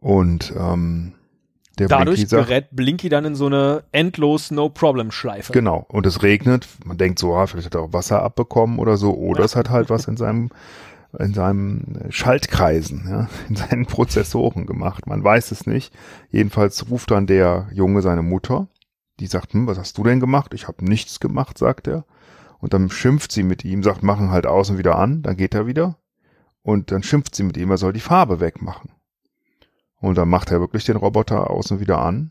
Und 0.00 0.52
ähm, 0.56 1.12
der 1.78 1.88
Dadurch 1.88 2.26
Blinky 2.28 2.36
gerät 2.36 2.68
Blinky 2.72 3.08
dann 3.08 3.24
in 3.24 3.34
so 3.34 3.46
eine 3.46 3.84
endlos 3.92 4.50
No-Problem-Schleife. 4.50 5.52
Genau. 5.52 5.86
Und 5.88 6.06
es 6.06 6.22
regnet. 6.22 6.66
Man 6.84 6.98
denkt 6.98 7.18
so, 7.18 7.34
ah, 7.34 7.46
vielleicht 7.46 7.66
hat 7.66 7.74
er 7.74 7.82
auch 7.82 7.92
Wasser 7.92 8.22
abbekommen 8.22 8.78
oder 8.78 8.96
so. 8.96 9.14
Oder 9.14 9.40
Ja. 9.40 9.44
es 9.44 9.56
hat 9.56 9.70
halt 9.70 9.90
was 9.90 10.06
in 10.08 10.16
seinem, 10.16 10.50
in 11.18 11.34
seinem 11.34 12.10
Schaltkreisen, 12.10 13.06
ja, 13.08 13.28
in 13.48 13.56
seinen 13.56 13.86
Prozessoren 13.86 14.66
gemacht. 14.66 15.06
Man 15.06 15.22
weiß 15.22 15.52
es 15.52 15.66
nicht. 15.66 15.92
Jedenfalls 16.30 16.90
ruft 16.90 17.10
dann 17.10 17.26
der 17.26 17.68
Junge 17.72 18.02
seine 18.02 18.22
Mutter. 18.22 18.68
Die 19.20 19.26
sagt, 19.26 19.52
hm, 19.52 19.66
was 19.66 19.78
hast 19.78 19.98
du 19.98 20.04
denn 20.04 20.20
gemacht? 20.20 20.54
Ich 20.54 20.68
habe 20.68 20.84
nichts 20.84 21.20
gemacht, 21.20 21.58
sagt 21.58 21.88
er. 21.88 22.04
Und 22.60 22.72
dann 22.72 22.90
schimpft 22.90 23.30
sie 23.30 23.44
mit 23.44 23.64
ihm, 23.64 23.82
sagt, 23.84 24.02
machen 24.02 24.30
halt 24.30 24.46
außen 24.46 24.78
wieder 24.78 24.96
an. 24.98 25.22
Dann 25.22 25.36
geht 25.36 25.54
er 25.54 25.66
wieder. 25.66 25.96
Und 26.62 26.90
dann 26.90 27.02
schimpft 27.04 27.34
sie 27.34 27.44
mit 27.44 27.56
ihm, 27.56 27.70
er 27.70 27.78
soll 27.78 27.92
die 27.92 28.00
Farbe 28.00 28.40
wegmachen. 28.40 28.90
Und 30.00 30.16
dann 30.16 30.28
macht 30.28 30.50
er 30.50 30.60
wirklich 30.60 30.84
den 30.84 30.96
Roboter 30.96 31.50
außen 31.50 31.80
wieder 31.80 31.98
an 31.98 32.30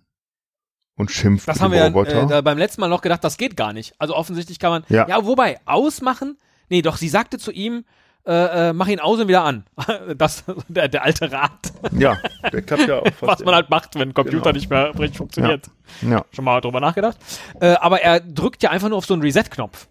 und 0.96 1.12
schimpft 1.12 1.48
Das 1.48 1.58
mit 1.58 1.64
haben 1.64 1.72
wir 1.72 1.80
ja 1.80 1.88
Roboter. 1.88 2.24
äh, 2.24 2.28
da 2.28 2.42
beim 2.42 2.58
letzten 2.58 2.82
Mal 2.82 2.88
noch 2.90 3.02
gedacht, 3.02 3.24
das 3.24 3.38
geht 3.38 3.58
gar 3.58 3.74
nicht. 3.74 3.94
Also 4.00 4.16
offensichtlich 4.16 4.60
kann 4.60 4.72
man. 4.72 4.84
Ja. 4.90 5.08
Ja, 5.08 5.26
wobei, 5.26 5.60
ausmachen. 5.66 6.38
Nee, 6.70 6.82
doch, 6.82 6.98
sie 6.98 7.10
sagte 7.10 7.38
zu 7.38 7.52
ihm, 7.52 7.86
äh, 8.26 8.70
äh, 8.70 8.74
mach 8.74 8.88
ihn 8.88 9.00
aus 9.00 9.20
und 9.20 9.28
wieder 9.28 9.44
an. 9.44 9.66
Das, 10.18 10.44
der, 10.68 10.88
der 10.88 11.04
alte 11.04 11.32
Rat, 11.32 11.72
Ja, 11.92 12.18
der 12.52 12.62
klappt 12.62 12.88
ja 12.88 13.00
auch 13.00 13.06
fast 13.14 13.22
was 13.22 13.44
man 13.46 13.56
halt 13.56 13.70
macht, 13.70 13.96
wenn 13.96 14.10
ein 14.10 14.14
Computer 14.14 14.52
Genau. 14.52 14.54
nicht 14.54 14.70
mehr 14.70 14.98
richtig 15.00 15.18
funktioniert. 15.18 15.70
Ja, 16.02 16.26
Schon 16.32 16.46
mal 16.46 16.60
drüber 16.62 16.80
nachgedacht. 16.80 17.18
Äh, 17.62 17.74
aber 17.76 18.02
er 18.02 18.20
drückt 18.20 18.64
ja 18.64 18.70
einfach 18.72 18.90
nur 18.90 18.98
auf 18.98 19.06
so 19.06 19.14
einen 19.14 19.24
Reset-Knopf. 19.24 19.88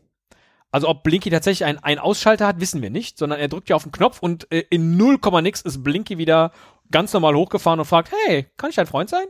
Also 0.73 0.89
ob 0.89 1.03
Blinky 1.05 1.31
tatsächlich 1.31 1.65
einen, 1.67 1.79
einen 1.79 1.99
Ausschalter 2.01 2.47
hat, 2.47 2.61
wissen 2.61 2.83
wir 2.83 2.91
nicht, 2.91 3.17
sondern 3.17 3.39
er 3.39 3.49
drückt 3.49 3.71
ja 3.71 3.77
auf 3.77 3.85
den 3.85 3.93
Knopf 3.93 4.19
und 4.21 4.51
äh, 4.53 4.65
in 4.69 4.97
0, 4.99 5.19
nix 5.43 5.63
ist 5.63 5.83
Blinky 5.83 6.19
wieder 6.19 6.53
ganz 6.91 7.13
normal 7.13 7.35
hochgefahren 7.35 7.81
und 7.81 7.87
fragt, 7.87 8.13
hey, 8.27 8.47
kann 8.57 8.71
ich 8.71 8.77
dein 8.77 8.87
Freund 8.87 9.11
sein? 9.11 9.27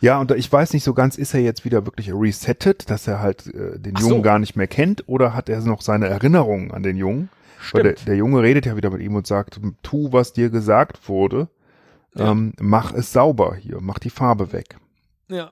ja, 0.00 0.20
und 0.20 0.30
ich 0.32 0.52
weiß 0.52 0.72
nicht 0.74 0.84
so 0.84 0.94
ganz, 0.94 1.16
ist 1.16 1.34
er 1.34 1.40
jetzt 1.40 1.64
wieder 1.64 1.86
wirklich 1.86 2.12
resettet, 2.12 2.90
dass 2.90 3.08
er 3.08 3.20
halt 3.20 3.46
äh, 3.48 3.78
den 3.78 3.94
Ach 3.96 4.00
Jungen 4.00 4.16
so. 4.16 4.22
gar 4.22 4.38
nicht 4.38 4.54
mehr 4.54 4.66
kennt 4.66 5.08
oder 5.08 5.34
hat 5.34 5.48
er 5.48 5.60
noch 5.62 5.80
seine 5.80 6.06
Erinnerungen 6.06 6.70
an 6.70 6.82
den 6.82 6.96
Jungen? 6.96 7.30
Weil 7.72 7.82
der, 7.82 7.92
der 7.94 8.16
Junge 8.16 8.42
redet 8.42 8.66
ja 8.66 8.76
wieder 8.76 8.90
mit 8.90 9.00
ihm 9.00 9.14
und 9.16 9.26
sagt, 9.26 9.58
tu, 9.82 10.12
was 10.12 10.32
dir 10.34 10.50
gesagt 10.50 11.08
wurde, 11.08 11.48
Ja. 12.14 12.30
ähm, 12.30 12.52
mach 12.60 12.92
es 12.92 13.12
sauber 13.12 13.56
hier, 13.56 13.78
mach 13.80 13.98
die 13.98 14.10
Farbe 14.10 14.52
weg. 14.52 14.76
Ja. 15.28 15.50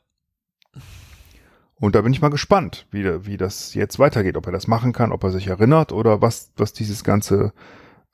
Und 1.76 1.94
da 1.96 2.02
bin 2.02 2.12
ich 2.12 2.20
mal 2.22 2.28
gespannt, 2.30 2.86
wie, 2.92 3.26
wie 3.26 3.36
das 3.36 3.74
jetzt 3.74 3.98
weitergeht, 3.98 4.36
ob 4.36 4.46
er 4.46 4.52
das 4.52 4.68
machen 4.68 4.92
kann, 4.92 5.10
ob 5.10 5.24
er 5.24 5.30
sich 5.30 5.48
erinnert 5.48 5.90
oder 5.90 6.22
was, 6.22 6.52
was 6.56 6.72
dieses 6.72 7.02
Ganze 7.02 7.52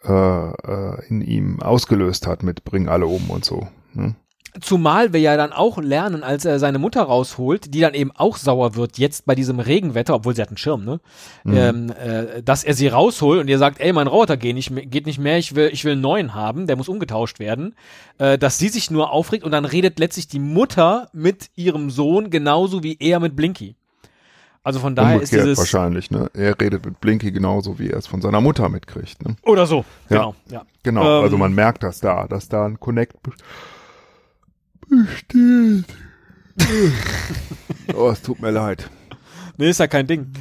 äh, 0.04 0.50
äh, 0.50 1.06
in 1.08 1.20
ihm 1.22 1.60
ausgelöst 1.62 2.26
hat 2.26 2.42
mit 2.42 2.64
Bring 2.64 2.88
alle 2.88 3.06
um 3.06 3.30
und 3.30 3.44
so. 3.44 3.68
Ne? 3.92 4.14
Zumal 4.60 5.12
wir 5.12 5.20
ja 5.20 5.36
dann 5.36 5.52
auch 5.52 5.78
lernen, 5.78 6.24
als 6.24 6.44
er 6.44 6.58
seine 6.58 6.80
Mutter 6.80 7.02
rausholt, 7.02 7.72
die 7.72 7.78
dann 7.80 7.94
eben 7.94 8.10
auch 8.10 8.36
sauer 8.36 8.74
wird, 8.74 8.98
jetzt 8.98 9.24
bei 9.24 9.36
diesem 9.36 9.60
Regenwetter, 9.60 10.12
obwohl 10.12 10.34
sie 10.34 10.42
hat 10.42 10.48
einen 10.48 10.56
Schirm, 10.56 10.84
ne? 10.84 11.00
Mhm. 11.44 11.54
Ähm, 11.56 11.90
äh, 11.92 12.42
dass 12.42 12.64
er 12.64 12.74
sie 12.74 12.88
rausholt 12.88 13.40
und 13.40 13.46
ihr 13.46 13.58
sagt, 13.58 13.78
ey, 13.78 13.92
mein 13.92 14.08
Roboter 14.08 14.36
geht 14.36 14.56
nicht, 14.56 14.70
mehr- 14.72 14.86
geht 14.86 15.06
nicht 15.06 15.20
mehr, 15.20 15.38
ich 15.38 15.54
will, 15.54 15.70
ich 15.72 15.84
will 15.84 15.92
einen 15.92 16.00
neuen 16.00 16.34
haben, 16.34 16.66
der 16.66 16.74
muss 16.74 16.88
umgetauscht 16.88 17.38
werden. 17.38 17.76
Äh, 18.18 18.38
dass 18.38 18.58
sie 18.58 18.70
sich 18.70 18.90
nur 18.90 19.12
aufregt 19.12 19.44
und 19.44 19.52
dann 19.52 19.64
redet 19.64 20.00
letztlich 20.00 20.26
die 20.26 20.40
Mutter 20.40 21.10
mit 21.12 21.50
ihrem 21.54 21.88
Sohn 21.88 22.30
genauso 22.30 22.82
wie 22.82 22.96
er 22.98 23.20
mit 23.20 23.36
Blinky. 23.36 23.76
Also 24.62 24.78
von 24.78 24.94
daher 24.94 25.16
ist 25.22 25.30
Umgekehrt 25.32 25.46
dieses. 25.46 25.58
wahrscheinlich, 25.58 26.10
ne? 26.10 26.30
Er 26.34 26.60
redet 26.60 26.84
mit 26.84 27.00
Blinky 27.00 27.32
genauso, 27.32 27.78
wie 27.78 27.88
er 27.90 27.96
es 27.98 28.06
von 28.06 28.20
seiner 28.20 28.40
Mutter 28.42 28.68
mitkriegt, 28.68 29.24
ne? 29.26 29.36
Oder 29.42 29.66
so, 29.66 29.84
Ja. 30.10 30.16
genau. 30.18 30.34
Ja. 30.50 30.62
Genau, 30.82 31.18
Ähm, 31.18 31.24
also 31.24 31.38
man 31.38 31.54
merkt 31.54 31.82
das 31.82 32.00
da, 32.00 32.26
dass 32.28 32.48
da 32.48 32.66
ein 32.66 32.78
Connect 32.78 33.22
be- 33.22 33.32
besteht. 34.88 35.84
oh, 37.94 38.10
es 38.10 38.22
tut 38.22 38.40
mir 38.40 38.50
leid. 38.50 38.90
Nee, 39.56 39.70
ist 39.70 39.80
ja 39.80 39.86
kein 39.86 40.06
Ding. 40.06 40.32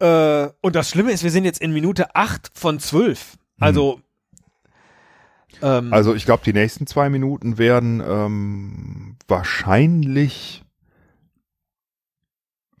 Äh, 0.00 0.48
und 0.60 0.74
das 0.76 0.90
Schlimme 0.90 1.12
ist, 1.12 1.22
wir 1.22 1.30
sind 1.30 1.44
jetzt 1.44 1.60
in 1.60 1.72
Minute 1.72 2.14
8 2.14 2.50
von 2.54 2.78
12. 2.78 3.36
Also. 3.60 4.00
Ähm, 5.62 5.92
Also 5.92 6.14
ich 6.14 6.24
glaube, 6.26 6.42
die 6.44 6.52
nächsten 6.52 6.86
zwei 6.86 7.08
Minuten 7.08 7.58
werden 7.58 8.02
ähm, 8.06 9.16
wahrscheinlich 9.28 10.63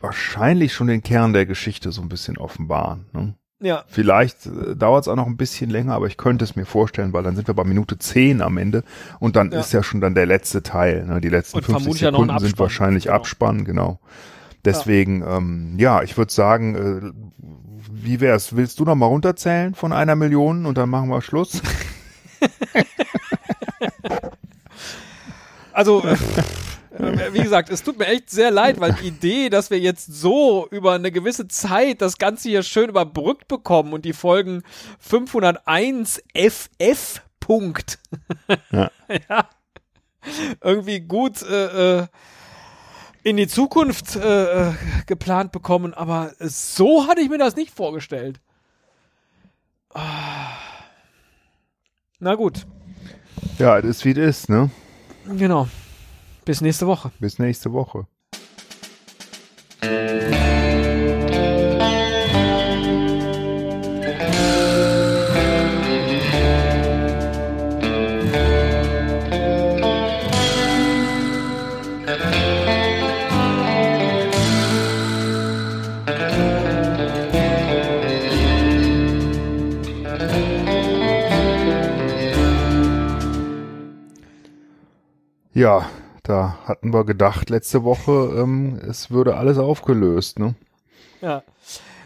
wahrscheinlich 0.04 0.72
schon 0.72 0.86
den 0.86 1.02
Kern 1.02 1.32
der 1.32 1.46
Geschichte 1.46 1.92
so 1.92 2.02
ein 2.02 2.08
bisschen 2.08 2.38
offenbaren. 2.38 3.06
Ne? 3.12 3.34
ja, 3.60 3.84
Vielleicht 3.88 4.46
äh, 4.46 4.76
dauert 4.76 5.04
es 5.04 5.08
auch 5.08 5.16
noch 5.16 5.26
ein 5.26 5.36
bisschen 5.36 5.70
länger, 5.70 5.94
aber 5.94 6.06
ich 6.06 6.16
könnte 6.16 6.44
es 6.44 6.56
mir 6.56 6.66
vorstellen, 6.66 7.12
weil 7.12 7.22
dann 7.22 7.36
sind 7.36 7.48
wir 7.48 7.54
bei 7.54 7.64
Minute 7.64 7.98
10 7.98 8.42
am 8.42 8.58
Ende 8.58 8.84
und 9.20 9.36
dann 9.36 9.50
Ja. 9.50 9.60
ist 9.60 9.72
ja 9.72 9.82
schon 9.82 10.00
dann 10.00 10.14
der 10.14 10.26
letzte 10.26 10.62
Teil. 10.62 11.04
Ne? 11.06 11.20
Die 11.20 11.28
letzten 11.30 11.58
Und 11.58 11.64
50 11.64 11.82
vermutlich 11.82 12.02
ja 12.02 12.10
Sekunden 12.10 12.38
sind 12.38 12.58
wahrscheinlich 12.58 13.04
genau. 13.04 13.16
Abspann, 13.16 13.64
genau. 13.64 14.00
Deswegen, 14.64 15.20
ja, 15.20 15.36
ähm, 15.36 15.74
ja 15.78 16.02
ich 16.02 16.16
würde 16.16 16.32
sagen, 16.32 16.74
äh, 16.74 17.12
wie 17.90 18.20
wär's? 18.20 18.56
Willst 18.56 18.80
du 18.80 18.84
noch 18.84 18.94
mal 18.94 19.06
runterzählen 19.06 19.74
von 19.74 19.92
einer 19.92 20.16
Million 20.16 20.66
und 20.66 20.76
dann 20.78 20.90
machen 20.90 21.08
wir 21.08 21.22
Schluss? 21.22 21.62
also. 25.72 26.02
äh, 26.04 26.16
Wie 27.32 27.42
gesagt, 27.42 27.70
es 27.70 27.82
tut 27.82 27.98
mir 27.98 28.06
echt 28.06 28.30
sehr 28.30 28.50
leid, 28.52 28.78
weil 28.78 28.92
die 28.92 29.08
Idee, 29.08 29.50
dass 29.50 29.70
wir 29.70 29.80
jetzt 29.80 30.06
so 30.14 30.68
über 30.70 30.92
eine 30.92 31.10
gewisse 31.10 31.48
Zeit 31.48 32.00
das 32.00 32.18
Ganze 32.18 32.48
hier 32.48 32.62
schön 32.62 32.88
überbrückt 32.88 33.48
bekommen 33.48 33.92
und 33.92 34.04
die 34.04 34.12
Folgen 34.12 34.62
501 35.00 36.22
FF 36.34 37.22
Punkt 37.40 37.98
Ja. 38.70 38.90
ja, 39.28 39.48
irgendwie 40.62 41.00
gut 41.00 41.42
äh, 41.42 41.98
äh, 41.98 42.06
in 43.22 43.36
die 43.36 43.48
Zukunft 43.48 44.16
äh, 44.16 44.68
äh, 44.68 44.72
geplant 45.06 45.52
bekommen, 45.52 45.92
aber 45.94 46.32
so 46.38 47.06
hatte 47.06 47.20
ich 47.20 47.28
mir 47.28 47.38
das 47.38 47.56
nicht 47.56 47.74
vorgestellt. 47.74 48.40
Ah. 49.92 50.52
Na 52.18 52.34
gut, 52.34 52.66
Ja, 53.58 53.78
es 53.78 53.84
ist 53.84 54.04
wie 54.04 54.12
es 54.12 54.38
ist, 54.42 54.48
ne? 54.48 54.70
genau. 55.26 55.68
Bis 56.44 56.60
nächste 56.60 56.86
Woche. 56.86 57.10
Bis 57.20 57.38
nächste 57.38 57.72
Woche. 57.72 58.06
Ja, 85.56 85.88
da 86.24 86.58
hatten 86.64 86.92
wir 86.92 87.04
gedacht 87.04 87.50
letzte 87.50 87.84
Woche, 87.84 88.10
ähm, 88.36 88.80
es 88.88 89.10
würde 89.10 89.36
alles 89.36 89.58
aufgelöst, 89.58 90.38
ne? 90.38 90.54
Ja. 91.20 91.42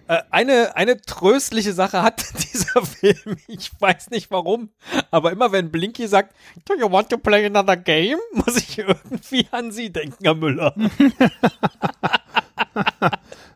Äh, 0.08 0.22
Eine, 0.30 0.74
eine 0.76 1.00
tröstliche 1.00 1.72
Sache 1.72 2.02
hat 2.02 2.24
dieser 2.52 2.84
Film. 2.84 3.36
Ich 3.46 3.70
weiß 3.78 4.10
nicht 4.10 4.30
warum, 4.30 4.70
aber 5.10 5.32
immer 5.32 5.52
wenn 5.52 5.70
Blinky 5.70 6.08
sagt, 6.08 6.34
Do 6.66 6.74
you 6.74 6.90
want 6.90 7.10
to 7.10 7.18
play 7.18 7.46
another 7.46 7.76
game? 7.76 8.18
Muss 8.32 8.56
ich 8.56 8.78
irgendwie 8.78 9.46
an 9.50 9.70
sie 9.70 9.90
denken, 9.90 10.22
Herr 10.22 10.34
Müller. 10.34 10.74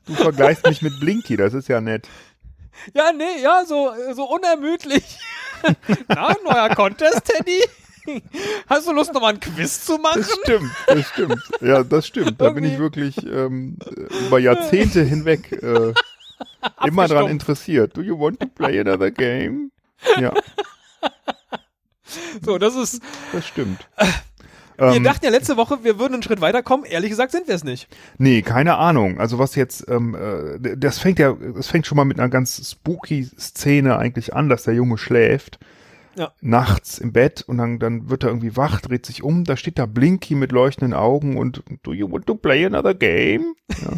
Du 0.05 0.15
vergleichst 0.15 0.67
mich 0.67 0.83
mit 0.83 0.99
Blinky, 0.99 1.37
das 1.37 1.55
ist 1.55 1.69
ja 1.69 1.81
nett. 1.81 2.09
Ja, 2.93 3.13
nee, 3.13 3.41
ja, 3.41 3.65
so, 3.65 3.93
so 4.15 4.25
unermüdlich. 4.25 5.19
Na, 6.09 6.35
neuer 6.45 6.71
Contest, 6.71 7.25
Teddy? 7.25 7.63
Hast 8.69 8.87
du 8.89 8.93
Lust, 8.93 9.13
nochmal 9.13 9.35
ein 9.35 9.41
Quiz 9.41 9.85
zu 9.85 9.99
machen? 9.99 10.21
Das 10.21 10.33
stimmt, 10.43 10.71
das 10.87 11.09
stimmt. 11.09 11.43
Ja, 11.61 11.83
das 11.85 12.07
stimmt. 12.07 12.41
Da 12.41 12.51
bin 12.51 12.65
ich 12.65 12.79
wirklich 12.79 13.17
ähm, 13.27 13.79
über 14.27 14.39
Jahrzehnte 14.39 15.03
hinweg 15.03 15.53
äh, 15.63 15.93
immer 16.87 17.09
dran 17.09 17.29
interessiert. 17.29 17.97
Do 17.97 18.03
you 18.03 18.19
want 18.19 18.41
to 18.41 18.47
play 18.47 18.81
another 18.81 19.11
game? 19.11 19.71
Ja, 20.21 20.33
So, 22.45 22.59
das 22.59 22.75
ist. 22.77 23.01
das 23.33 23.47
stimmt. 23.47 23.89
Wir 24.77 24.89
Ähm, 24.97 25.05
dachten 25.05 25.25
ja 25.25 25.31
letzte 25.31 25.57
Woche, 25.57 25.85
wir 25.85 25.99
würden 25.99 26.15
einen 26.15 26.23
Schritt 26.23 26.41
weiterkommen. 26.41 26.85
Ehrlich 26.87 27.11
gesagt 27.11 27.31
sind 27.33 27.47
wir 27.47 27.55
es 27.55 27.63
nicht. 27.65 27.89
Nee, 28.19 28.43
keine 28.43 28.77
Ahnung. 28.77 29.21
Also 29.21 29.39
was 29.39 29.55
jetzt, 29.55 29.87
ähm, 29.89 30.15
äh, 30.15 30.77
das 30.77 30.99
fängt 30.99 31.19
ja, 31.19 31.33
das 31.55 31.69
fängt 31.69 31.87
schon 31.87 31.97
mal 31.97 32.05
mit 32.05 32.19
einer 32.19 32.29
ganz 32.29 32.71
spooky 32.71 33.25
Szene 33.39 33.97
eigentlich 33.99 34.35
an, 34.35 34.49
dass 34.49 34.65
der 34.65 34.75
Junge 34.75 34.99
schläft. 34.99 35.59
Ja. 36.15 36.33
Nachts 36.41 36.99
im 36.99 37.13
Bett 37.13 37.43
und 37.43 37.57
dann, 37.59 37.79
dann 37.79 38.11
wird 38.11 38.23
er 38.25 38.29
irgendwie 38.31 38.57
wach, 38.57 38.81
dreht 38.83 39.07
sich 39.07 39.23
um, 39.23 39.45
da 39.45 39.57
steht 39.57 39.79
da 39.79 39.87
Blinky 39.87 40.35
mit 40.35 40.53
leuchtenden 40.53 40.93
Augen 40.95 41.39
und 41.39 41.63
do 41.83 41.93
you 41.93 42.11
want 42.11 42.27
to 42.27 42.35
play 42.35 42.67
another 42.67 42.93
game? 42.95 43.55
Ja. 43.81 43.93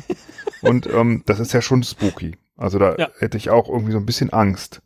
und 0.68 0.86
ähm, 0.86 1.22
das 1.26 1.40
ist 1.40 1.52
ja 1.52 1.60
schon 1.62 1.82
spooky. 1.82 2.36
Also 2.56 2.78
da 2.78 2.94
Ja. 2.96 3.10
hätte 3.18 3.36
ich 3.36 3.50
auch 3.50 3.68
irgendwie 3.68 3.90
so 3.92 3.98
ein 3.98 4.06
bisschen 4.06 4.32
Angst. 4.32 4.80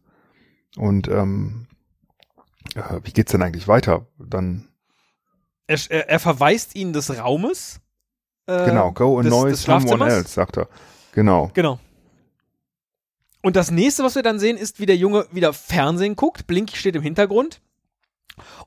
Und 0.76 1.08
ähm, 1.08 1.66
Äh, 2.74 3.00
wie 3.04 3.12
geht's 3.12 3.32
denn 3.32 3.42
eigentlich 3.42 3.66
weiter? 3.68 4.06
Dann, 4.18 4.68
Er, 5.66 5.78
er, 5.90 6.08
er 6.10 6.18
verweist 6.20 6.74
ihn 6.76 6.92
des 6.92 7.16
Raumes. 7.18 7.80
äh, 8.46 8.66
genau, 8.66 8.92
go 8.92 9.20
des- 9.22 9.32
annoy 9.32 9.50
des 9.50 9.62
someone 9.62 10.04
else, 10.06 10.28
sagt 10.32 10.56
er. 10.58 10.68
Genau. 11.12 11.50
Genau. 11.54 11.78
Und 13.42 13.56
das 13.56 13.70
nächste, 13.70 14.02
was 14.02 14.14
wir 14.14 14.22
dann 14.22 14.38
sehen, 14.38 14.56
ist, 14.56 14.80
wie 14.80 14.86
der 14.86 14.96
Junge 14.96 15.26
wieder 15.30 15.52
Fernsehen 15.52 16.16
guckt. 16.16 16.46
Blinky 16.46 16.76
steht 16.76 16.96
im 16.96 17.02
Hintergrund. 17.02 17.60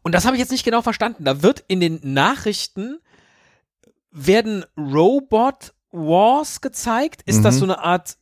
Und 0.02 0.14
das 0.16 0.26
habe 0.26 0.36
ich 0.36 0.40
jetzt 0.40 0.52
nicht 0.52 0.64
genau 0.64 0.82
verstanden. 0.82 1.24
Da 1.24 1.44
wird 1.44 1.64
in 1.68 1.80
den 1.80 2.00
Nachrichten 2.04 3.00
werden 4.12 4.66
Robot 4.78 5.74
Wars 5.92 6.62
gezeigt. 6.62 7.22
Ist 7.26 7.44
das 7.44 7.56
Mhm. 7.56 7.60
so 7.60 7.66
eine 7.66 7.80
Art, 7.80 8.18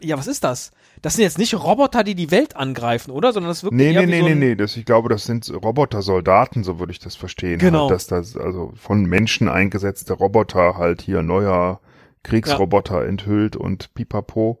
ja, 0.00 0.18
was 0.18 0.26
ist 0.26 0.44
das? 0.44 0.70
Das 1.02 1.14
sind 1.14 1.24
jetzt 1.24 1.38
nicht 1.38 1.54
Roboter, 1.54 2.04
die 2.04 2.14
die 2.14 2.30
Welt 2.30 2.56
angreifen, 2.56 3.10
oder? 3.10 3.32
Sondern 3.32 3.50
das 3.50 3.64
wirkt 3.64 3.74
Nee, 3.74 3.92
nee, 3.92 4.06
nee, 4.06 4.20
so 4.20 4.28
nee, 4.28 4.34
nee, 4.34 4.54
das, 4.54 4.76
ich 4.76 4.84
glaube, 4.84 5.08
das 5.08 5.24
sind 5.24 5.50
Roboter-Soldaten, 5.52 6.62
so 6.62 6.78
würde 6.78 6.92
ich 6.92 7.00
das 7.00 7.16
verstehen. 7.16 7.58
Genau. 7.58 7.82
Halt, 7.82 7.90
dass 7.90 8.06
das, 8.06 8.36
also 8.36 8.72
von 8.76 9.04
Menschen 9.04 9.48
eingesetzte 9.48 10.12
Roboter 10.12 10.76
halt 10.76 11.02
hier 11.02 11.22
neuer 11.22 11.80
Kriegsroboter 12.22 13.04
enthüllt 13.04 13.56
und 13.56 13.92
pipapo. 13.94 14.60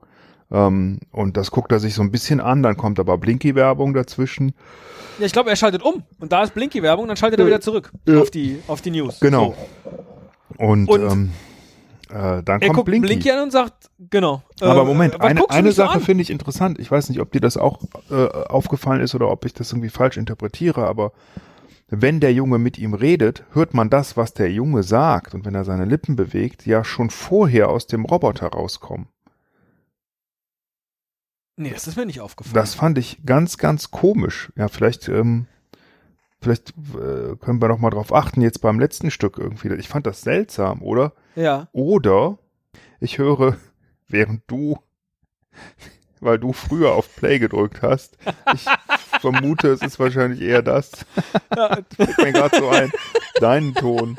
Ähm, 0.52 1.00
und 1.10 1.36
das 1.36 1.50
guckt 1.50 1.72
er 1.72 1.80
sich 1.80 1.94
so 1.94 2.02
ein 2.02 2.10
bisschen 2.10 2.40
an, 2.40 2.62
dann 2.62 2.76
kommt 2.76 3.00
aber 3.00 3.16
Blinky-Werbung 3.18 3.94
dazwischen. 3.94 4.52
Ja, 5.18 5.26
ich 5.26 5.32
glaube, 5.32 5.50
er 5.50 5.56
schaltet 5.56 5.82
um. 5.82 6.02
Und 6.20 6.30
da 6.32 6.42
ist 6.42 6.52
Blinky-Werbung, 6.54 7.08
dann 7.08 7.16
schaltet 7.16 7.40
er 7.40 7.46
wieder 7.46 7.60
zurück 7.60 7.90
Ja. 8.06 8.20
auf, 8.20 8.30
die, 8.30 8.58
auf 8.68 8.82
die 8.82 8.90
News. 8.90 9.18
Genau. 9.20 9.54
So. 10.58 10.64
Und, 10.64 10.88
Und 10.88 11.00
ähm, 11.10 11.30
äh, 12.10 12.42
dann 12.42 12.60
Er 12.60 12.68
kommt 12.68 12.74
guckt 12.74 12.84
Blinky. 12.86 13.06
Blinky. 13.06 13.30
an 13.30 13.44
und 13.44 13.50
sagt, 13.52 13.88
genau. 14.10 14.42
Aber 14.60 14.82
äh, 14.82 14.84
Moment, 14.84 15.14
was 15.18 15.20
eine, 15.30 15.48
eine 15.48 15.72
so 15.72 15.76
Sache 15.76 16.00
finde 16.00 16.20
ich 16.22 16.28
interessant. 16.30 16.78
Ich 16.78 16.90
weiß 16.90 17.08
nicht, 17.08 17.20
ob 17.20 17.32
dir 17.32 17.40
das 17.40 17.56
auch 17.56 17.80
äh, 18.10 18.26
aufgefallen 18.26 19.00
ist 19.00 19.14
oder 19.14 19.30
ob 19.30 19.46
ich 19.46 19.54
das 19.54 19.72
irgendwie 19.72 19.88
falsch 19.88 20.18
interpretiere, 20.18 20.86
aber 20.86 21.12
wenn 21.88 22.20
der 22.20 22.32
Junge 22.32 22.58
mit 22.58 22.78
ihm 22.78 22.94
redet, 22.94 23.44
hört 23.52 23.74
man 23.74 23.90
das, 23.90 24.16
was 24.16 24.32
der 24.34 24.50
Junge 24.50 24.82
sagt 24.82 25.34
und 25.34 25.44
wenn 25.44 25.54
er 25.54 25.64
seine 25.64 25.84
Lippen 25.84 26.16
bewegt, 26.16 26.66
ja 26.66 26.84
schon 26.84 27.10
vorher 27.10 27.68
aus 27.70 27.86
dem 27.86 28.04
Roboter 28.04 28.48
rauskommen. 28.48 29.08
Nee, 31.62 31.70
das 31.70 31.86
ist 31.86 31.96
mir 31.96 32.06
nicht 32.06 32.20
aufgefallen. 32.20 32.54
Das 32.54 32.74
fand 32.74 32.98
ich 32.98 33.24
ganz, 33.24 33.56
ganz 33.56 33.90
komisch. 33.90 34.52
Ja, 34.56 34.68
vielleicht, 34.68 35.08
ähm, 35.08 35.46
vielleicht 36.40 36.70
äh, 36.70 37.36
können 37.36 37.62
wir 37.62 37.68
noch 37.68 37.78
mal 37.78 37.90
drauf 37.90 38.12
achten, 38.12 38.40
jetzt 38.40 38.60
beim 38.60 38.80
letzten 38.80 39.10
Stück 39.10 39.38
irgendwie. 39.38 39.72
Ich 39.74 39.88
fand 39.88 40.06
das 40.06 40.22
seltsam, 40.22 40.82
oder? 40.82 41.12
ja. 41.36 41.68
Oder 41.72 42.38
ich 43.00 43.18
höre, 43.18 43.56
während 44.08 44.42
du, 44.48 44.78
weil 46.20 46.38
du 46.38 46.52
früher 46.52 46.92
auf 46.92 47.14
Play 47.16 47.38
gedrückt 47.38 47.82
hast, 47.82 48.16
ich 48.54 48.64
vermute, 49.20 49.68
es 49.68 49.82
ist 49.82 49.98
wahrscheinlich 49.98 50.40
eher 50.40 50.62
das. 50.62 50.90
ja. 51.56 51.78
Fällt 51.96 52.18
mir 52.18 52.32
gerade 52.32 52.56
so 52.56 52.68
ein, 52.68 52.92
deinen 53.40 53.74
Ton. 53.74 54.16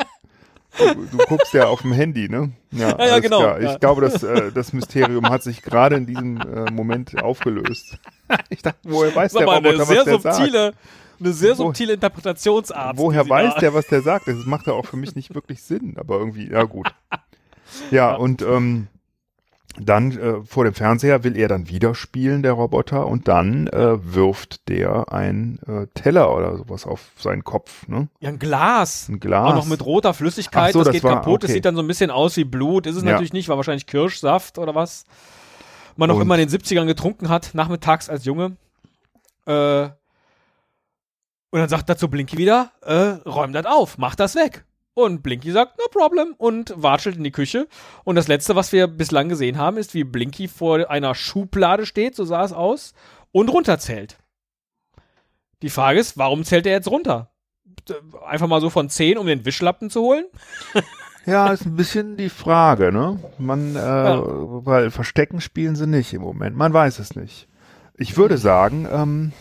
Du, 0.78 1.18
guckst 1.28 1.54
ja 1.54 1.68
auf 1.68 1.82
dem 1.84 1.92
Handy, 1.94 2.28
ne? 2.30 2.52
Ja, 2.72 2.90
ja, 2.90 2.96
alles 2.96 3.22
genau, 3.22 3.40
Klar. 3.40 3.60
Ich 3.60 3.66
ja. 3.66 3.78
glaube, 3.78 4.02
das, 4.02 4.24
äh, 4.24 4.52
das 4.52 4.74
Mysterium 4.74 5.30
hat 5.30 5.44
sich 5.44 5.62
gerade 5.62 5.96
in 5.98 6.06
diesem 6.08 6.38
äh, 6.42 6.72
Moment 6.72 7.22
aufgelöst. 7.22 7.98
ich 8.50 8.62
dachte, 8.64 8.80
woher 8.84 9.16
weiß 9.16 9.34
Das 9.34 9.42
ist 9.42 9.48
der 9.48 9.56
Roboter, 9.56 9.86
sehr 9.86 9.98
was 9.98 10.04
der 10.06 10.20
sagt? 10.20 10.36
subtile, 10.38 10.74
eine 11.20 11.34
sehr 11.34 11.56
subtile 11.56 11.94
Interpretationsart. 11.94 12.98
Woher 12.98 13.28
weiß 13.30 13.54
da- 13.56 13.60
der, 13.60 13.74
was 13.76 13.86
der 13.88 14.02
sagt? 14.02 14.28
Das 14.28 14.46
macht 14.46 14.66
ja 14.68 14.74
auch 14.74 14.86
für 14.86 14.98
mich 14.98 15.16
nicht 15.16 15.36
wirklich 15.36 15.62
Sinn, 15.62 15.96
aber 15.98 16.18
irgendwie, 16.18 16.50
ja 16.50 16.64
gut. 16.64 16.94
Ja, 17.92 18.16
und 18.16 18.42
ähm, 18.42 18.88
dann 19.80 20.12
äh, 20.18 20.44
vor 20.46 20.66
dem 20.66 20.74
Fernseher 20.74 21.24
will 21.24 21.36
er 21.36 21.48
dann 21.48 21.68
wieder 21.68 21.96
spielen, 21.96 22.44
der 22.44 22.54
Roboter, 22.54 23.08
und 23.08 23.28
dann 23.28 23.68
äh, 23.68 23.98
wirft 24.14 24.70
der 24.70 25.12
ein 25.12 25.60
äh, 25.68 25.88
Teller 25.96 26.36
oder 26.36 26.58
sowas 26.58 26.86
auf 26.86 27.02
seinen 27.18 27.44
Kopf, 27.44 27.88
ne? 27.88 28.08
Ja, 28.20 28.30
ein 28.30 28.40
Glas. 28.40 29.10
Ein 29.10 29.20
Glas. 29.20 29.52
Auch 29.52 29.56
noch 29.56 29.66
mit 29.66 29.84
roter 29.86 30.14
Flüssigkeit, 30.14 30.74
so, 30.74 30.80
das, 30.80 30.88
das 30.88 30.94
geht 30.94 31.04
war- 31.04 31.16
kaputt, 31.16 31.44
das 31.44 31.50
okay. 31.50 31.56
sieht 31.56 31.66
dann 31.66 31.76
so 31.76 31.82
ein 31.82 31.88
bisschen 31.88 32.12
aus 32.12 32.38
wie 32.38 32.44
Blut, 32.44 32.86
ist 32.86 32.96
es 32.98 33.04
Ja. 33.04 33.12
natürlich 33.12 33.34
nicht, 33.34 33.50
war 33.50 33.58
wahrscheinlich 33.58 33.88
Kirschsaft 33.88 34.58
oder 34.60 34.76
was. 34.76 35.06
Man 35.96 36.08
noch 36.10 36.16
Und- 36.18 36.22
immer 36.24 36.36
in 36.38 36.48
den 36.48 36.50
70ern 36.50 36.86
getrunken 36.86 37.30
hat, 37.30 37.52
nachmittags 37.54 38.10
als 38.10 38.26
Junge. 38.26 38.56
Äh, 39.46 39.90
und 41.50 41.60
dann 41.60 41.70
sagt 41.70 41.88
dazu 41.90 42.08
Blinky 42.08 42.38
wieder, 42.38 42.72
äh, 42.82 43.28
räum 43.30 43.54
das 43.54 43.66
auf, 43.66 43.98
mach 43.98 44.16
das 44.16 44.36
weg. 44.36 44.66
Und 44.96 45.24
Blinky 45.24 45.52
sagt, 45.52 45.78
no 45.80 45.86
problem, 45.92 46.36
und 46.38 46.74
watschelt 46.78 47.18
in 47.18 47.24
die 47.24 47.32
Küche. 47.32 47.68
Und 48.04 48.16
das 48.16 48.28
letzte, 48.28 48.56
was 48.56 48.72
wir 48.72 48.88
bislang 48.88 49.28
gesehen 49.30 49.58
haben, 49.58 49.78
ist, 49.78 49.94
wie 49.94 50.04
Blinky 50.04 50.48
vor 50.48 50.90
einer 50.90 51.16
Schublade 51.16 51.86
steht, 51.86 52.16
so 52.16 52.26
sah 52.26 52.44
es 52.44 52.54
aus, 52.54 52.94
und 53.32 53.50
runterzählt. 53.50 54.18
Die 55.64 55.70
Frage 55.70 56.00
ist, 56.00 56.18
warum 56.18 56.44
zählt 56.44 56.66
er 56.68 56.74
jetzt 56.74 56.90
runter? 56.90 57.32
Einfach 58.26 58.48
mal 58.48 58.62
so 58.62 58.70
von 58.70 58.90
10, 58.90 59.18
um 59.18 59.26
den 59.26 59.46
Wischlappen 59.46 59.90
zu 59.90 60.02
holen? 60.02 60.26
Ja, 61.26 61.54
ist 61.54 61.66
ein 61.66 61.78
bisschen 61.78 62.18
die 62.18 62.28
Frage, 62.28 62.92
ne? 62.92 63.18
Man, 63.38 63.78
äh, 63.78 63.80
Ja. 63.80 64.22
weil 64.26 64.92
Verstecken 64.92 65.40
spielen 65.40 65.78
sie 65.78 65.88
nicht 65.88 66.12
im 66.14 66.22
Moment. 66.22 66.58
Man 66.58 66.74
weiß 66.74 67.00
es 67.00 67.16
nicht. 67.16 67.48
Ich 67.96 68.18
würde 68.18 68.38
sagen, 68.38 68.86
ähm, 68.92 69.32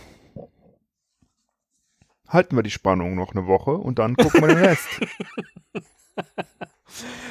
halten 2.32 2.56
wir 2.56 2.62
die 2.62 2.70
Spannung 2.70 3.14
noch 3.14 3.32
eine 3.32 3.46
Woche 3.46 3.72
und 3.72 3.98
dann 3.98 4.16
gucken 4.16 4.40
wir 4.42 4.48
den 4.48 4.58
Rest. 4.64 4.88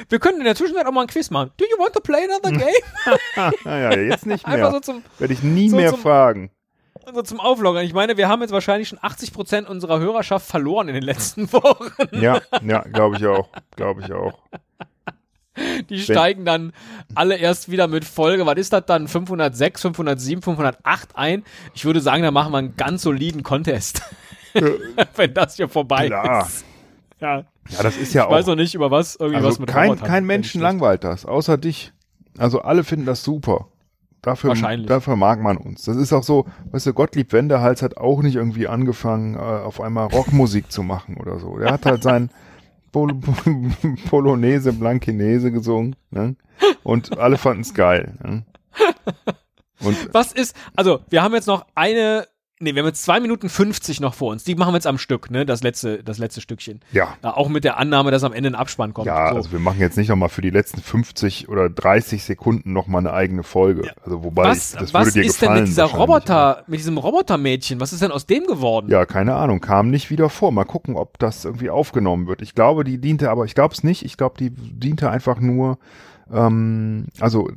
Wir 0.08 0.18
können 0.18 0.38
in 0.38 0.44
der 0.44 0.56
Zwischenzeit 0.56 0.84
auch 0.86 0.92
mal 0.92 1.02
ein 1.02 1.06
Quiz 1.06 1.30
machen. 1.30 1.52
Do 1.56 1.64
you 1.64 1.78
want 1.78 1.92
to 1.94 2.00
play 2.00 2.24
another 2.24 2.50
game? 2.50 3.52
naja, 3.64 3.92
jetzt 3.96 4.26
nicht 4.26 4.44
Einfach 4.44 4.66
so 4.66 4.72
mehr. 4.72 4.82
zum, 4.82 5.02
Werde 5.18 5.32
ich 5.34 5.42
nie 5.44 5.68
so 5.70 5.76
mehr 5.76 5.90
zum- 5.90 6.00
fragen. 6.00 6.50
so 7.14 7.22
zum 7.22 7.38
Auflockern. 7.38 7.84
Ich 7.84 7.94
meine, 7.94 8.16
wir 8.16 8.28
haben 8.28 8.40
jetzt 8.42 8.50
wahrscheinlich 8.50 8.88
schon 8.88 8.98
80% 8.98 9.66
unserer 9.66 10.00
Hörerschaft 10.00 10.46
verloren 10.48 10.88
in 10.88 10.94
den 10.94 11.04
letzten 11.04 11.52
Wochen. 11.52 11.92
Ja, 12.10 12.40
ja, 12.66 12.80
glaube 12.80 13.16
ich 13.16 13.26
auch. 13.26 13.48
Glaube 13.76 14.02
ich 14.02 14.12
auch. 14.12 14.40
Die 15.90 15.98
steigen 16.00 16.44
dann 16.44 16.72
alle 17.14 17.36
erst 17.36 17.70
wieder 17.70 17.86
mit 17.86 18.04
Folge, 18.04 18.46
was 18.46 18.56
ist 18.56 18.72
das 18.72 18.86
dann? 18.86 19.06
506, 19.06 19.82
507, 19.82 20.42
508 20.42 21.14
ein. 21.14 21.44
Ich 21.74 21.84
würde 21.84 22.00
sagen, 22.00 22.22
da 22.24 22.30
machen 22.32 22.52
wir 22.52 22.58
einen 22.58 22.76
ganz 22.76 23.02
soliden 23.02 23.42
Contest. 23.44 24.02
Wenn 25.16 25.34
das 25.34 25.56
hier 25.56 25.68
vorbei 25.68 26.06
Klar. 26.06 26.46
ist. 26.46 26.64
Ja. 27.20 27.44
Ja, 27.70 27.82
das 27.82 27.96
ist 27.96 28.12
ja 28.12 28.24
Ich 28.24 28.30
weiß 28.30 28.44
auch. 28.44 28.48
noch 28.48 28.56
nicht 28.56 28.74
über 28.74 28.90
was, 28.90 29.14
irgendwie 29.16 29.38
was 29.38 29.44
Also 29.46 29.60
mit 29.60 29.70
kein, 29.70 29.90
Robotern. 29.90 30.08
kein 30.08 30.26
Menschen 30.26 30.58
ich 30.58 30.62
langweilt 30.62 31.04
das, 31.04 31.24
außer 31.24 31.56
dich. 31.58 31.92
Also 32.38 32.62
alle 32.62 32.82
finden 32.82 33.06
das 33.06 33.22
super. 33.22 33.68
Dafür, 34.22 34.48
Wahrscheinlich. 34.50 34.86
dafür 34.88 35.16
mag 35.16 35.40
man 35.40 35.56
uns. 35.56 35.84
Das 35.84 35.96
ist 35.96 36.12
auch 36.12 36.22
so, 36.22 36.46
weißt 36.70 36.86
du, 36.86 36.92
Gottlieb 36.92 37.32
Wendehals 37.32 37.82
hat 37.82 37.96
auch 37.96 38.22
nicht 38.22 38.36
irgendwie 38.36 38.68
angefangen, 38.68 39.34
äh, 39.34 39.38
auf 39.38 39.80
einmal 39.80 40.06
Rockmusik 40.06 40.70
zu 40.70 40.82
machen 40.84 41.16
oder 41.18 41.38
so. 41.40 41.58
Der 41.58 41.72
hat 41.72 41.86
halt 41.86 42.02
sein 42.04 42.30
Pol 42.92 43.14
Polonaise 44.10 44.72
Blankinese 44.72 45.50
gesungen 45.50 45.96
ne? 46.10 46.36
und 46.82 47.18
alle 47.18 47.36
fanden 47.38 47.62
es 47.62 47.74
geil. 47.74 48.14
Ne? 48.22 48.44
Und 49.80 50.14
Was 50.14 50.32
ist, 50.32 50.54
also 50.76 51.00
wir 51.10 51.22
haben 51.22 51.34
jetzt 51.34 51.46
noch 51.48 51.66
eine, 51.74 52.26
nee, 52.62 52.74
wir 52.74 52.82
haben 52.82 52.88
jetzt 52.88 53.04
zwei 53.04 53.20
Minuten 53.20 53.48
50 53.48 54.00
noch 54.00 54.14
vor 54.14 54.30
uns. 54.30 54.44
Die 54.44 54.54
machen 54.54 54.72
wir 54.72 54.76
jetzt 54.76 54.86
am 54.86 54.98
Stück, 54.98 55.30
ne? 55.30 55.44
Das 55.44 55.62
letzte, 55.62 56.02
das 56.02 56.18
letzte 56.18 56.40
Stückchen. 56.40 56.80
ja, 56.92 57.16
Ja, 57.22 57.36
auch 57.36 57.48
mit 57.48 57.64
der 57.64 57.78
Annahme, 57.78 58.10
dass 58.10 58.24
am 58.24 58.32
Ende 58.32 58.50
ein 58.50 58.54
Abspann 58.54 58.94
kommt. 58.94 59.06
ja, 59.06 59.30
so. 59.30 59.36
also 59.36 59.52
wir 59.52 59.58
machen 59.58 59.80
jetzt 59.80 59.96
nicht 59.96 60.08
nochmal 60.08 60.28
für 60.28 60.42
die 60.42 60.50
letzten 60.50 60.80
50 60.80 61.48
oder 61.48 61.68
30 61.68 62.22
Sekunden 62.22 62.72
nochmal 62.72 63.00
eine 63.00 63.12
eigene 63.12 63.42
Folge. 63.42 63.90
Also 64.04 64.22
wobei, 64.24 64.44
was 64.44 64.72
ich, 64.72 64.78
das 64.78 64.94
was 64.94 65.06
würde 65.06 65.20
dir 65.20 65.26
ist 65.26 65.42
denn 65.42 65.54
mit 65.54 65.66
dieser. 65.66 65.84
Roboter, 65.84 66.62
mit 66.66 66.78
diesem 66.78 66.98
Robotermädchen? 66.98 67.80
Was 67.80 67.92
ist 67.92 68.02
denn 68.02 68.12
aus 68.12 68.26
dem 68.26 68.46
geworden? 68.46 68.88
Ja, 68.90 69.04
keine 69.04 69.34
Ahnung, 69.34 69.60
kam 69.60 69.90
nicht 69.90 70.10
wieder 70.10 70.30
vor. 70.30 70.52
Mal 70.52 70.64
gucken, 70.64 70.96
ob 70.96 71.18
das 71.18 71.44
irgendwie 71.44 71.70
aufgenommen 71.70 72.26
wird. 72.28 72.42
Ich 72.42 72.54
glaube, 72.54 72.84
die 72.84 72.98
diente, 72.98 73.30
aber 73.30 73.44
ich 73.44 73.54
glaube 73.54 73.74
es 73.74 73.82
nicht. 73.82 74.04
Ich 74.04 74.16
glaube, 74.16 74.36
die 74.38 74.50
diente 74.50 75.10
einfach 75.10 75.40
nur, 75.40 75.78
ähm, 76.32 77.06
also 77.20 77.48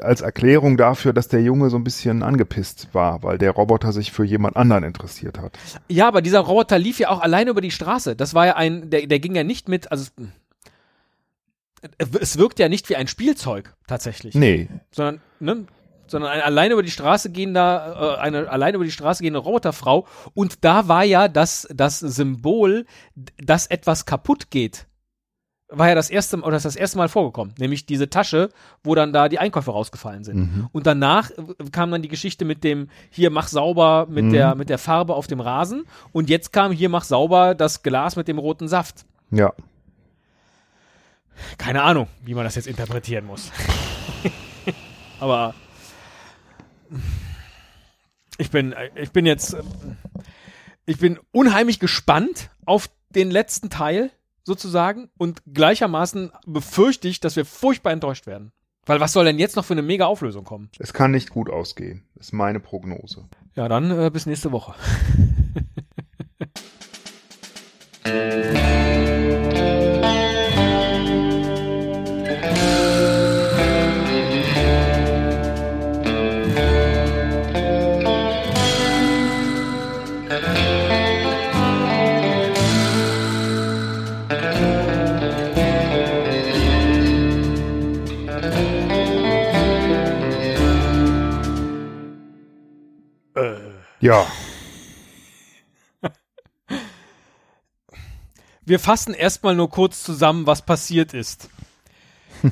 als 0.00 0.20
Erklärung 0.20 0.76
dafür, 0.76 1.12
dass 1.12 1.28
der 1.28 1.42
Junge 1.42 1.68
so 1.70 1.76
ein 1.76 1.84
bisschen 1.84 2.22
angepisst 2.22 2.88
war, 2.92 3.22
weil 3.22 3.38
der 3.38 3.50
Roboter 3.50 3.92
sich 3.92 4.12
für 4.12 4.24
jemand 4.24 4.56
anderen 4.56 4.84
interessiert 4.84 5.38
hat. 5.38 5.58
Ja, 5.88 6.08
aber 6.08 6.22
dieser 6.22 6.40
Roboter 6.40 6.78
lief 6.78 6.98
ja 6.98 7.10
auch 7.10 7.20
alleine 7.20 7.50
über 7.50 7.60
die 7.60 7.70
Straße. 7.70 8.16
Das 8.16 8.34
war 8.34 8.46
ja 8.46 8.56
ein, 8.56 8.90
der, 8.90 9.06
der 9.06 9.18
ging 9.20 9.34
ja 9.34 9.44
nicht 9.44 9.68
mit, 9.68 9.90
also 9.92 10.10
es- 11.98 12.08
es 12.20 12.38
wirkt 12.38 12.58
ja 12.58 12.68
nicht 12.68 12.88
wie 12.88 12.96
ein 12.96 13.08
Spielzeug 13.08 13.74
tatsächlich, 13.86 14.34
Nee, 14.34 14.68
sondern 14.92 15.20
ne, 15.40 15.66
sondern 16.06 16.30
eine 16.30 16.44
alleine 16.44 16.74
über 16.74 16.82
die 16.82 16.90
Straße 16.90 17.30
gehende, 17.30 17.60
äh, 17.60 18.20
eine 18.20 18.48
alleine 18.50 18.76
über 18.76 18.84
die 18.84 18.90
Straße 18.90 19.22
gehende 19.22 19.38
Roboterfrau. 19.40 20.06
Und 20.34 20.64
da 20.64 20.86
war 20.88 21.04
ja 21.04 21.28
das 21.28 21.66
das 21.74 21.98
Symbol, 22.00 22.86
dass 23.38 23.66
etwas 23.66 24.04
kaputt 24.06 24.50
geht. 24.50 24.86
War 25.74 25.88
ja 25.88 25.94
das 25.94 26.10
erste 26.10 26.38
oder 26.40 26.56
ist 26.56 26.64
das 26.66 26.76
erste 26.76 26.98
Mal 26.98 27.08
vorgekommen, 27.08 27.54
nämlich 27.58 27.86
diese 27.86 28.10
Tasche, 28.10 28.50
wo 28.84 28.94
dann 28.94 29.12
da 29.12 29.28
die 29.30 29.38
Einkäufe 29.38 29.70
rausgefallen 29.70 30.22
sind. 30.22 30.36
Mhm. 30.36 30.68
Und 30.72 30.86
danach 30.86 31.30
äh, 31.30 31.34
kam 31.72 31.90
dann 31.90 32.02
die 32.02 32.08
Geschichte 32.08 32.44
mit 32.44 32.62
dem 32.62 32.88
hier 33.10 33.30
mach 33.30 33.48
sauber 33.48 34.06
mit 34.08 34.24
Mhm. 34.26 34.32
der 34.32 34.54
mit 34.54 34.68
der 34.68 34.78
Farbe 34.78 35.14
auf 35.14 35.26
dem 35.26 35.40
Rasen 35.40 35.84
und 36.12 36.28
jetzt 36.28 36.52
kam 36.52 36.72
hier 36.72 36.88
mach 36.90 37.04
sauber 37.04 37.54
das 37.54 37.82
Glas 37.82 38.16
mit 38.16 38.28
dem 38.28 38.38
roten 38.38 38.68
Saft. 38.68 39.04
ja. 39.30 39.52
Keine 41.58 41.82
Ahnung, 41.82 42.06
wie 42.24 42.34
man 42.34 42.44
das 42.44 42.54
jetzt 42.54 42.66
interpretieren 42.68 43.24
muss. 43.24 43.50
Aber 45.20 45.54
ich 48.38 48.50
bin 48.50 48.74
ich 48.94 49.10
bin 49.12 49.26
jetzt 49.26 49.56
Ich 50.84 50.98
bin 50.98 51.18
unheimlich 51.32 51.78
gespannt 51.80 52.50
auf 52.64 52.90
den 53.10 53.30
letzten 53.30 53.70
Teil 53.70 54.10
sozusagen 54.44 55.08
und 55.18 55.42
gleichermaßen 55.52 56.32
befürchte 56.46 57.08
ich, 57.08 57.20
dass 57.20 57.36
wir 57.36 57.44
furchtbar 57.44 57.92
enttäuscht 57.92 58.26
werden. 58.26 58.52
Weil 58.84 59.00
was 59.00 59.12
soll 59.12 59.24
denn 59.24 59.38
jetzt 59.38 59.54
noch 59.54 59.64
für 59.64 59.74
eine 59.74 59.82
mega 59.82 60.06
Auflösung 60.06 60.44
kommen? 60.44 60.68
Es 60.78 60.92
kann 60.92 61.12
nicht 61.12 61.30
gut 61.30 61.48
ausgehen. 61.48 62.02
Das 62.16 62.26
ist 62.26 62.32
meine 62.32 62.58
Prognose. 62.58 63.28
Ja, 63.54 63.68
dann 63.68 63.90
äh, 63.96 64.10
bis 64.10 64.26
nächste 64.26 64.50
Woche. 64.50 64.74
Ja, 94.02 94.26
Wir 98.64 98.78
fassen 98.78 99.12
erstmal 99.14 99.54
nur 99.56 99.70
kurz 99.70 100.02
zusammen, 100.04 100.46
was 100.46 100.62
passiert 100.62 101.14
ist. 101.14 101.48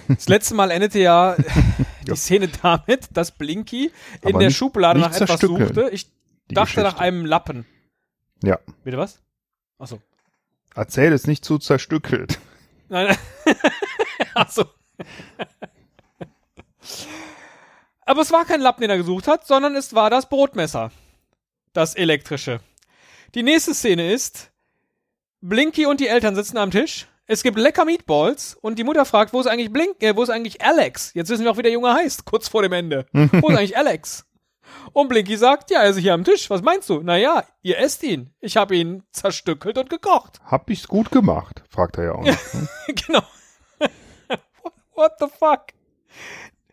Das 0.09 0.29
letzte 0.29 0.55
Mal 0.55 0.71
endete 0.71 0.99
ja 1.01 1.37
die 2.07 2.17
Szene 2.17 2.49
damit, 2.63 3.09
dass 3.13 3.31
Blinky 3.33 3.87
in 4.23 4.29
Aber 4.31 4.39
der 4.41 4.49
nicht- 4.49 4.57
Schublade 4.57 4.99
nicht 5.01 5.11
nach 5.11 5.21
etwas 5.21 5.41
suchte. 5.41 5.89
Ich 5.93 6.07
dachte 6.49 6.81
nach 6.83 6.95
Geschichte. 6.95 7.01
einem 7.01 7.25
Lappen. 7.27 7.67
ja. 8.43 8.59
Bitte 8.85 8.99
was? 8.99 9.21
Achso. 9.79 10.01
Erzähl 10.75 11.13
es 11.13 11.27
nicht 11.27 11.45
zu 11.45 11.59
zerstückelt. 11.59 12.39
Nein. 12.89 13.17
Achso. 14.35 14.65
Aber 18.05 18.21
es 18.23 18.33
war 18.33 18.45
kein 18.45 18.61
Lappen, 18.61 18.81
den 18.83 18.91
er 18.91 18.97
gesucht 18.99 19.27
hat, 19.29 19.47
sondern 19.47 19.75
es 19.77 19.95
war 19.95 20.11
das 20.11 20.29
Brotmesser. 20.29 20.91
Das 21.73 21.95
elektrische. 21.95 22.61
Die 23.35 23.43
nächste 23.43 23.75
Szene 23.75 24.13
ist, 24.13 24.51
Blinky 25.41 25.87
und 25.87 26.01
die 26.01 26.09
Eltern 26.09 26.35
sitzen 26.35 26.59
am 26.59 26.71
Tisch. 26.71 27.07
Es 27.27 27.45
gibt 27.45 27.59
lecker 27.59 27.85
Meatballs 27.85 28.57
und 28.61 28.79
die 28.79 28.85
Mutter 28.85 29.05
fragt, 29.05 29.33
wo 29.33 29.41
ist 29.41 29.47
eigentlich 29.47 29.73
Blink, 29.73 30.03
äh, 30.03 30.17
wo 30.17 30.23
ist 30.23 30.31
eigentlich 30.31 30.63
Alex? 30.63 31.15
Jetzt 31.15 31.31
wissen 31.31 31.45
wir 31.45 31.53
auch, 31.53 31.57
wie 31.57 31.63
der 31.63 31.71
Junge 31.71 31.95
heißt, 31.95 32.25
kurz 32.25 32.49
vor 32.49 32.63
dem 32.63 32.73
Ende. 32.73 33.07
wo 33.13 33.49
ist 33.49 33.57
eigentlich 33.57 33.77
Alex? 33.77 34.27
Und 34.93 35.09
Blinky 35.09 35.37
sagt, 35.37 35.71
ja, 35.71 35.83
er 35.83 35.91
ist 35.91 35.99
hier 35.99 36.15
am 36.15 36.25
Tisch. 36.25 36.51
Was 36.51 36.63
meinst 36.63 36.89
du? 36.89 37.01
Naja, 37.03 37.45
ihr 37.63 37.79
esst 37.79 38.03
ihn. 38.03 38.35
Ich 38.41 38.57
habe 38.57 38.77
ihn 38.77 39.05
zerstückelt 39.13 39.79
und 39.79 39.91
gekocht. 39.91 40.41
Hab 40.45 40.69
ich's 40.71 40.89
gut 40.89 41.11
gemacht? 41.11 41.63
Fragt 41.69 41.99
er 41.99 42.05
ja 42.05 42.13
auch 42.13 42.23
nicht. 42.23 42.55
Ne? 42.55 42.69
genau. 43.07 43.23
What 44.95 45.13
the 45.21 45.27
fuck? 45.27 45.67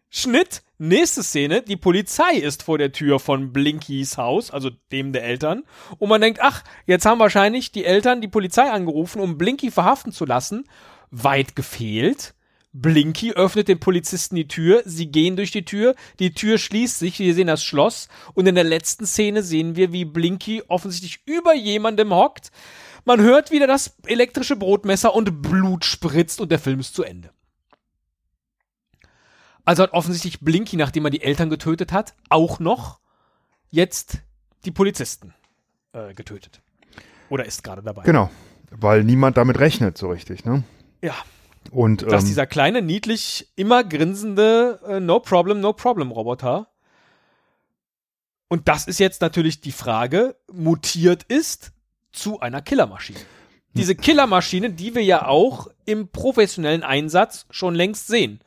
Schnitt, 0.09 0.63
nächste 0.78 1.23
Szene, 1.23 1.61
die 1.61 1.78
Polizei 1.78 2.34
ist 2.34 2.63
vor 2.63 2.78
der 2.78 2.91
Tür 2.91 3.19
von 3.19 3.51
Blinkys 3.51 4.17
Haus, 4.17 4.51
also 4.51 4.69
dem 4.91 5.13
der 5.13 5.23
Eltern, 5.23 5.63
und 5.97 6.09
man 6.09 6.21
denkt, 6.21 6.39
ach, 6.41 6.63
jetzt 6.86 7.05
haben 7.05 7.19
wahrscheinlich 7.19 7.71
die 7.71 7.86
Eltern 7.86 8.21
die 8.21 8.28
Polizei 8.28 8.69
angerufen, 8.69 9.21
um 9.21 9.38
Blinky 9.38 9.71
verhaften 9.71 10.11
zu 10.11 10.25
lassen. 10.25 10.65
Weit 11.09 11.55
gefehlt. 11.55 12.34
Blinky 12.73 13.34
öffnet 13.34 13.69
den 13.69 13.80
Polizisten 13.80 14.36
die 14.36 14.47
Tür, 14.47 14.84
sie 14.86 15.07
gehen 15.07 15.36
durch 15.36 15.51
die 15.51 15.65
Tür, 15.65 15.95
die 16.19 16.34
Tür 16.34 16.57
schließt 16.57 16.99
sich, 16.99 17.17
wir 17.17 17.34
sehen 17.34 17.47
das 17.47 17.63
Schloss 17.63 18.07
und 18.34 18.45
in 18.45 18.55
der 18.55 18.65
letzten 18.65 19.07
Szene 19.07 19.41
sehen 19.41 19.75
wir, 19.75 19.93
wie 19.93 20.05
Blinky 20.05 20.61
offensichtlich 20.67 21.21
über 21.25 21.55
jemandem 21.55 22.13
hockt. 22.13 22.51
Man 23.05 23.21
hört 23.21 23.51
wieder 23.51 23.67
das 23.67 23.95
elektrische 24.05 24.57
Brotmesser 24.57 25.15
und 25.15 25.41
Blut 25.41 25.86
spritzt 25.86 26.41
und 26.41 26.51
der 26.51 26.59
Film 26.59 26.82
ist 26.82 26.93
zu 26.93 27.03
Ende. 27.03 27.32
Also 29.68 29.84
hat 29.84 29.91
offensichtlich 29.91 30.39
Blinky, 30.39 30.78
nachdem 30.78 31.03
er 31.03 31.11
die 31.11 31.22
Eltern 31.22 31.49
getötet 31.49 31.91
hat, 31.91 32.13
auch 32.30 32.59
noch 32.59 33.01
jetzt 33.70 34.20
die 34.63 34.72
Polizisten 34.72 35.34
äh, 35.91 36.13
getötet. 36.13 36.61
Oder 37.28 37.45
ist 37.45 37.65
gerade 37.65 37.84
dabei. 37.84 38.03
Genau. 38.03 38.30
Weil 38.72 39.03
niemand 39.03 39.36
damit 39.36 39.59
rechnet 39.59 39.97
so 39.97 40.09
richtig, 40.09 40.45
ne? 40.45 40.63
Ja, 41.01 41.15
Und 41.70 42.03
dass 42.03 42.24
ähm, 42.24 42.30
dieser 42.30 42.47
kleine, 42.47 42.82
niedlich, 42.82 43.51
immer 43.57 43.84
grinsende 43.84 44.80
äh, 44.88 44.99
No 45.01 45.20
Problem, 45.20 45.59
No 45.59 45.74
Problem 45.74 46.11
Roboter. 46.11 46.70
Und 48.47 48.70
das 48.70 48.88
ist 48.88 49.01
jetzt 49.01 49.20
natürlich 49.20 49.59
die 49.59 49.74
Frage, 49.74 50.38
mutiert 50.49 51.24
ist 51.24 51.74
zu 52.13 52.39
einer 52.39 52.61
Killermaschine. 52.61 53.20
Diese 53.74 53.95
Killermaschine, 53.95 54.70
die 54.70 54.95
wir 54.95 55.03
ja 55.03 55.28
auch 55.28 55.68
im 55.84 56.07
professionellen 56.07 56.84
Einsatz 56.84 57.45
schon 57.49 57.76
längst 57.76 58.07
sehen. 58.07 58.39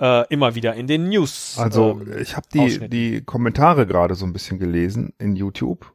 Äh, 0.00 0.26
immer 0.32 0.54
wieder 0.54 0.74
in 0.74 0.86
den 0.86 1.08
News. 1.08 1.56
also 1.58 2.00
ähm, 2.00 2.18
ich 2.18 2.36
habe 2.36 2.46
die, 2.52 2.88
die 2.88 3.22
Kommentare 3.22 3.86
gerade 3.86 4.14
so 4.14 4.26
ein 4.26 4.32
bisschen 4.32 4.58
gelesen 4.58 5.12
in 5.18 5.36
YouTube 5.36 5.94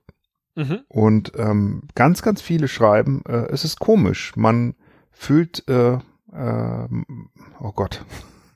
mhm. 0.55 0.79
und 0.87 1.33
ähm, 1.35 1.83
ganz, 1.95 2.21
ganz 2.21 2.41
viele 2.41 2.67
schreiben, 2.67 3.21
äh, 3.27 3.47
es 3.51 3.65
ist 3.65 3.79
komisch. 3.79 4.35
Man 4.35 4.75
fühlt, 5.11 5.67
äh, 5.67 5.97
ähm, 6.33 7.29
oh 7.59 7.71
Gott, 7.71 8.05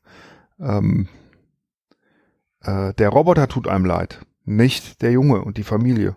ähm, 0.59 1.09
äh, 2.61 2.93
der 2.93 3.09
Roboter 3.09 3.47
tut 3.47 3.67
einem 3.67 3.85
leid, 3.85 4.25
nicht 4.45 5.01
der 5.01 5.11
Junge 5.11 5.41
und 5.41 5.57
die 5.57 5.63
Familie. 5.63 6.15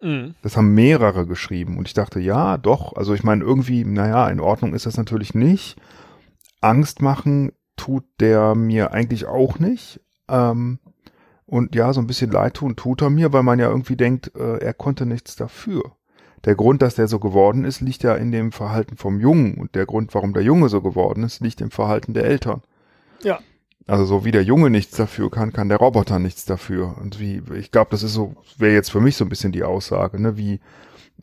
Mhm. 0.00 0.34
Das 0.42 0.56
haben 0.56 0.74
mehrere 0.74 1.26
geschrieben 1.26 1.76
und 1.78 1.88
ich 1.88 1.94
dachte, 1.94 2.20
ja, 2.20 2.56
doch. 2.56 2.94
Also 2.96 3.14
ich 3.14 3.24
meine, 3.24 3.42
irgendwie, 3.42 3.84
naja, 3.84 4.28
in 4.28 4.40
Ordnung 4.40 4.74
ist 4.74 4.86
das 4.86 4.96
natürlich 4.96 5.34
nicht. 5.34 5.76
Angst 6.60 7.02
machen 7.02 7.52
tut 7.76 8.04
der 8.20 8.54
mir 8.54 8.92
eigentlich 8.92 9.26
auch 9.26 9.58
nicht. 9.58 10.00
Ähm, 10.28 10.78
und 11.46 11.74
ja, 11.74 11.92
so 11.92 12.00
ein 12.00 12.06
bisschen 12.06 12.30
leid 12.30 12.54
tun 12.54 12.76
tut 12.76 13.00
er 13.00 13.10
mir, 13.10 13.32
weil 13.32 13.42
man 13.42 13.58
ja 13.58 13.70
irgendwie 13.70 13.96
denkt, 13.96 14.32
äh, 14.36 14.58
er 14.58 14.74
konnte 14.74 15.06
nichts 15.06 15.36
dafür. 15.36 15.82
Der 16.44 16.54
Grund, 16.54 16.82
dass 16.82 16.94
der 16.94 17.08
so 17.08 17.18
geworden 17.18 17.64
ist, 17.64 17.80
liegt 17.80 18.02
ja 18.02 18.14
in 18.14 18.30
dem 18.30 18.52
Verhalten 18.52 18.96
vom 18.96 19.18
Jungen. 19.18 19.54
Und 19.54 19.74
der 19.74 19.86
Grund, 19.86 20.14
warum 20.14 20.34
der 20.34 20.42
Junge 20.42 20.68
so 20.68 20.82
geworden 20.82 21.24
ist, 21.24 21.40
liegt 21.40 21.60
im 21.60 21.70
Verhalten 21.70 22.14
der 22.14 22.24
Eltern. 22.24 22.62
Ja. 23.22 23.40
Also 23.86 24.04
so 24.04 24.24
wie 24.24 24.30
der 24.30 24.44
Junge 24.44 24.68
nichts 24.68 24.96
dafür 24.96 25.30
kann, 25.30 25.52
kann 25.52 25.70
der 25.70 25.78
Roboter 25.78 26.18
nichts 26.18 26.44
dafür. 26.44 26.96
Und 26.98 27.18
wie, 27.18 27.42
ich 27.54 27.70
glaube, 27.70 27.90
das 27.90 28.02
ist 28.02 28.12
so, 28.12 28.36
wäre 28.58 28.74
jetzt 28.74 28.90
für 28.90 29.00
mich 29.00 29.16
so 29.16 29.24
ein 29.24 29.30
bisschen 29.30 29.50
die 29.50 29.64
Aussage, 29.64 30.20
ne, 30.20 30.36
wie 30.36 30.60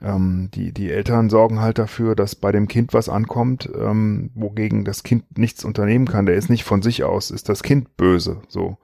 ähm, 0.02 0.50
die, 0.54 0.74
die 0.74 0.91
Eltern 0.91 1.30
sorgen 1.30 1.62
halt 1.62 1.78
dafür, 1.78 2.16
dass 2.16 2.36
bei 2.36 2.52
dem 2.52 2.68
Kind 2.68 2.93
was 2.93 3.10
ankommt, 3.10 3.70
ähm, 3.78 4.32
wogegen 4.36 4.84
das 4.84 5.04
Kind 5.04 5.38
nichts 5.38 5.64
unternehmen 5.64 6.08
kann. 6.08 6.26
Der 6.26 6.36
ist 6.36 6.50
nicht 6.50 6.64
von 6.64 6.82
sich 6.82 7.04
aus, 7.04 7.32
ist 7.32 7.50
das 7.50 7.64
Kind 7.64 7.96
böse, 7.98 8.41
so. 8.48 8.78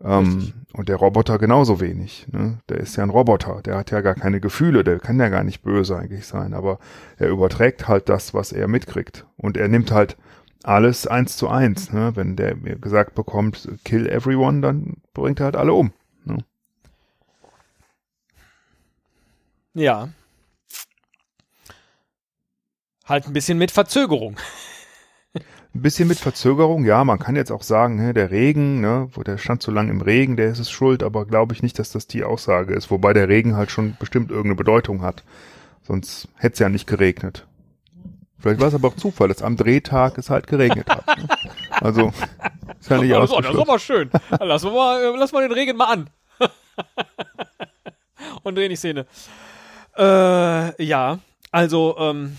Ähm, 0.00 0.52
und 0.74 0.88
der 0.88 0.96
Roboter 0.96 1.38
genauso 1.38 1.80
wenig. 1.80 2.26
Ne? 2.30 2.58
Der 2.68 2.78
ist 2.78 2.96
ja 2.96 3.02
ein 3.02 3.10
Roboter, 3.10 3.62
der 3.62 3.76
hat 3.76 3.90
ja 3.90 4.00
gar 4.00 4.14
keine 4.14 4.40
Gefühle, 4.40 4.84
der 4.84 5.00
kann 5.00 5.18
ja 5.18 5.28
gar 5.28 5.42
nicht 5.42 5.62
böse 5.62 5.96
eigentlich 5.96 6.26
sein, 6.26 6.54
aber 6.54 6.78
er 7.16 7.28
überträgt 7.30 7.88
halt 7.88 8.08
das, 8.08 8.32
was 8.32 8.52
er 8.52 8.68
mitkriegt. 8.68 9.26
Und 9.36 9.56
er 9.56 9.68
nimmt 9.68 9.90
halt 9.90 10.16
alles 10.62 11.06
eins 11.06 11.36
zu 11.36 11.48
eins. 11.48 11.92
Ne? 11.92 12.12
Wenn 12.14 12.36
der 12.36 12.56
mir 12.56 12.76
gesagt 12.76 13.14
bekommt, 13.14 13.68
kill 13.84 14.08
everyone, 14.08 14.60
dann 14.60 14.98
bringt 15.14 15.40
er 15.40 15.46
halt 15.46 15.56
alle 15.56 15.72
um. 15.72 15.92
Ne? 16.24 16.38
Ja. 19.74 20.08
Halt 23.08 23.26
ein 23.26 23.32
bisschen 23.32 23.58
mit 23.58 23.70
Verzögerung. 23.70 24.36
Ein 25.34 25.82
bisschen 25.82 26.08
mit 26.08 26.18
Verzögerung, 26.18 26.84
ja, 26.84 27.04
man 27.04 27.18
kann 27.18 27.36
jetzt 27.36 27.50
auch 27.52 27.62
sagen, 27.62 27.98
hä, 28.00 28.12
der 28.12 28.30
Regen, 28.30 28.80
ne, 28.80 29.08
wo 29.12 29.22
der 29.22 29.38
stand 29.38 29.62
so 29.62 29.70
lange 29.70 29.90
im 29.90 30.00
Regen, 30.00 30.36
der 30.36 30.48
ist 30.50 30.58
es 30.58 30.70
schuld, 30.70 31.02
aber 31.02 31.26
glaube 31.26 31.54
ich 31.54 31.62
nicht, 31.62 31.78
dass 31.78 31.90
das 31.92 32.06
die 32.06 32.24
Aussage 32.24 32.74
ist, 32.74 32.90
wobei 32.90 33.12
der 33.12 33.28
Regen 33.28 33.56
halt 33.56 33.70
schon 33.70 33.96
bestimmt 33.98 34.30
irgendeine 34.30 34.56
Bedeutung 34.56 35.02
hat. 35.02 35.24
Sonst 35.82 36.28
hätte 36.36 36.54
es 36.54 36.58
ja 36.58 36.68
nicht 36.68 36.86
geregnet. 36.86 37.46
Vielleicht 38.38 38.60
war 38.60 38.68
es 38.68 38.74
aber 38.74 38.88
auch 38.88 38.96
Zufall, 38.96 39.28
dass 39.28 39.42
am 39.42 39.56
Drehtag 39.56 40.16
es 40.18 40.30
halt 40.30 40.46
geregnet 40.46 40.88
hat. 40.88 41.06
Ne? 41.18 41.28
Also, 41.70 42.12
ist 42.80 42.90
ja 42.90 42.98
nicht 42.98 43.12
Oh, 43.14 43.20
das 43.20 43.30
ist 43.30 43.36
ausgeschlossen. 43.36 43.68
aber 43.68 43.78
schön. 43.78 44.10
Lass 44.40 44.62
mal, 44.64 45.02
äh, 45.02 45.16
lass 45.16 45.32
mal 45.32 45.42
den 45.46 45.52
Regen 45.52 45.76
mal 45.76 45.92
an. 45.92 46.10
Und 48.42 48.56
drehen 48.56 48.70
die 48.70 48.76
Szene. 48.76 49.06
Äh, 49.96 50.84
ja, 50.84 51.18
also, 51.50 51.96
ähm, 51.98 52.36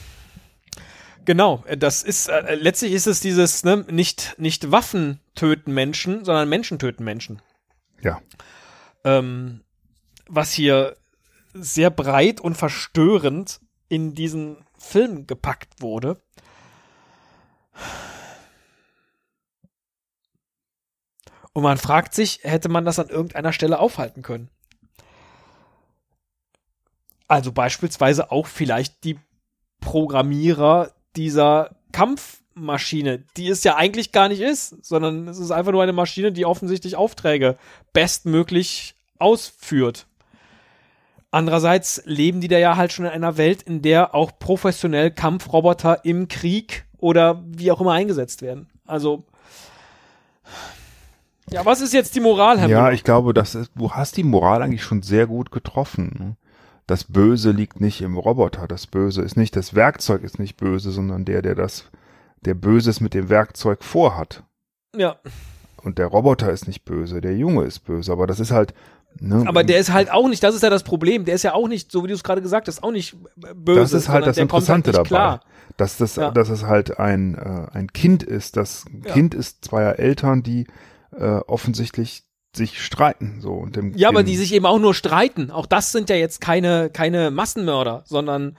genau, 1.25 1.63
äh, 1.67 1.77
das 1.77 2.03
ist, 2.03 2.29
äh, 2.29 2.55
letztlich 2.55 2.93
ist 2.93 3.07
es 3.07 3.19
dieses, 3.19 3.63
ne, 3.63 3.85
nicht, 3.89 4.35
nicht 4.37 4.71
Waffen 4.71 5.19
töten 5.35 5.73
Menschen, 5.73 6.25
sondern 6.25 6.49
Menschen 6.49 6.79
töten 6.79 7.03
Menschen. 7.03 7.41
Ja. 8.01 8.21
Ähm, 9.03 9.61
was 10.27 10.51
hier 10.51 10.95
sehr 11.53 11.89
breit 11.89 12.39
und 12.39 12.55
verstörend 12.55 13.59
in 13.87 14.13
diesen 14.13 14.57
Film 14.77 15.27
gepackt 15.27 15.81
wurde. 15.81 16.21
Und 21.53 21.63
man 21.63 21.77
fragt 21.77 22.13
sich, 22.13 22.39
hätte 22.43 22.69
man 22.69 22.85
das 22.85 22.99
an 22.99 23.09
irgendeiner 23.09 23.51
Stelle 23.51 23.79
aufhalten 23.79 24.21
können? 24.21 24.49
Also 27.27 27.51
beispielsweise 27.51 28.31
auch 28.31 28.47
vielleicht 28.47 29.03
die 29.03 29.19
Programmierer 29.81 30.91
dieser 31.15 31.71
Kampfmaschine, 31.91 33.23
die 33.37 33.47
es 33.49 33.63
ja 33.63 33.75
eigentlich 33.75 34.11
gar 34.11 34.27
nicht 34.29 34.41
ist, 34.41 34.85
sondern 34.85 35.27
es 35.27 35.39
ist 35.39 35.51
einfach 35.51 35.71
nur 35.71 35.83
eine 35.83 35.93
Maschine, 35.93 36.31
die 36.31 36.45
offensichtlich 36.45 36.95
Aufträge 36.95 37.57
bestmöglich 37.93 38.95
ausführt. 39.17 40.05
Andererseits 41.31 42.01
leben 42.05 42.41
die 42.41 42.47
da 42.47 42.57
ja 42.57 42.75
halt 42.75 42.91
schon 42.91 43.05
in 43.05 43.11
einer 43.11 43.37
Welt, 43.37 43.61
in 43.61 43.81
der 43.81 44.15
auch 44.15 44.31
professionell 44.39 45.11
Kampfroboter 45.11 46.03
im 46.03 46.27
Krieg 46.27 46.85
oder 46.97 47.43
wie 47.45 47.71
auch 47.71 47.81
immer 47.81 47.93
eingesetzt 47.93 48.41
werden. 48.41 48.67
Also 48.87 49.25
ja, 51.51 51.65
was 51.65 51.81
ist 51.81 51.93
jetzt 51.93 52.15
die 52.15 52.19
Moral, 52.19 52.59
Herr 52.59 52.67
Ja, 52.69 52.81
Müller? 52.81 52.93
ich 52.93 53.03
glaube, 53.03 53.33
das 53.33 53.55
ist, 53.55 53.71
du 53.75 53.91
hast 53.91 54.17
die 54.17 54.23
Moral 54.23 54.61
eigentlich 54.61 54.83
schon 54.83 55.01
sehr 55.01 55.25
gut 55.27 55.51
getroffen. 55.51 56.37
Das 56.89 57.03
Böse 57.03 57.51
liegt 57.51 57.79
nicht 57.79 58.01
im 58.01 58.17
Roboter. 58.17 58.67
Das 58.67 58.87
Böse 58.87 59.21
ist 59.21 59.37
nicht, 59.37 59.55
das 59.55 59.75
Werkzeug 59.75 60.23
ist 60.23 60.39
nicht 60.39 60.57
böse, 60.57 60.89
sondern 60.89 61.23
der, 61.23 61.43
der 61.43 61.53
das, 61.53 61.85
der 62.41 62.55
Böses 62.55 62.99
mit 62.99 63.13
dem 63.13 63.29
Werkzeug 63.29 63.83
vorhat. 63.83 64.43
Ja. 64.95 65.17
Und 65.83 65.99
der 65.99 66.07
Roboter 66.07 66.51
ist 66.51 66.65
nicht 66.65 66.85
böse, 66.85 67.21
der 67.21 67.37
Junge 67.37 67.65
ist 67.65 67.81
böse. 67.81 68.11
Aber 68.11 68.25
das 68.25 68.39
ist 68.39 68.49
halt, 68.49 68.73
Ne? 69.19 69.43
Aber 69.47 69.63
der 69.63 69.79
ist 69.79 69.91
halt 69.91 70.11
auch 70.11 70.29
nicht, 70.29 70.41
das 70.43 70.55
ist 70.55 70.61
ja 70.63 70.69
das 70.69 70.83
Problem, 70.83 71.25
der 71.25 71.35
ist 71.35 71.43
ja 71.43 71.53
auch 71.53 71.67
nicht, 71.67 71.91
so 71.91 72.03
wie 72.03 72.07
du 72.07 72.13
es 72.13 72.23
gerade 72.23 72.41
gesagt 72.41 72.67
hast, 72.67 72.83
auch 72.83 72.91
nicht 72.91 73.17
böse. 73.35 73.81
Das 73.81 73.93
ist 73.93 74.07
halt 74.07 74.25
das 74.25 74.37
Interessante 74.37 74.89
halt 74.89 74.97
dabei. 74.97 75.07
Klar. 75.07 75.41
Dass, 75.77 75.97
das, 75.97 76.15
ja. 76.15 76.31
dass 76.31 76.49
es 76.49 76.63
halt 76.63 76.99
ein, 76.99 77.35
äh, 77.35 77.67
ein 77.71 77.91
Kind 77.91 78.23
ist. 78.23 78.55
Das 78.55 78.85
ja. 79.03 79.13
Kind 79.13 79.33
ist 79.33 79.65
zweier 79.65 79.99
Eltern, 79.99 80.41
die 80.41 80.67
äh, 81.11 81.39
offensichtlich 81.47 82.28
sich 82.55 82.83
streiten. 82.83 83.39
So, 83.41 83.53
und 83.53 83.75
dem, 83.75 83.95
ja, 83.95 84.09
aber 84.09 84.23
die 84.23 84.37
sich 84.37 84.53
eben 84.53 84.65
auch 84.65 84.79
nur 84.79 84.93
streiten. 84.93 85.51
Auch 85.51 85.65
das 85.65 85.91
sind 85.91 86.09
ja 86.09 86.15
jetzt 86.15 86.41
keine, 86.41 86.89
keine 86.89 87.31
Massenmörder, 87.31 88.03
sondern 88.05 88.57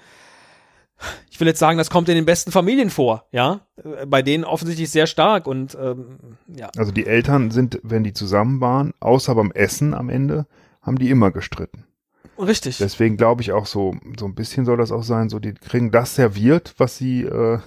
ich 1.30 1.41
will 1.41 1.49
jetzt 1.49 1.59
sagen, 1.59 1.78
das 1.78 1.91
kommt 1.91 2.09
in 2.09 2.14
den 2.14 2.26
besten 2.26 2.53
Familien 2.53 2.91
vor, 2.91 3.26
ja, 3.32 3.61
bei 4.07 4.22
denen 4.22 4.45
offensichtlich 4.45 4.91
sehr 4.91 5.07
stark 5.07 5.47
und 5.47 5.76
ähm, 5.80 6.36
ja. 6.47 6.70
Also 6.76 6.93
die 6.93 7.07
Eltern 7.07 7.51
sind, 7.51 7.80
wenn 7.82 8.05
die 8.05 8.12
zusammen 8.12 8.61
waren, 8.61 8.93
außer 9.01 9.34
beim 9.34 9.51
Essen 9.53 9.95
am 9.95 10.11
Ende, 10.11 10.47
haben 10.82 10.99
die 10.99 11.11
immer 11.11 11.30
gestritten. 11.30 11.86
Richtig. 12.38 12.78
Deswegen 12.78 13.16
glaube 13.16 13.43
ich 13.43 13.53
auch 13.53 13.66
so, 13.66 13.95
so 14.18 14.26
ein 14.26 14.34
bisschen 14.34 14.64
soll 14.64 14.76
das 14.76 14.93
auch 14.93 15.03
sein, 15.03 15.28
so 15.28 15.38
die 15.38 15.55
kriegen 15.55 15.91
das 15.91 16.14
serviert, 16.14 16.74
was 16.78 16.97
sie 16.97 17.22
äh, 17.22 17.59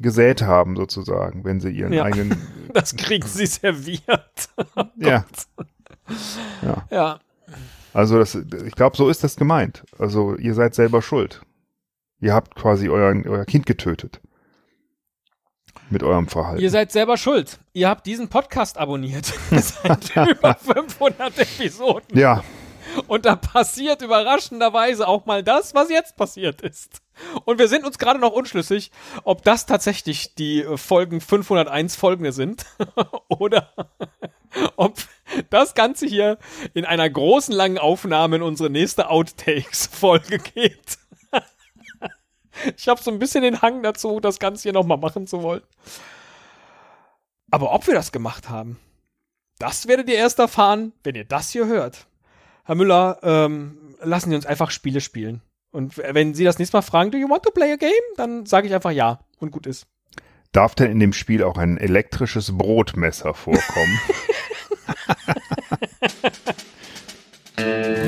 gesät 0.00 0.42
haben 0.42 0.76
sozusagen, 0.76 1.44
wenn 1.44 1.60
sie 1.60 1.70
ihren 1.70 1.92
ja. 1.92 2.04
eigenen. 2.04 2.36
das 2.74 2.96
kriegen 2.96 3.26
sie 3.26 3.46
serviert. 3.46 4.48
oh 4.76 4.84
ja. 4.96 5.24
ja. 6.62 6.86
Ja. 6.90 7.20
Also 7.92 8.18
das, 8.18 8.34
ich 8.34 8.74
glaube, 8.74 8.96
so 8.96 9.08
ist 9.08 9.24
das 9.24 9.36
gemeint. 9.36 9.84
Also 9.98 10.36
ihr 10.36 10.54
seid 10.54 10.74
selber 10.74 11.02
schuld. 11.02 11.42
Ihr 12.20 12.34
habt 12.34 12.54
quasi 12.54 12.88
euer, 12.88 13.14
euer 13.26 13.44
Kind 13.44 13.66
getötet. 13.66 14.20
Mit 15.90 16.02
eurem 16.02 16.28
Verhalten. 16.28 16.60
Ihr 16.60 16.70
seid 16.70 16.92
selber 16.92 17.16
schuld. 17.16 17.60
Ihr 17.72 17.88
habt 17.88 18.04
diesen 18.06 18.28
Podcast 18.28 18.76
abonniert. 18.76 19.24
Seit 19.50 20.14
über 20.30 20.54
500 20.54 21.38
Episoden. 21.38 22.18
Ja. 22.18 22.44
Und 23.06 23.24
da 23.24 23.36
passiert 23.36 24.02
überraschenderweise 24.02 25.08
auch 25.08 25.24
mal 25.24 25.42
das, 25.42 25.74
was 25.74 25.88
jetzt 25.88 26.16
passiert 26.16 26.60
ist. 26.60 27.00
Und 27.44 27.58
wir 27.58 27.68
sind 27.68 27.84
uns 27.84 27.98
gerade 27.98 28.18
noch 28.18 28.32
unschlüssig, 28.32 28.90
ob 29.24 29.42
das 29.42 29.66
tatsächlich 29.66 30.34
die 30.34 30.62
äh, 30.62 30.76
Folgen 30.76 31.20
501 31.20 31.96
folgende 31.96 32.32
sind 32.32 32.66
oder 33.28 33.72
ob 34.76 34.96
das 35.50 35.74
Ganze 35.74 36.06
hier 36.06 36.38
in 36.74 36.84
einer 36.84 37.08
großen 37.08 37.54
langen 37.54 37.78
Aufnahme 37.78 38.36
in 38.36 38.42
unsere 38.42 38.70
nächste 38.70 39.10
Outtakes-Folge 39.10 40.38
geht. 40.54 40.98
Ich 42.76 42.88
habe 42.88 43.02
so 43.02 43.10
ein 43.10 43.18
bisschen 43.18 43.42
den 43.42 43.62
Hang 43.62 43.82
dazu, 43.82 44.20
das 44.20 44.38
Ganze 44.38 44.64
hier 44.64 44.72
nochmal 44.72 44.98
machen 44.98 45.26
zu 45.26 45.42
wollen. 45.42 45.62
Aber 47.50 47.72
ob 47.72 47.86
wir 47.86 47.94
das 47.94 48.12
gemacht 48.12 48.48
haben, 48.48 48.78
das 49.58 49.88
werdet 49.88 50.08
ihr 50.08 50.16
erst 50.16 50.38
erfahren, 50.38 50.92
wenn 51.02 51.14
ihr 51.14 51.24
das 51.24 51.50
hier 51.50 51.66
hört. 51.66 52.06
Herr 52.64 52.74
Müller, 52.74 53.18
ähm, 53.22 53.96
lassen 54.00 54.30
Sie 54.30 54.36
uns 54.36 54.46
einfach 54.46 54.70
Spiele 54.70 55.00
spielen. 55.00 55.40
Und 55.70 55.98
wenn 55.98 56.34
Sie 56.34 56.44
das 56.44 56.58
nächste 56.58 56.76
Mal 56.76 56.82
fragen, 56.82 57.10
do 57.10 57.18
you 57.18 57.28
want 57.28 57.42
to 57.42 57.50
play 57.50 57.72
a 57.72 57.76
game? 57.76 57.90
Dann 58.16 58.46
sage 58.46 58.66
ich 58.66 58.74
einfach 58.74 58.90
ja 58.90 59.20
und 59.38 59.50
gut 59.50 59.66
ist. 59.66 59.86
Darf 60.52 60.74
denn 60.74 60.90
in 60.90 60.98
dem 60.98 61.12
Spiel 61.12 61.42
auch 61.42 61.58
ein 61.58 61.76
elektrisches 61.76 62.56
Brotmesser 62.56 63.34
vorkommen? 63.34 64.00